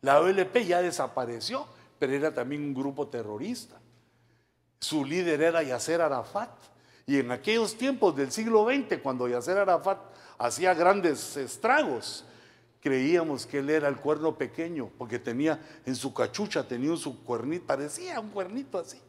La 0.00 0.20
OLP 0.20 0.58
ya 0.66 0.80
desapareció, 0.80 1.66
pero 1.98 2.12
era 2.12 2.32
también 2.32 2.62
un 2.62 2.74
grupo 2.74 3.08
terrorista. 3.08 3.76
Su 4.80 5.04
líder 5.04 5.42
era 5.42 5.62
Yasser 5.62 6.00
Arafat. 6.00 6.50
Y 7.06 7.18
en 7.18 7.30
aquellos 7.32 7.76
tiempos 7.76 8.14
del 8.14 8.30
siglo 8.30 8.66
XX, 8.66 8.98
cuando 9.02 9.28
Yasser 9.28 9.58
Arafat 9.58 9.98
hacía 10.38 10.74
grandes 10.74 11.36
estragos, 11.36 12.24
creíamos 12.80 13.46
que 13.46 13.58
él 13.58 13.70
era 13.70 13.88
el 13.88 13.96
cuerno 13.96 14.36
pequeño, 14.36 14.90
porque 14.98 15.18
tenía 15.18 15.60
en 15.84 15.96
su 15.96 16.12
cachucha, 16.14 16.66
tenía 16.66 16.96
su 16.96 17.24
cuernito, 17.24 17.66
parecía 17.66 18.20
un 18.20 18.30
cuernito 18.30 18.78
así. 18.78 19.00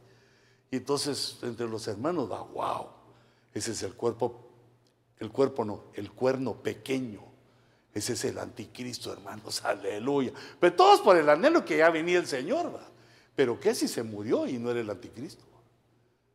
Y 0.71 0.77
entonces 0.77 1.39
entre 1.41 1.67
los 1.67 1.87
hermanos 1.87 2.31
va, 2.31 2.41
wow, 2.41 2.87
ese 3.53 3.71
es 3.71 3.83
el 3.83 3.95
cuerpo, 3.95 4.49
el 5.19 5.31
cuerpo 5.31 5.65
no, 5.65 5.83
el 5.93 6.11
cuerno 6.11 6.55
pequeño. 6.55 7.28
Ese 7.93 8.13
es 8.13 8.25
el 8.25 8.37
anticristo, 8.37 9.11
hermanos, 9.11 9.61
aleluya. 9.65 10.31
Pero 10.59 10.75
todos 10.75 11.01
por 11.01 11.17
el 11.17 11.29
anhelo 11.29 11.65
que 11.65 11.77
ya 11.77 11.89
venía 11.89 12.19
el 12.19 12.27
Señor. 12.27 12.79
Pero 13.35 13.59
¿qué 13.59 13.73
si 13.73 13.87
se 13.87 14.03
murió 14.03 14.47
y 14.47 14.57
no 14.57 14.71
era 14.71 14.81
el 14.81 14.89
anticristo? 14.89 15.43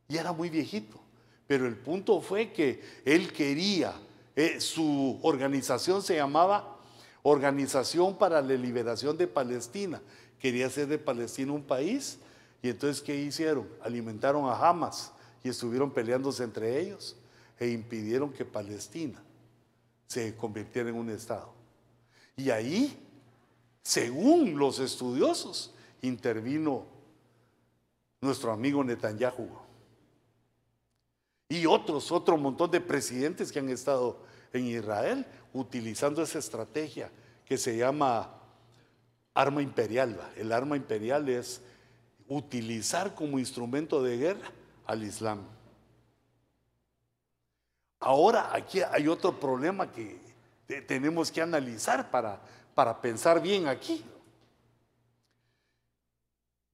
Y 0.09 0.17
era 0.17 0.33
muy 0.33 0.51
viejito. 0.51 1.01
Pero 1.47 1.67
el 1.67 1.77
punto 1.77 2.21
fue 2.21 2.53
que 2.53 2.83
él 3.05 3.33
quería, 3.33 3.95
eh, 4.35 4.61
su 4.61 5.19
organización 5.23 6.03
se 6.03 6.17
llamaba 6.17 6.79
Organización 7.23 8.17
para 8.19 8.43
la 8.43 8.55
Liberación 8.55 9.17
de 9.17 9.27
Palestina. 9.27 10.03
Quería 10.39 10.67
hacer 10.67 10.87
de 10.89 10.99
Palestina 10.99 11.53
un 11.53 11.63
país. 11.63 12.19
Y 12.63 12.69
entonces, 12.69 13.03
¿qué 13.03 13.17
hicieron? 13.17 13.69
Alimentaron 13.83 14.47
a 14.47 14.57
Hamas 14.57 15.13
y 15.43 15.49
estuvieron 15.49 15.91
peleándose 15.91 16.45
entre 16.45 16.81
ellos 16.81 17.17
e 17.59 17.69
impidieron 17.69 18.33
que 18.33 18.45
Palestina 18.45 19.24
se 20.15 20.37
convirtiera 20.37 20.89
en 20.89 20.95
un 20.95 21.11
Estado. 21.11 21.53
Y 22.37 22.51
ahí, 22.51 22.97
según 23.83 24.57
los 24.57 24.79
estudiosos, 24.79 25.75
intervino 26.03 26.87
nuestro 28.21 28.53
amigo 28.53 28.85
Netanyahu 28.85 29.49
y 31.49 31.67
otros, 31.67 32.13
otro 32.13 32.39
montón 32.39 32.71
de 32.71 32.81
presidentes 32.81 33.51
que 33.51 33.59
han 33.59 33.69
estado 33.69 34.19
en 34.53 34.67
Israel 34.67 35.27
utilizando 35.53 36.23
esa 36.23 36.39
estrategia 36.39 37.11
que 37.45 37.59
se 37.59 37.77
llama 37.77 38.41
arma 39.35 39.63
imperial. 39.63 40.33
El 40.37 40.53
arma 40.53 40.77
imperial 40.77 41.29
es 41.29 41.61
utilizar 42.29 43.15
como 43.15 43.39
instrumento 43.39 44.03
de 44.03 44.17
guerra 44.17 44.53
al 44.87 45.03
Islam. 45.03 45.41
Ahora 48.07 48.51
aquí 48.53 48.83
hay 48.83 49.09
otro 49.09 49.41
problema 49.41 49.91
que 49.91 50.21
tenemos 50.87 51.33
que 51.33 51.41
analizar 51.41 52.11
para, 52.11 52.39
para 52.75 53.01
pensar 53.01 53.41
bien 53.41 53.67
aquí. 53.67 54.05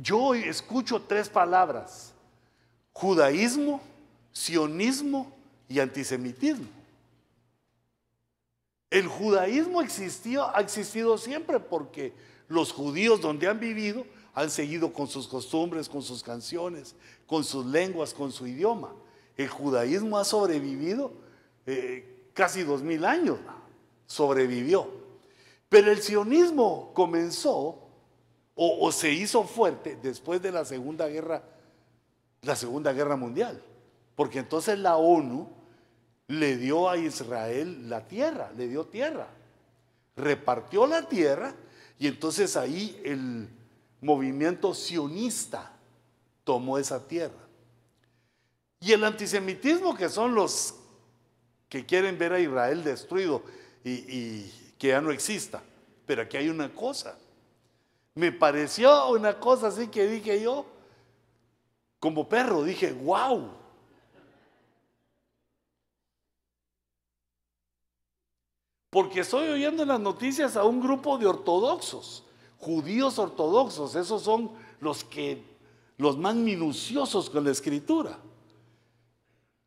Yo 0.00 0.34
escucho 0.34 1.00
tres 1.00 1.28
palabras, 1.28 2.12
judaísmo, 2.92 3.80
sionismo 4.32 5.32
y 5.68 5.78
antisemitismo. 5.78 6.66
El 8.90 9.06
judaísmo 9.06 9.82
existió, 9.82 10.52
ha 10.52 10.60
existido 10.60 11.16
siempre 11.16 11.60
porque 11.60 12.12
los 12.48 12.72
judíos 12.72 13.20
donde 13.20 13.46
han 13.46 13.60
vivido 13.60 14.04
han 14.34 14.50
seguido 14.50 14.92
con 14.92 15.06
sus 15.06 15.28
costumbres, 15.28 15.88
con 15.88 16.02
sus 16.02 16.24
canciones, 16.24 16.96
con 17.24 17.44
sus 17.44 17.64
lenguas, 17.66 18.12
con 18.12 18.32
su 18.32 18.48
idioma. 18.48 18.90
El 19.40 19.48
judaísmo 19.48 20.18
ha 20.18 20.24
sobrevivido 20.24 21.12
eh, 21.64 22.28
casi 22.34 22.62
dos 22.62 22.82
mil 22.82 23.06
años, 23.06 23.38
sobrevivió. 24.04 24.86
Pero 25.70 25.90
el 25.90 26.02
sionismo 26.02 26.90
comenzó 26.92 27.88
o, 28.54 28.78
o, 28.86 28.92
se 28.92 29.10
hizo 29.10 29.44
fuerte 29.44 29.98
después 30.02 30.42
de 30.42 30.52
la 30.52 30.66
Segunda 30.66 31.08
Guerra, 31.08 31.42
la 32.42 32.54
Segunda 32.54 32.92
Guerra 32.92 33.16
Mundial. 33.16 33.62
Porque 34.14 34.40
entonces 34.40 34.78
la 34.78 34.98
ONU 34.98 35.48
le 36.26 36.58
dio 36.58 36.90
a 36.90 36.98
Israel 36.98 37.88
la 37.88 38.06
tierra, 38.06 38.52
le 38.54 38.68
dio 38.68 38.84
tierra. 38.88 39.28
Repartió 40.16 40.86
la 40.86 41.08
tierra 41.08 41.54
y 41.98 42.08
entonces 42.08 42.58
ahí 42.58 43.00
el 43.06 43.48
movimiento 44.02 44.74
sionista 44.74 45.72
tomó 46.44 46.76
esa 46.76 47.08
tierra. 47.08 47.49
Y 48.80 48.92
el 48.92 49.04
antisemitismo, 49.04 49.94
que 49.94 50.08
son 50.08 50.34
los 50.34 50.74
que 51.68 51.84
quieren 51.84 52.18
ver 52.18 52.32
a 52.32 52.40
Israel 52.40 52.82
destruido 52.82 53.42
y, 53.84 54.50
que 54.78 54.88
ya 54.88 55.00
no 55.00 55.10
exista. 55.10 55.62
Pero 56.06 56.22
aquí 56.22 56.38
hay 56.38 56.48
una 56.48 56.74
cosa. 56.74 57.18
Me 58.14 58.32
pareció 58.32 59.10
una 59.10 59.38
cosa 59.38 59.68
así 59.68 59.88
que 59.88 60.06
dije 60.06 60.42
yo, 60.42 60.66
como 62.00 62.28
perro, 62.28 62.64
dije, 62.64 62.92
wow. 62.92 63.50
Porque 68.88 69.20
estoy 69.20 69.48
oyendo 69.48 69.82
en 69.82 69.88
las 69.90 70.00
noticias 70.00 70.56
a 70.56 70.64
un 70.64 70.80
grupo 70.80 71.18
de 71.18 71.26
ortodoxos, 71.26 72.24
judíos 72.58 73.18
ortodoxos, 73.18 73.94
esos 73.94 74.22
son 74.22 74.50
los 74.80 75.04
que 75.04 75.44
los 75.98 76.16
más 76.16 76.34
minuciosos 76.34 77.30
con 77.30 77.44
la 77.44 77.50
escritura, 77.50 78.18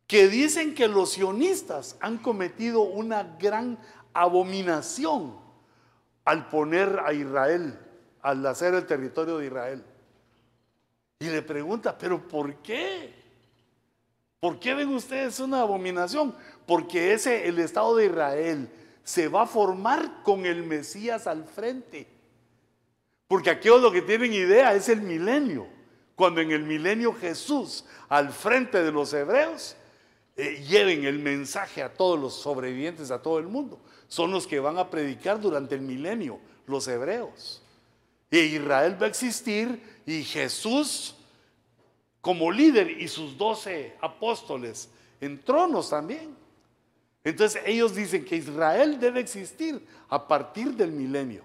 que 0.06 0.28
dicen 0.28 0.74
que 0.74 0.88
los 0.88 1.12
sionistas 1.12 1.96
han 2.00 2.18
cometido 2.18 2.80
una 2.80 3.36
gran 3.38 3.78
abominación 4.12 5.36
al 6.24 6.48
poner 6.48 7.00
a 7.04 7.12
Israel, 7.12 7.78
al 8.22 8.44
hacer 8.46 8.74
el 8.74 8.86
territorio 8.86 9.38
de 9.38 9.46
Israel. 9.46 9.84
Y 11.20 11.26
le 11.26 11.42
pregunta, 11.42 11.96
¿pero 11.96 12.26
por 12.26 12.56
qué? 12.56 13.14
¿Por 14.40 14.58
qué 14.58 14.74
ven 14.74 14.90
ustedes 14.90 15.40
una 15.40 15.62
abominación? 15.62 16.34
Porque 16.66 17.14
ese, 17.14 17.48
el 17.48 17.58
Estado 17.58 17.96
de 17.96 18.06
Israel, 18.06 18.68
se 19.02 19.28
va 19.28 19.42
a 19.42 19.46
formar 19.46 20.22
con 20.22 20.44
el 20.44 20.62
Mesías 20.64 21.26
al 21.26 21.44
frente. 21.44 22.06
Porque 23.26 23.50
aquellos 23.50 23.80
lo 23.80 23.90
que 23.90 24.02
tienen 24.02 24.32
idea 24.32 24.74
es 24.74 24.88
el 24.88 25.00
milenio. 25.00 25.66
Cuando 26.14 26.40
en 26.40 26.52
el 26.52 26.62
milenio 26.62 27.14
Jesús 27.14 27.84
al 28.08 28.30
frente 28.30 28.82
de 28.82 28.92
los 28.92 29.12
hebreos 29.12 29.76
eh, 30.36 30.64
lleven 30.68 31.04
el 31.04 31.18
mensaje 31.18 31.82
a 31.82 31.92
todos 31.92 32.18
los 32.18 32.34
sobrevivientes, 32.34 33.10
a 33.10 33.22
todo 33.22 33.38
el 33.38 33.46
mundo. 33.46 33.80
Son 34.08 34.30
los 34.30 34.46
que 34.46 34.58
van 34.58 34.78
a 34.78 34.90
predicar 34.90 35.40
durante 35.40 35.74
el 35.74 35.82
milenio, 35.82 36.40
los 36.66 36.88
hebreos. 36.88 37.62
Y 38.30 38.38
Israel 38.38 38.96
va 39.00 39.06
a 39.06 39.10
existir 39.10 39.80
y 40.04 40.24
Jesús 40.24 41.14
como 42.20 42.50
líder 42.50 42.90
y 42.90 43.06
sus 43.06 43.36
doce 43.36 43.96
apóstoles 44.00 44.88
en 45.20 45.42
tronos 45.42 45.90
también. 45.90 46.34
Entonces 47.22 47.62
ellos 47.64 47.94
dicen 47.94 48.24
que 48.24 48.36
Israel 48.36 48.98
debe 48.98 49.20
existir 49.20 49.86
a 50.08 50.26
partir 50.26 50.74
del 50.74 50.90
milenio 50.90 51.44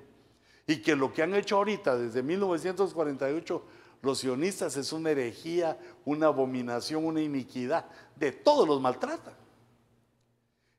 y 0.66 0.78
que 0.78 0.96
lo 0.96 1.14
que 1.14 1.22
han 1.22 1.36
hecho 1.36 1.58
ahorita 1.58 1.98
desde 1.98 2.24
1948 2.24 3.64
los 4.02 4.20
sionistas 4.20 4.78
es 4.78 4.94
una 4.94 5.12
herejía, 5.12 5.78
una 6.06 6.28
abominación, 6.28 7.06
una 7.06 7.22
iniquidad. 7.22 7.86
De 8.16 8.32
todos 8.32 8.68
los 8.68 8.80
maltratan. 8.80 9.34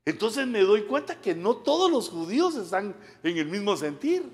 Entonces 0.05 0.47
me 0.47 0.60
doy 0.60 0.82
cuenta 0.82 1.20
que 1.20 1.34
no 1.34 1.56
todos 1.56 1.90
los 1.90 2.09
judíos 2.09 2.55
están 2.56 2.94
en 3.22 3.36
el 3.36 3.47
mismo 3.47 3.76
sentir, 3.76 4.24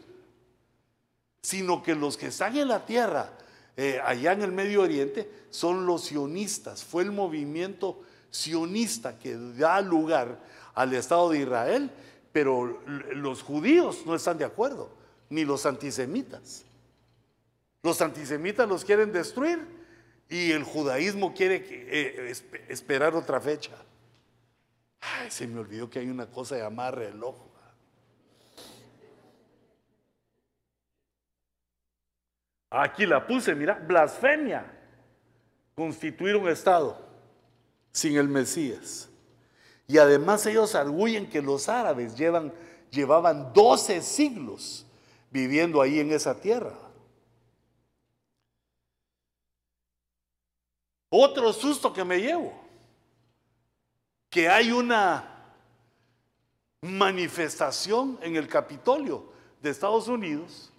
sino 1.43 1.83
que 1.83 1.95
los 1.95 2.17
que 2.17 2.29
están 2.29 2.57
en 2.57 2.69
la 2.69 2.85
tierra, 2.87 3.37
eh, 3.77 4.01
allá 4.05 4.33
en 4.33 4.43
el 4.43 4.53
Medio 4.53 4.83
Oriente, 4.83 5.31
son 5.51 5.87
los 5.87 6.05
sionistas. 6.05 6.85
Fue 6.85 7.03
el 7.03 7.13
movimiento 7.13 8.03
sionista 8.31 9.19
que 9.19 9.37
da 9.57 9.81
lugar 9.81 10.41
al 10.75 10.95
Estado 10.95 11.31
de 11.31 11.41
Israel, 11.41 11.91
pero 12.33 12.81
los 13.15 13.43
judíos 13.43 14.03
no 14.05 14.15
están 14.15 14.39
de 14.39 14.45
acuerdo, 14.45 14.91
ni 15.31 15.45
los 15.45 15.67
antisemitas. 15.67 16.66
Los 17.87 18.03
antisemitas 18.03 18.69
los 18.69 18.85
quieren 18.85 19.13
destruir 19.13 19.65
y 20.29 20.51
el 20.51 20.65
judaísmo 20.65 21.33
quiere 21.33 21.65
eh, 21.71 22.35
esperar 22.67 23.15
otra 23.15 23.41
fecha. 23.41 23.71
Se 25.29 25.47
me 25.47 25.61
olvidó 25.61 25.89
que 25.89 26.01
hay 26.01 26.09
una 26.09 26.27
cosa 26.27 26.59
llamada 26.59 26.91
reloj. 26.91 27.37
Aquí 32.71 33.07
la 33.07 33.25
puse, 33.25 33.55
mira, 33.55 33.75
blasfemia. 33.75 34.67
Constituir 35.77 36.35
un 36.35 36.49
Estado 36.49 37.07
sin 37.93 38.17
el 38.17 38.27
Mesías. 38.27 39.09
Y 39.87 39.99
además 39.99 40.45
ellos 40.47 40.75
arguyen 40.75 41.31
que 41.31 41.41
los 41.41 41.69
árabes 41.69 42.17
llevan, 42.17 42.53
llevaban 42.91 43.53
12 43.53 44.03
siglos 44.03 44.85
viviendo 45.31 45.81
ahí 45.81 46.01
en 46.01 46.11
esa 46.11 46.41
tierra. 46.41 46.86
Otro 51.09 51.53
susto 51.53 51.93
que 51.93 52.05
me 52.05 52.21
llevo, 52.21 52.53
que 54.29 54.49
hay 54.49 54.73
una 54.73 55.33
manifestación 56.81 58.19
en 58.23 58.37
el 58.37 58.49
Capitolio 58.49 59.25
de 59.61 59.71
Estados 59.71 60.09
Unidos 60.09 60.73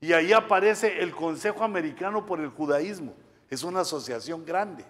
y 0.00 0.12
ahí 0.12 0.32
aparece 0.32 1.00
el 1.00 1.14
Consejo 1.14 1.62
Americano 1.62 2.26
por 2.26 2.40
el 2.40 2.48
Judaísmo. 2.48 3.14
Es 3.48 3.62
una 3.62 3.80
asociación 3.80 4.44
grande. 4.44 4.84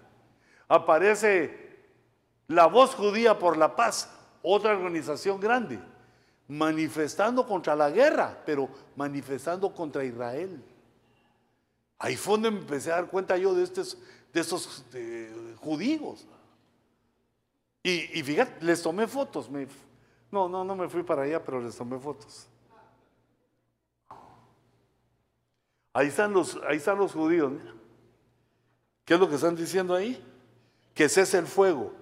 Aparece 0.68 1.62
la 2.46 2.66
Voz 2.66 2.94
Judía 2.94 3.38
por 3.38 3.56
la 3.56 3.76
Paz, 3.76 4.10
otra 4.42 4.72
organización 4.72 5.38
grande, 5.38 5.78
manifestando 6.48 7.46
contra 7.46 7.76
la 7.76 7.90
guerra, 7.90 8.42
pero 8.46 8.68
manifestando 8.96 9.74
contra 9.74 10.04
Israel. 10.04 10.62
Ahí 11.98 12.16
fue 12.16 12.32
donde 12.32 12.50
me 12.50 12.58
empecé 12.60 12.90
a 12.90 12.96
dar 12.96 13.06
cuenta 13.06 13.36
yo 13.36 13.54
de 13.54 13.64
estos, 13.64 13.98
de 14.32 14.40
estos 14.40 14.84
judíos. 15.60 16.26
Y, 17.82 18.18
y, 18.18 18.22
fíjate, 18.22 18.64
les 18.64 18.82
tomé 18.82 19.06
fotos. 19.06 19.50
no, 20.30 20.48
no, 20.48 20.64
no 20.64 20.76
me 20.76 20.88
fui 20.88 21.02
para 21.02 21.22
allá, 21.22 21.42
pero 21.42 21.60
les 21.60 21.76
tomé 21.76 21.98
fotos. 21.98 22.46
Ahí 25.92 26.08
están 26.08 26.32
los, 26.32 26.58
ahí 26.66 26.78
están 26.78 26.98
los 26.98 27.12
judíos. 27.12 27.52
¿Qué 29.04 29.14
es 29.14 29.20
lo 29.20 29.28
que 29.28 29.34
están 29.34 29.56
diciendo 29.56 29.94
ahí? 29.94 30.24
Que 30.94 31.08
cese 31.08 31.38
el 31.38 31.46
fuego. 31.46 31.92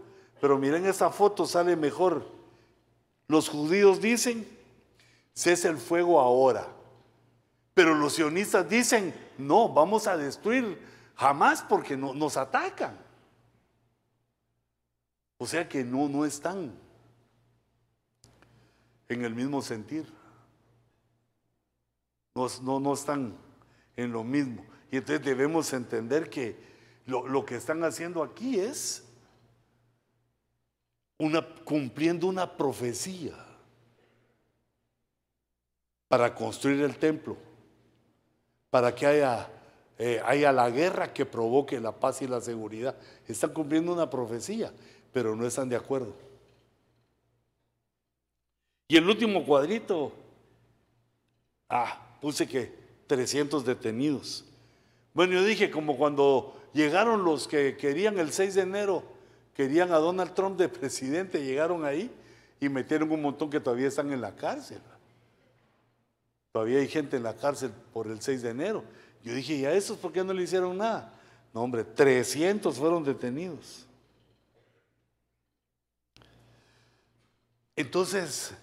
Pero 0.40 0.58
miren, 0.58 0.86
esa 0.86 1.10
foto 1.10 1.46
sale 1.46 1.74
mejor. 1.76 2.24
Los 3.26 3.48
judíos 3.48 4.00
dicen, 4.00 4.46
cese 5.34 5.68
el 5.68 5.78
fuego 5.78 6.20
ahora. 6.20 6.68
Pero 7.74 7.94
los 7.94 8.14
sionistas 8.14 8.68
dicen, 8.68 9.14
no, 9.38 9.68
vamos 9.68 10.06
a 10.06 10.16
destruir 10.16 10.89
jamás 11.20 11.62
porque 11.62 11.98
no, 11.98 12.14
nos 12.14 12.38
atacan. 12.38 12.98
O 15.36 15.46
sea 15.46 15.68
que 15.68 15.84
no, 15.84 16.08
no 16.08 16.24
están 16.24 16.72
en 19.06 19.24
el 19.24 19.34
mismo 19.34 19.60
sentir. 19.60 20.10
No, 22.34 22.46
no, 22.62 22.80
no 22.80 22.94
están 22.94 23.36
en 23.96 24.12
lo 24.12 24.24
mismo. 24.24 24.64
Y 24.90 24.96
entonces 24.96 25.22
debemos 25.22 25.70
entender 25.74 26.30
que 26.30 26.56
lo, 27.04 27.44
que 27.44 27.56
están 27.56 27.84
haciendo 27.84 28.22
aquí 28.22 28.58
es 28.58 29.04
cumpliendo 31.64 32.28
una 32.28 32.56
profecía 32.56 33.34
para 36.08 36.34
construir 36.34 36.80
el 36.80 36.96
templo, 36.96 37.36
para 38.70 38.94
que 38.94 39.06
haya, 39.06 39.50
eh, 40.02 40.18
haya 40.24 40.50
la 40.50 40.70
guerra 40.70 41.12
que 41.12 41.26
provoque 41.26 41.78
la 41.78 41.92
paz 41.92 42.22
y 42.22 42.26
la 42.26 42.40
seguridad. 42.40 42.96
Están 43.28 43.52
cumpliendo 43.52 43.92
una 43.92 44.08
profecía, 44.08 44.72
pero 45.12 45.36
no 45.36 45.46
están 45.46 45.68
de 45.68 45.76
acuerdo. 45.76 46.14
Y 48.88 48.96
el 48.96 49.06
último 49.06 49.44
cuadrito, 49.44 50.10
ah, 51.68 52.16
puse 52.18 52.48
que 52.48 52.72
300 53.08 53.62
detenidos. 53.62 54.46
Bueno, 55.12 55.34
yo 55.34 55.44
dije, 55.44 55.70
como 55.70 55.98
cuando 55.98 56.58
llegaron 56.72 57.22
los 57.22 57.46
que 57.46 57.76
querían 57.76 58.18
el 58.18 58.32
6 58.32 58.54
de 58.54 58.62
enero, 58.62 59.02
querían 59.54 59.92
a 59.92 59.98
Donald 59.98 60.32
Trump 60.32 60.58
de 60.58 60.68
presidente, 60.70 61.44
llegaron 61.44 61.84
ahí 61.84 62.10
y 62.58 62.70
metieron 62.70 63.12
un 63.12 63.20
montón 63.20 63.50
que 63.50 63.60
todavía 63.60 63.88
están 63.88 64.10
en 64.12 64.22
la 64.22 64.34
cárcel. 64.34 64.80
Todavía 66.52 66.78
hay 66.78 66.88
gente 66.88 67.18
en 67.18 67.24
la 67.24 67.36
cárcel 67.36 67.70
por 67.92 68.06
el 68.06 68.22
6 68.22 68.40
de 68.40 68.48
enero. 68.48 68.82
Yo 69.22 69.34
dije, 69.34 69.54
¿y 69.54 69.64
a 69.64 69.72
esos 69.72 69.98
por 69.98 70.12
qué 70.12 70.24
no 70.24 70.32
le 70.32 70.42
hicieron 70.42 70.76
nada? 70.76 71.12
No, 71.52 71.62
hombre, 71.62 71.84
300 71.84 72.76
fueron 72.76 73.04
detenidos. 73.04 73.86
Entonces, 77.76 78.54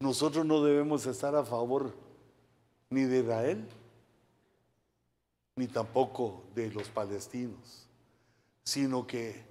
nosotros 0.00 0.44
no 0.44 0.62
debemos 0.62 1.06
estar 1.06 1.34
a 1.34 1.44
favor 1.44 1.94
ni 2.90 3.04
de 3.04 3.20
Israel, 3.20 3.68
ni 5.56 5.66
tampoco 5.66 6.42
de 6.54 6.70
los 6.70 6.88
palestinos, 6.88 7.86
sino 8.64 9.06
que 9.06 9.44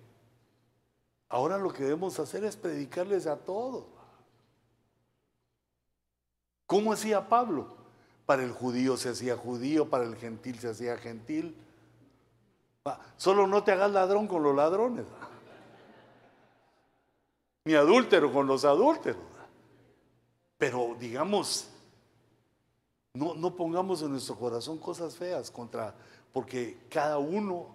ahora 1.30 1.58
lo 1.58 1.72
que 1.72 1.84
debemos 1.84 2.20
hacer 2.20 2.44
es 2.44 2.56
predicarles 2.56 3.26
a 3.26 3.38
todos. 3.38 3.86
¿Cómo 6.66 6.94
hacía 6.94 7.28
Pablo? 7.28 7.83
Para 8.26 8.44
el 8.44 8.52
judío 8.52 8.98
se 8.98 9.10
hacía 9.10 9.36
judío, 9.36 9.90
para 9.90 10.06
el 10.06 10.16
gentil 10.16 10.60
se 10.60 10.70
hacía 10.70 10.98
gentil. 10.98 11.56
Solo 13.18 13.48
no 13.48 13.64
te 13.64 13.72
hagas 13.72 13.92
ladrón 13.92 14.28
con 14.28 14.44
los 14.44 14.56
ladrones, 14.56 15.06
ni 17.66 17.76
adúltero 17.76 18.32
con 18.32 18.48
los 18.48 18.66
adúlteros. 18.66 19.22
Pero 20.58 20.96
digamos, 21.00 21.70
no, 23.14 23.34
no 23.36 23.56
pongamos 23.56 24.02
en 24.02 24.12
nuestro 24.12 24.36
corazón 24.36 24.78
cosas 24.78 25.16
feas 25.16 25.50
contra, 25.52 25.96
porque 26.32 26.78
cada 26.90 27.18
uno 27.18 27.68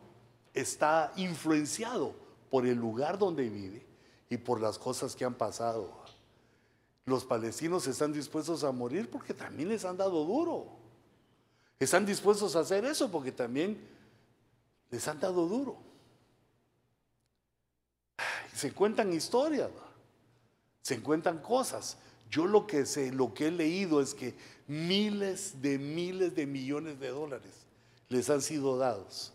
está 0.52 1.12
influenciado 1.16 2.14
por 2.50 2.66
el 2.66 2.76
lugar 2.76 3.18
donde 3.18 3.48
vive 3.48 3.86
y 4.28 4.36
por 4.36 4.60
las 4.60 4.78
cosas 4.78 5.14
que 5.14 5.24
han 5.24 5.34
pasado. 5.34 5.90
Los 7.08 7.24
palestinos 7.24 7.86
están 7.86 8.12
dispuestos 8.12 8.64
a 8.64 8.70
morir 8.70 9.08
porque 9.08 9.32
también 9.32 9.70
les 9.70 9.86
han 9.86 9.96
dado 9.96 10.26
duro. 10.26 10.66
Están 11.80 12.04
dispuestos 12.04 12.54
a 12.54 12.60
hacer 12.60 12.84
eso 12.84 13.10
porque 13.10 13.32
también 13.32 13.80
les 14.90 15.08
han 15.08 15.18
dado 15.18 15.46
duro. 15.46 15.78
Se 18.54 18.72
cuentan 18.72 19.10
historias, 19.14 19.70
se 20.82 21.00
cuentan 21.00 21.38
cosas. 21.38 21.96
Yo 22.30 22.46
lo 22.46 22.66
que 22.66 22.84
sé, 22.84 23.10
lo 23.10 23.32
que 23.32 23.46
he 23.46 23.50
leído 23.50 24.02
es 24.02 24.12
que 24.12 24.34
miles 24.66 25.62
de 25.62 25.78
miles 25.78 26.34
de 26.34 26.44
millones 26.44 27.00
de 27.00 27.08
dólares 27.08 27.54
les 28.10 28.28
han 28.28 28.42
sido 28.42 28.76
dados 28.76 29.32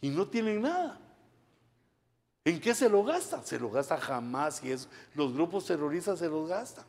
y 0.00 0.10
no 0.10 0.28
tienen 0.28 0.62
nada. 0.62 1.00
¿En 2.44 2.60
qué 2.60 2.76
se 2.76 2.88
lo 2.88 3.02
gastan? 3.02 3.44
Se 3.44 3.58
lo 3.58 3.72
gasta 3.72 3.96
jamás 3.96 4.62
y 4.62 4.70
es, 4.70 4.86
los 5.16 5.32
grupos 5.32 5.66
terroristas 5.66 6.20
se 6.20 6.28
los 6.28 6.48
gastan. 6.48 6.86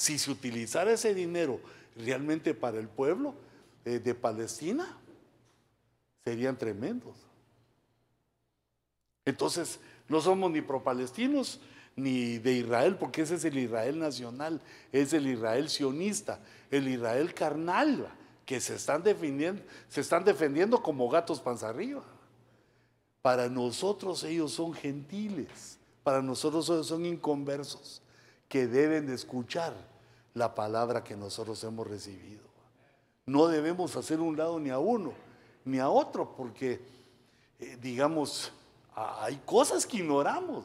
Si 0.00 0.18
se 0.18 0.30
utilizara 0.30 0.92
ese 0.92 1.14
dinero 1.14 1.60
realmente 1.94 2.54
para 2.54 2.78
el 2.78 2.88
pueblo 2.88 3.34
eh, 3.84 3.98
de 3.98 4.14
Palestina, 4.14 4.96
serían 6.24 6.56
tremendos. 6.56 7.14
Entonces, 9.26 9.78
no 10.08 10.22
somos 10.22 10.50
ni 10.50 10.62
pro-palestinos, 10.62 11.60
ni 11.96 12.38
de 12.38 12.54
Israel, 12.54 12.96
porque 12.96 13.20
ese 13.20 13.34
es 13.34 13.44
el 13.44 13.58
Israel 13.58 13.98
nacional, 13.98 14.62
es 14.90 15.12
el 15.12 15.26
Israel 15.26 15.68
sionista, 15.68 16.40
el 16.70 16.88
Israel 16.88 17.34
carnal, 17.34 18.08
que 18.46 18.58
se 18.58 18.76
están 18.76 19.02
defendiendo, 19.02 19.62
se 19.90 20.00
están 20.00 20.24
defendiendo 20.24 20.82
como 20.82 21.10
gatos 21.10 21.40
panza 21.40 21.68
arriba. 21.68 22.02
Para 23.20 23.50
nosotros 23.50 24.24
ellos 24.24 24.52
son 24.52 24.72
gentiles, 24.72 25.78
para 26.02 26.22
nosotros 26.22 26.70
ellos 26.70 26.86
son 26.86 27.04
inconversos, 27.04 28.00
que 28.50 28.66
deben 28.66 29.06
de 29.06 29.14
escuchar 29.14 29.72
la 30.34 30.56
palabra 30.56 31.04
que 31.04 31.16
nosotros 31.16 31.62
hemos 31.62 31.86
recibido. 31.86 32.42
No 33.24 33.46
debemos 33.46 33.94
hacer 33.94 34.18
un 34.18 34.36
lado 34.36 34.58
ni 34.58 34.70
a 34.70 34.80
uno, 34.80 35.12
ni 35.64 35.78
a 35.78 35.88
otro, 35.88 36.34
porque, 36.36 36.80
eh, 37.60 37.78
digamos, 37.80 38.52
hay 38.92 39.36
cosas 39.46 39.86
que 39.86 39.98
ignoramos 39.98 40.64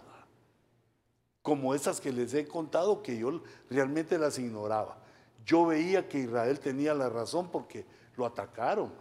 como 1.43 1.75
esas 1.75 2.01
que 2.01 2.11
les 2.11 2.33
he 2.33 2.47
contado 2.47 3.03
que 3.03 3.19
yo 3.19 3.43
realmente 3.69 4.17
las 4.17 4.39
ignoraba. 4.39 4.97
Yo 5.45 5.67
veía 5.67 6.09
que 6.09 6.17
Israel 6.17 6.59
tenía 6.59 6.95
la 6.95 7.07
razón 7.07 7.51
porque 7.51 7.85
lo 8.17 8.25
atacaron. 8.25 8.91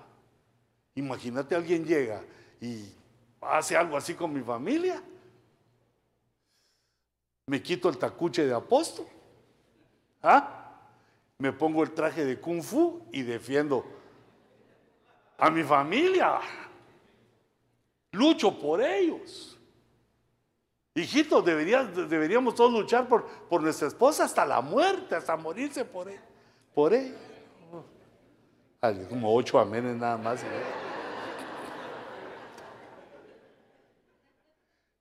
Imagínate 0.95 1.55
alguien 1.55 1.87
llega 1.87 2.23
y 2.61 2.93
hace 3.41 3.79
algo 3.79 3.97
así 3.97 4.13
con 4.13 4.31
mi 4.31 4.43
familia. 4.43 5.03
Me 7.47 7.63
quito 7.63 7.89
el 7.89 7.99
tacuche 7.99 8.47
de 8.47 8.55
apóstol. 8.55 9.07
¿Ah? 10.23 10.73
Me 11.39 11.53
pongo 11.53 11.83
el 11.83 11.93
traje 11.93 12.25
de 12.25 12.41
kung 12.41 12.63
fu 12.63 13.07
y 13.13 13.23
defiendo 13.23 13.85
a 15.37 15.51
mi 15.51 15.63
familia. 15.63 16.41
Lucho 18.13 18.59
por 18.59 18.81
ellos. 18.81 19.59
Hijitos, 20.95 21.45
deberíamos 21.45 22.55
todos 22.55 22.73
luchar 22.73 23.09
por, 23.09 23.27
nuestra 23.61 23.89
esposa 23.89 24.25
hasta 24.25 24.47
la 24.47 24.61
muerte, 24.61 25.17
hasta 25.17 25.37
morirse 25.37 25.85
por 25.85 26.09
él. 26.09 26.21
Por. 26.73 26.93
Como 29.09 29.35
ocho 29.35 29.59
amenes 29.59 29.97
nada 29.97 30.17
más. 30.17 30.45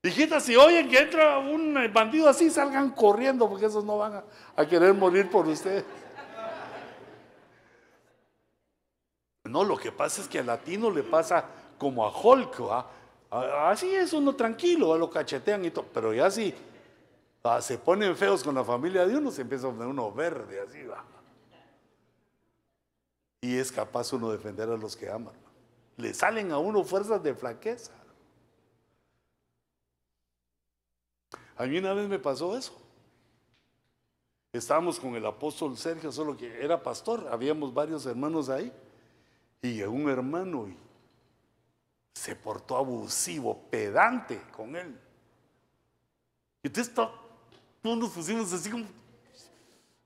Hijitas, 0.04 0.44
si 0.44 0.56
oyen 0.58 0.90
que 0.90 1.00
entra 1.00 1.40
un 1.40 1.74
bandido 1.94 2.28
así, 2.28 2.50
salgan 2.50 2.92
corriendo 2.92 3.48
porque 3.48 3.68
esos 3.68 3.86
no 3.86 3.98
van 3.98 4.22
a, 4.56 4.66
querer 4.66 4.94
morir 4.94 5.30
por 5.30 5.48
ustedes. 5.48 5.86
No, 9.46 9.64
lo 9.64 9.78
que 9.78 9.92
pasa 9.92 10.22
es 10.22 10.28
que 10.28 10.40
al 10.40 10.48
latino 10.48 10.92
le 10.92 11.04
pasa 11.04 11.46
como 11.78 12.06
a 12.06 12.12
Hulk, 12.12 12.62
así 13.32 13.96
es 13.96 14.12
uno 14.12 14.36
tranquilo, 14.36 14.98
lo 14.98 15.10
cachetean 15.10 15.64
y 15.64 15.72
todo, 15.72 15.86
pero 15.94 16.14
ya 16.14 16.30
sí 16.30 16.54
se 17.62 17.78
ponen 17.78 18.16
feos 18.16 18.44
con 18.44 18.56
la 18.56 18.64
familia 18.64 19.06
de 19.06 19.18
uno, 19.18 19.30
se 19.32 19.42
empieza 19.42 19.68
a 19.68 19.72
poner 19.72 19.88
uno 19.88 20.12
verde, 20.12 20.62
así 20.62 20.84
va. 20.84 21.04
Y 23.42 23.58
es 23.58 23.72
capaz 23.72 24.14
uno 24.14 24.32
defender 24.32 24.70
a 24.70 24.78
los 24.78 24.96
que 24.96 25.10
aman. 25.10 25.34
Le 25.98 26.14
salen 26.14 26.52
a 26.52 26.58
uno 26.58 26.84
fuerzas 26.84 27.22
de 27.22 27.36
flaqueza. 27.36 27.92
A 31.58 31.66
mí 31.66 31.78
una 31.78 31.94
vez 31.94 32.08
me 32.08 32.20
pasó 32.20 32.58
eso. 32.58 32.80
Estábamos 34.52 35.00
con 35.00 35.16
el 35.16 35.26
apóstol 35.26 35.76
Sergio, 35.78 36.12
solo 36.12 36.38
que 36.38 36.64
era 36.64 36.82
pastor, 36.82 37.28
habíamos 37.32 37.74
varios 37.74 38.06
hermanos 38.06 38.50
ahí. 38.50 38.72
Y 39.62 39.74
llegó 39.74 39.94
un 39.94 40.10
hermano 40.10 40.68
y 40.68 40.78
se 42.14 42.36
portó 42.36 42.78
abusivo, 42.78 43.60
pedante 43.70 44.42
con 44.56 44.76
él. 44.76 45.00
Y 46.62 46.68
entonces 46.68 46.94
todos 46.94 47.98
nos 47.98 48.12
pusimos 48.12 48.52
así 48.54 48.70
como, 48.70 48.86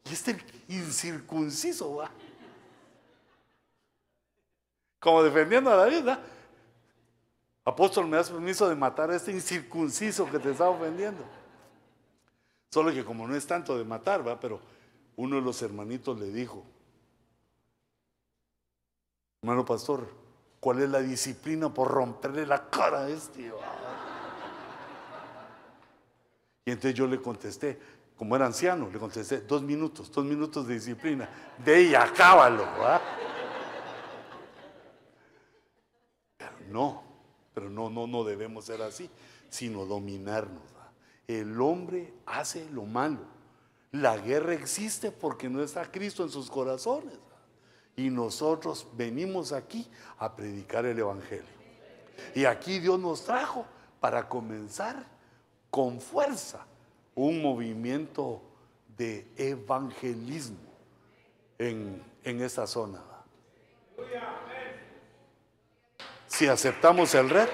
y 0.09 0.13
este 0.13 0.37
incircunciso, 0.69 1.95
va. 1.95 2.09
Como 4.99 5.23
defendiendo 5.23 5.69
a 5.69 5.75
David, 5.75 5.97
¿verdad? 5.97 6.23
Apóstol, 7.67 8.07
¿me 8.07 8.15
das 8.15 8.29
permiso 8.29 8.69
de 8.69 8.75
matar 8.75 9.11
a 9.11 9.17
este 9.17 9.29
incircunciso 9.29 10.25
que 10.31 10.39
te 10.39 10.51
está 10.51 10.69
ofendiendo? 10.69 11.21
Solo 12.71 12.93
que 12.93 13.03
como 13.03 13.27
no 13.27 13.35
es 13.35 13.45
tanto 13.45 13.77
de 13.77 13.83
matar, 13.83 14.25
¿va? 14.25 14.39
Pero 14.39 14.61
uno 15.17 15.35
de 15.35 15.41
los 15.41 15.61
hermanitos 15.61 16.17
le 16.17 16.27
dijo, 16.27 16.63
hermano 19.41 19.65
pastor, 19.65 20.07
¿cuál 20.61 20.81
es 20.81 20.89
la 20.89 21.01
disciplina 21.01 21.67
por 21.67 21.89
romperle 21.89 22.45
la 22.45 22.69
cara 22.69 23.01
a 23.01 23.09
este? 23.09 23.51
Y 26.63 26.71
entonces 26.71 26.93
yo 26.93 27.05
le 27.05 27.21
contesté, 27.21 27.77
como 28.15 28.37
era 28.37 28.45
anciano, 28.45 28.89
le 28.89 28.97
contesté, 28.97 29.41
dos 29.41 29.61
minutos, 29.61 30.09
dos 30.09 30.23
minutos 30.23 30.65
de 30.69 30.75
disciplina. 30.75 31.27
De 31.65 31.79
ella, 31.79 32.03
acábalo. 32.03 32.63
¿va? 32.63 33.01
Pero 36.37 36.53
no, 36.69 37.06
pero 37.57 37.71
no, 37.71 37.89
no, 37.89 38.05
no 38.05 38.23
debemos 38.23 38.65
ser 38.65 38.83
así, 38.83 39.09
sino 39.49 39.87
dominarnos. 39.87 40.61
El 41.27 41.59
hombre 41.59 42.13
hace 42.27 42.69
lo 42.69 42.85
malo. 42.85 43.21
La 43.91 44.15
guerra 44.15 44.53
existe 44.53 45.09
porque 45.09 45.49
no 45.49 45.63
está 45.63 45.91
Cristo 45.91 46.21
en 46.21 46.29
sus 46.29 46.51
corazones. 46.51 47.17
Y 47.95 48.11
nosotros 48.11 48.85
venimos 48.93 49.53
aquí 49.53 49.89
a 50.19 50.35
predicar 50.35 50.85
el 50.85 50.99
Evangelio. 50.99 51.47
Y 52.35 52.45
aquí 52.45 52.77
Dios 52.77 52.99
nos 52.99 53.23
trajo 53.23 53.65
para 53.99 54.29
comenzar 54.29 55.07
con 55.71 55.99
fuerza 55.99 56.63
un 57.15 57.41
movimiento 57.41 58.39
de 58.95 59.27
evangelismo 59.35 60.59
en, 61.57 62.03
en 62.23 62.39
esta 62.43 62.67
zona 62.67 63.01
si 66.37 66.45
aceptamos 66.45 67.15
el 67.15 67.31
reto. 67.31 67.51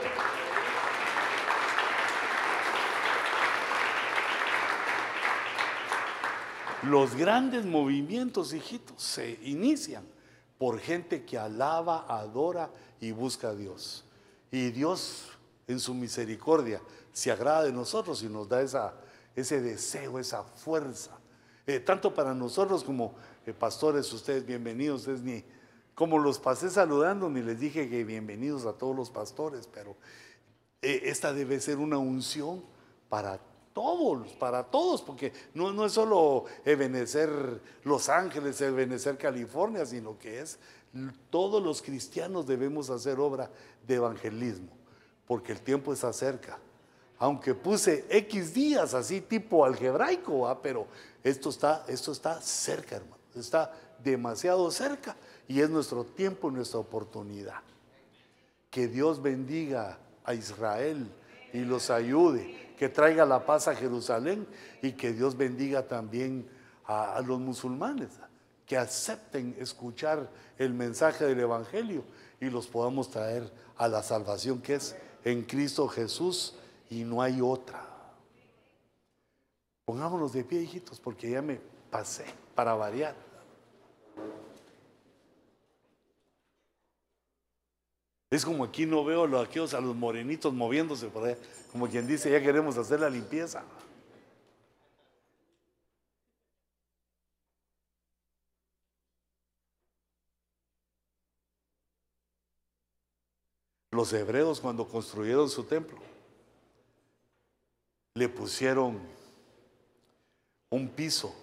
Los 6.81 7.15
grandes 7.15 7.65
movimientos, 7.65 8.53
hijitos, 8.53 9.01
se 9.01 9.39
inician 9.43 10.05
por 10.57 10.79
gente 10.79 11.23
que 11.23 11.37
alaba, 11.37 12.05
adora 12.09 12.71
y 12.99 13.13
busca 13.13 13.49
a 13.49 13.55
Dios. 13.55 14.03
Y 14.51 14.71
Dios, 14.71 15.29
en 15.65 15.79
su 15.79 15.93
misericordia, 15.93 16.81
se 17.13 17.31
agrada 17.31 17.63
de 17.63 17.71
nosotros 17.71 18.21
y 18.21 18.27
nos 18.27 18.49
da 18.49 18.61
esa, 18.61 18.95
ese 19.33 19.61
deseo, 19.61 20.19
esa 20.19 20.43
fuerza. 20.43 21.11
Eh, 21.65 21.79
tanto 21.79 22.13
para 22.13 22.33
nosotros 22.33 22.83
como 22.83 23.15
eh, 23.45 23.53
pastores, 23.53 24.11
ustedes 24.11 24.45
bienvenidos, 24.45 25.07
ustedes 25.07 25.21
ni, 25.21 25.45
como 25.95 26.17
los 26.17 26.39
pasé 26.39 26.69
saludando, 26.69 27.29
ni 27.29 27.41
les 27.41 27.59
dije 27.59 27.89
que 27.89 28.03
bienvenidos 28.03 28.65
a 28.65 28.73
todos 28.73 28.95
los 28.95 29.09
pastores, 29.09 29.67
pero 29.71 29.95
eh, 30.81 31.01
esta 31.05 31.33
debe 31.33 31.59
ser 31.59 31.77
una 31.77 31.97
unción 31.97 32.63
para 33.09 33.39
todos, 33.73 34.29
para 34.33 34.63
todos, 34.63 35.01
porque 35.01 35.33
no, 35.53 35.71
no 35.71 35.85
es 35.85 35.93
solo 35.93 36.45
Ebenecer 36.65 37.29
Los 37.83 38.09
Ángeles, 38.09 38.59
Ebenecer 38.61 39.17
California, 39.17 39.85
sino 39.85 40.17
que 40.17 40.41
es 40.41 40.59
todos 41.29 41.61
los 41.61 41.81
cristianos 41.81 42.45
debemos 42.45 42.89
hacer 42.89 43.19
obra 43.19 43.49
de 43.85 43.95
evangelismo, 43.95 44.69
porque 45.27 45.51
el 45.51 45.61
tiempo 45.61 45.93
está 45.93 46.13
cerca. 46.13 46.59
Aunque 47.19 47.53
puse 47.53 48.05
X 48.09 48.53
días 48.53 48.93
así 48.93 49.21
tipo 49.21 49.63
algebraico, 49.63 50.59
pero 50.61 50.87
esto 51.23 51.49
está, 51.49 51.85
esto 51.87 52.11
está 52.11 52.41
cerca, 52.41 52.97
hermano, 52.97 53.17
está 53.35 53.71
demasiado 54.03 54.69
cerca 54.69 55.15
y 55.47 55.61
es 55.61 55.69
nuestro 55.69 56.03
tiempo 56.03 56.49
y 56.49 56.53
nuestra 56.53 56.79
oportunidad. 56.79 57.61
Que 58.69 58.87
Dios 58.87 59.21
bendiga 59.21 59.99
a 60.23 60.33
Israel 60.33 61.09
y 61.51 61.59
los 61.59 61.89
ayude, 61.89 62.73
que 62.77 62.89
traiga 62.89 63.25
la 63.25 63.45
paz 63.45 63.67
a 63.67 63.75
Jerusalén 63.75 64.47
y 64.81 64.93
que 64.93 65.13
Dios 65.13 65.37
bendiga 65.37 65.87
también 65.87 66.47
a, 66.85 67.21
los 67.25 67.39
musulmanes, 67.39 68.09
que 68.65 68.77
acepten 68.77 69.55
escuchar 69.59 70.29
el 70.57 70.73
mensaje 70.73 71.25
del 71.25 71.39
Evangelio 71.39 72.03
y 72.39 72.49
los 72.49 72.67
podamos 72.67 73.09
traer 73.09 73.51
a 73.77 73.87
la 73.87 74.01
salvación 74.01 74.61
que 74.61 74.75
es 74.75 74.95
en 75.23 75.43
Cristo 75.43 75.87
Jesús 75.87 76.55
y 76.89 77.03
no 77.03 77.21
hay 77.21 77.39
otra. 77.41 77.87
Pongámonos 79.85 80.33
de 80.33 80.43
pie, 80.43 80.61
hijitos, 80.61 80.99
porque 80.99 81.29
ya 81.29 81.41
me 81.41 81.59
pasé 81.91 82.25
para 82.55 82.73
variar. 82.73 83.15
Es 88.33 88.43
como 88.43 88.63
aquí 88.63 88.87
no 88.87 89.05
veo 89.05 89.25
a 89.25 89.27
los, 89.27 89.73
a 89.75 89.79
los 89.79 89.95
morenitos 89.95 90.51
moviéndose 90.51 91.07
por 91.07 91.23
ahí, 91.27 91.37
como 91.71 91.87
quien 91.87 92.07
dice, 92.07 92.31
ya 92.31 92.41
queremos 92.41 92.75
hacer 92.79 92.99
la 92.99 93.07
limpieza. 93.07 93.63
Los 103.91 104.11
hebreos 104.13 104.59
cuando 104.59 104.87
construyeron 104.87 105.47
su 105.47 105.65
templo, 105.65 105.99
le 108.15 108.27
pusieron 108.29 108.99
un 110.71 110.89
piso 110.89 111.35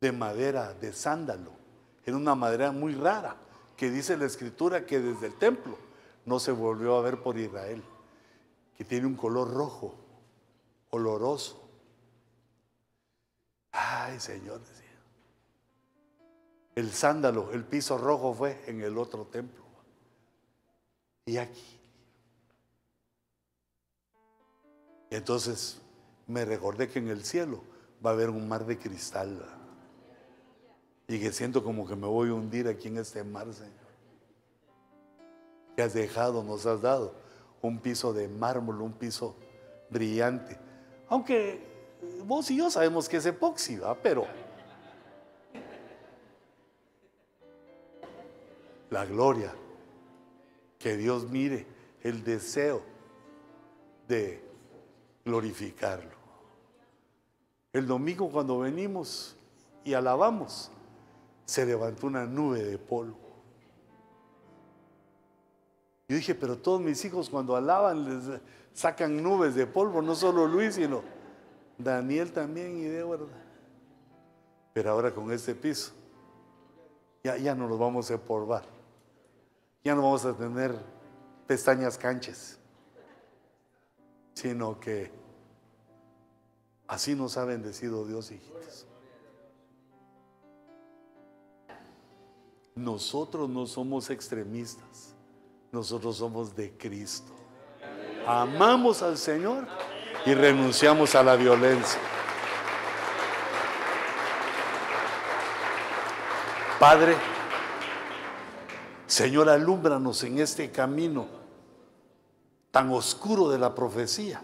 de 0.00 0.10
madera, 0.10 0.74
de 0.74 0.92
sándalo. 0.92 1.52
Era 2.04 2.16
una 2.16 2.34
madera 2.34 2.72
muy 2.72 2.96
rara 2.96 3.43
que 3.76 3.90
dice 3.90 4.16
la 4.16 4.26
escritura 4.26 4.86
que 4.86 5.00
desde 5.00 5.26
el 5.26 5.34
templo 5.34 5.76
no 6.24 6.38
se 6.38 6.52
volvió 6.52 6.96
a 6.96 7.02
ver 7.02 7.22
por 7.22 7.38
Israel, 7.38 7.82
que 8.76 8.84
tiene 8.84 9.06
un 9.06 9.16
color 9.16 9.52
rojo, 9.52 9.94
oloroso. 10.90 11.68
Ay, 13.72 14.20
Señor, 14.20 14.60
decía. 14.60 14.84
El 16.74 16.92
sándalo, 16.92 17.52
el 17.52 17.64
piso 17.64 17.98
rojo 17.98 18.34
fue 18.34 18.62
en 18.66 18.80
el 18.82 18.98
otro 18.98 19.26
templo. 19.26 19.64
Y 21.26 21.36
aquí. 21.36 21.80
Entonces 25.10 25.80
me 26.26 26.44
recordé 26.44 26.88
que 26.88 26.98
en 26.98 27.08
el 27.08 27.24
cielo 27.24 27.62
va 28.04 28.10
a 28.10 28.12
haber 28.12 28.30
un 28.30 28.48
mar 28.48 28.66
de 28.66 28.78
cristal 28.78 29.63
y 31.06 31.20
que 31.20 31.32
siento 31.32 31.62
como 31.62 31.86
que 31.86 31.96
me 31.96 32.06
voy 32.06 32.30
a 32.30 32.34
hundir 32.34 32.68
aquí 32.68 32.88
en 32.88 32.98
este 32.98 33.22
mar, 33.22 33.52
Señor. 33.52 33.72
Que 35.76 35.82
has 35.82 35.94
dejado, 35.94 36.42
nos 36.42 36.66
has 36.66 36.80
dado 36.80 37.14
un 37.60 37.78
piso 37.78 38.12
de 38.12 38.28
mármol, 38.28 38.80
un 38.80 38.92
piso 38.92 39.36
brillante. 39.90 40.58
Aunque 41.08 41.60
vos 42.24 42.50
y 42.50 42.56
yo 42.56 42.70
sabemos 42.70 43.08
que 43.08 43.18
es 43.18 43.26
epoxi, 43.26 43.78
pero 44.02 44.26
la 48.90 49.04
gloria, 49.04 49.52
que 50.78 50.96
Dios 50.96 51.28
mire 51.28 51.66
el 52.02 52.22
deseo 52.22 52.82
de 54.06 54.42
glorificarlo. 55.24 56.14
El 57.72 57.86
domingo 57.86 58.30
cuando 58.30 58.58
venimos 58.58 59.34
y 59.82 59.94
alabamos, 59.94 60.70
se 61.44 61.66
levantó 61.66 62.06
una 62.06 62.26
nube 62.26 62.62
de 62.62 62.78
polvo. 62.78 63.18
Yo 66.08 66.16
dije, 66.16 66.34
pero 66.34 66.58
todos 66.58 66.80
mis 66.80 67.04
hijos 67.04 67.30
cuando 67.30 67.56
alaban 67.56 68.04
les 68.04 68.40
sacan 68.72 69.22
nubes 69.22 69.54
de 69.54 69.66
polvo, 69.66 70.02
no 70.02 70.14
solo 70.14 70.46
Luis, 70.46 70.74
sino 70.74 71.02
Daniel 71.78 72.32
también 72.32 72.76
y 72.78 72.84
Débora. 72.84 73.24
Pero 74.72 74.90
ahora 74.90 75.14
con 75.14 75.30
este 75.32 75.54
piso, 75.54 75.92
ya, 77.22 77.36
ya 77.36 77.54
no 77.54 77.68
nos 77.68 77.78
vamos 77.78 78.10
a 78.10 78.14
empolvar. 78.14 78.64
Ya 79.82 79.94
no 79.94 80.02
vamos 80.02 80.24
a 80.24 80.34
tener 80.34 80.74
pestañas 81.46 81.98
canches, 81.98 82.58
sino 84.34 84.80
que 84.80 85.10
así 86.86 87.14
nos 87.14 87.36
ha 87.36 87.44
bendecido 87.44 88.06
Dios, 88.06 88.30
hijitos. 88.30 88.86
Nosotros 92.74 93.48
no 93.48 93.66
somos 93.66 94.10
extremistas, 94.10 95.14
nosotros 95.70 96.16
somos 96.16 96.56
de 96.56 96.76
Cristo. 96.76 97.32
Amamos 98.26 99.00
al 99.02 99.16
Señor 99.16 99.68
y 100.26 100.34
renunciamos 100.34 101.14
a 101.14 101.22
la 101.22 101.36
violencia. 101.36 102.00
Padre, 106.80 107.16
Señor, 109.06 109.48
alúmbranos 109.48 110.24
en 110.24 110.40
este 110.40 110.72
camino 110.72 111.26
tan 112.72 112.90
oscuro 112.90 113.50
de 113.50 113.58
la 113.58 113.72
profecía. 113.72 114.42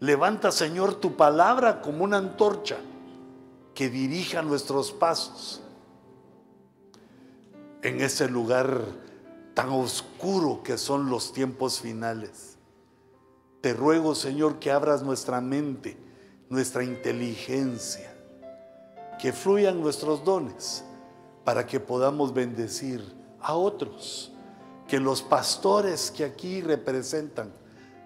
Levanta, 0.00 0.52
Señor, 0.52 0.96
tu 0.96 1.16
palabra 1.16 1.80
como 1.80 2.04
una 2.04 2.18
antorcha 2.18 2.76
que 3.74 3.88
dirija 3.88 4.42
nuestros 4.42 4.92
pasos 4.92 5.62
en 7.86 8.00
ese 8.00 8.28
lugar 8.28 8.84
tan 9.54 9.68
oscuro 9.68 10.60
que 10.64 10.76
son 10.76 11.08
los 11.08 11.32
tiempos 11.32 11.80
finales. 11.80 12.58
Te 13.60 13.74
ruego, 13.74 14.16
Señor, 14.16 14.58
que 14.58 14.72
abras 14.72 15.04
nuestra 15.04 15.40
mente, 15.40 15.96
nuestra 16.48 16.82
inteligencia, 16.82 18.12
que 19.20 19.32
fluyan 19.32 19.80
nuestros 19.80 20.24
dones 20.24 20.84
para 21.44 21.64
que 21.64 21.78
podamos 21.78 22.34
bendecir 22.34 23.04
a 23.40 23.54
otros, 23.54 24.32
que 24.88 24.98
los 24.98 25.22
pastores 25.22 26.10
que 26.10 26.24
aquí 26.24 26.62
representan 26.62 27.52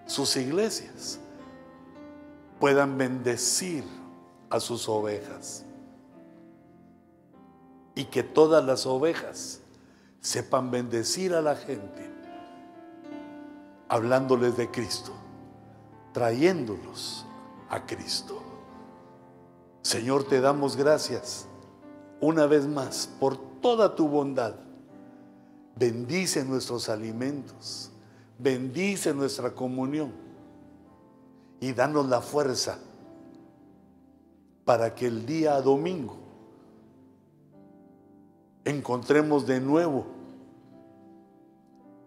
sus 0.05 0.35
iglesias 0.35 1.19
puedan 2.59 2.99
bendecir 2.99 3.83
a 4.51 4.59
sus 4.59 4.87
ovejas 4.87 5.65
y 7.95 8.05
que 8.05 8.21
todas 8.21 8.63
las 8.63 8.85
ovejas 8.85 9.60
sepan 10.21 10.69
bendecir 10.69 11.33
a 11.33 11.41
la 11.41 11.55
gente, 11.55 12.09
hablándoles 13.89 14.55
de 14.55 14.69
Cristo, 14.69 15.11
trayéndolos 16.13 17.25
a 17.69 17.85
Cristo. 17.85 18.41
Señor, 19.81 20.23
te 20.25 20.39
damos 20.39 20.77
gracias 20.77 21.47
una 22.21 22.45
vez 22.45 22.67
más 22.67 23.09
por 23.19 23.37
toda 23.61 23.95
tu 23.95 24.07
bondad. 24.07 24.55
Bendice 25.75 26.45
nuestros 26.45 26.87
alimentos, 26.87 27.91
bendice 28.37 29.13
nuestra 29.15 29.55
comunión 29.55 30.11
y 31.59 31.73
danos 31.73 32.07
la 32.07 32.21
fuerza 32.21 32.77
para 34.65 34.93
que 34.93 35.07
el 35.07 35.25
día 35.25 35.59
domingo 35.61 36.20
encontremos 38.65 39.45
de 39.45 39.59
nuevo 39.59 40.05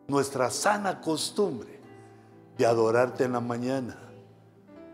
nuestra 0.06 0.50
sana 0.50 1.00
costumbre 1.00 1.80
de 2.56 2.66
adorarte 2.66 3.24
en 3.24 3.32
la 3.32 3.40
mañana 3.40 3.96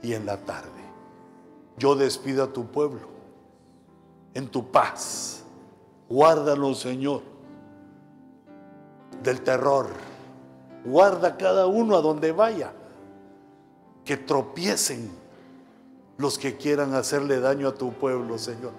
y 0.03 0.15
en 0.15 0.25
la 0.25 0.39
tarde. 0.39 0.71
Yo 1.77 1.95
despido 1.95 2.45
a 2.45 2.53
tu 2.53 2.67
pueblo 2.67 3.09
en 4.35 4.49
tu 4.49 4.71
paz. 4.71 5.43
Guárdalo, 6.09 6.75
Señor, 6.75 7.23
del 9.23 9.43
terror. 9.43 9.89
Guarda 10.85 11.37
cada 11.37 11.67
uno 11.67 11.97
a 11.97 12.01
donde 12.01 12.33
vaya. 12.33 12.73
Que 14.05 14.17
tropiecen 14.17 15.11
los 16.17 16.39
que 16.39 16.57
quieran 16.57 16.95
hacerle 16.95 17.39
daño 17.41 17.69
a 17.69 17.75
tu 17.75 17.93
pueblo, 17.93 18.39
Señor. 18.39 18.73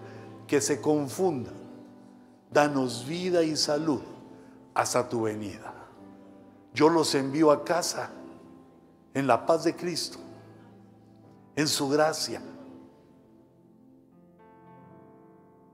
Que 0.48 0.60
se 0.60 0.82
confundan 0.82 1.61
danos 2.52 3.08
vida 3.08 3.44
y 3.44 3.56
salud 3.56 4.02
hasta 4.74 5.08
tu 5.08 5.24
venida. 5.24 5.74
Yo 6.74 6.90
los 6.90 7.16
envío 7.16 7.52
a 7.52 7.64
casa 7.64 8.12
en 9.14 9.28
la 9.28 9.46
paz 9.46 9.64
de 9.64 9.76
Cristo, 9.76 10.20
en 11.56 11.68
su 11.68 11.90
gracia, 11.90 12.42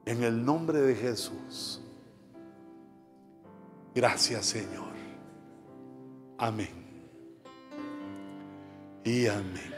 en 0.05 0.23
el 0.23 0.43
nombre 0.43 0.81
de 0.81 0.95
Jesús. 0.95 1.81
Gracias 3.93 4.45
Señor. 4.45 4.95
Amén. 6.37 6.87
Y 9.03 9.27
amén. 9.27 9.73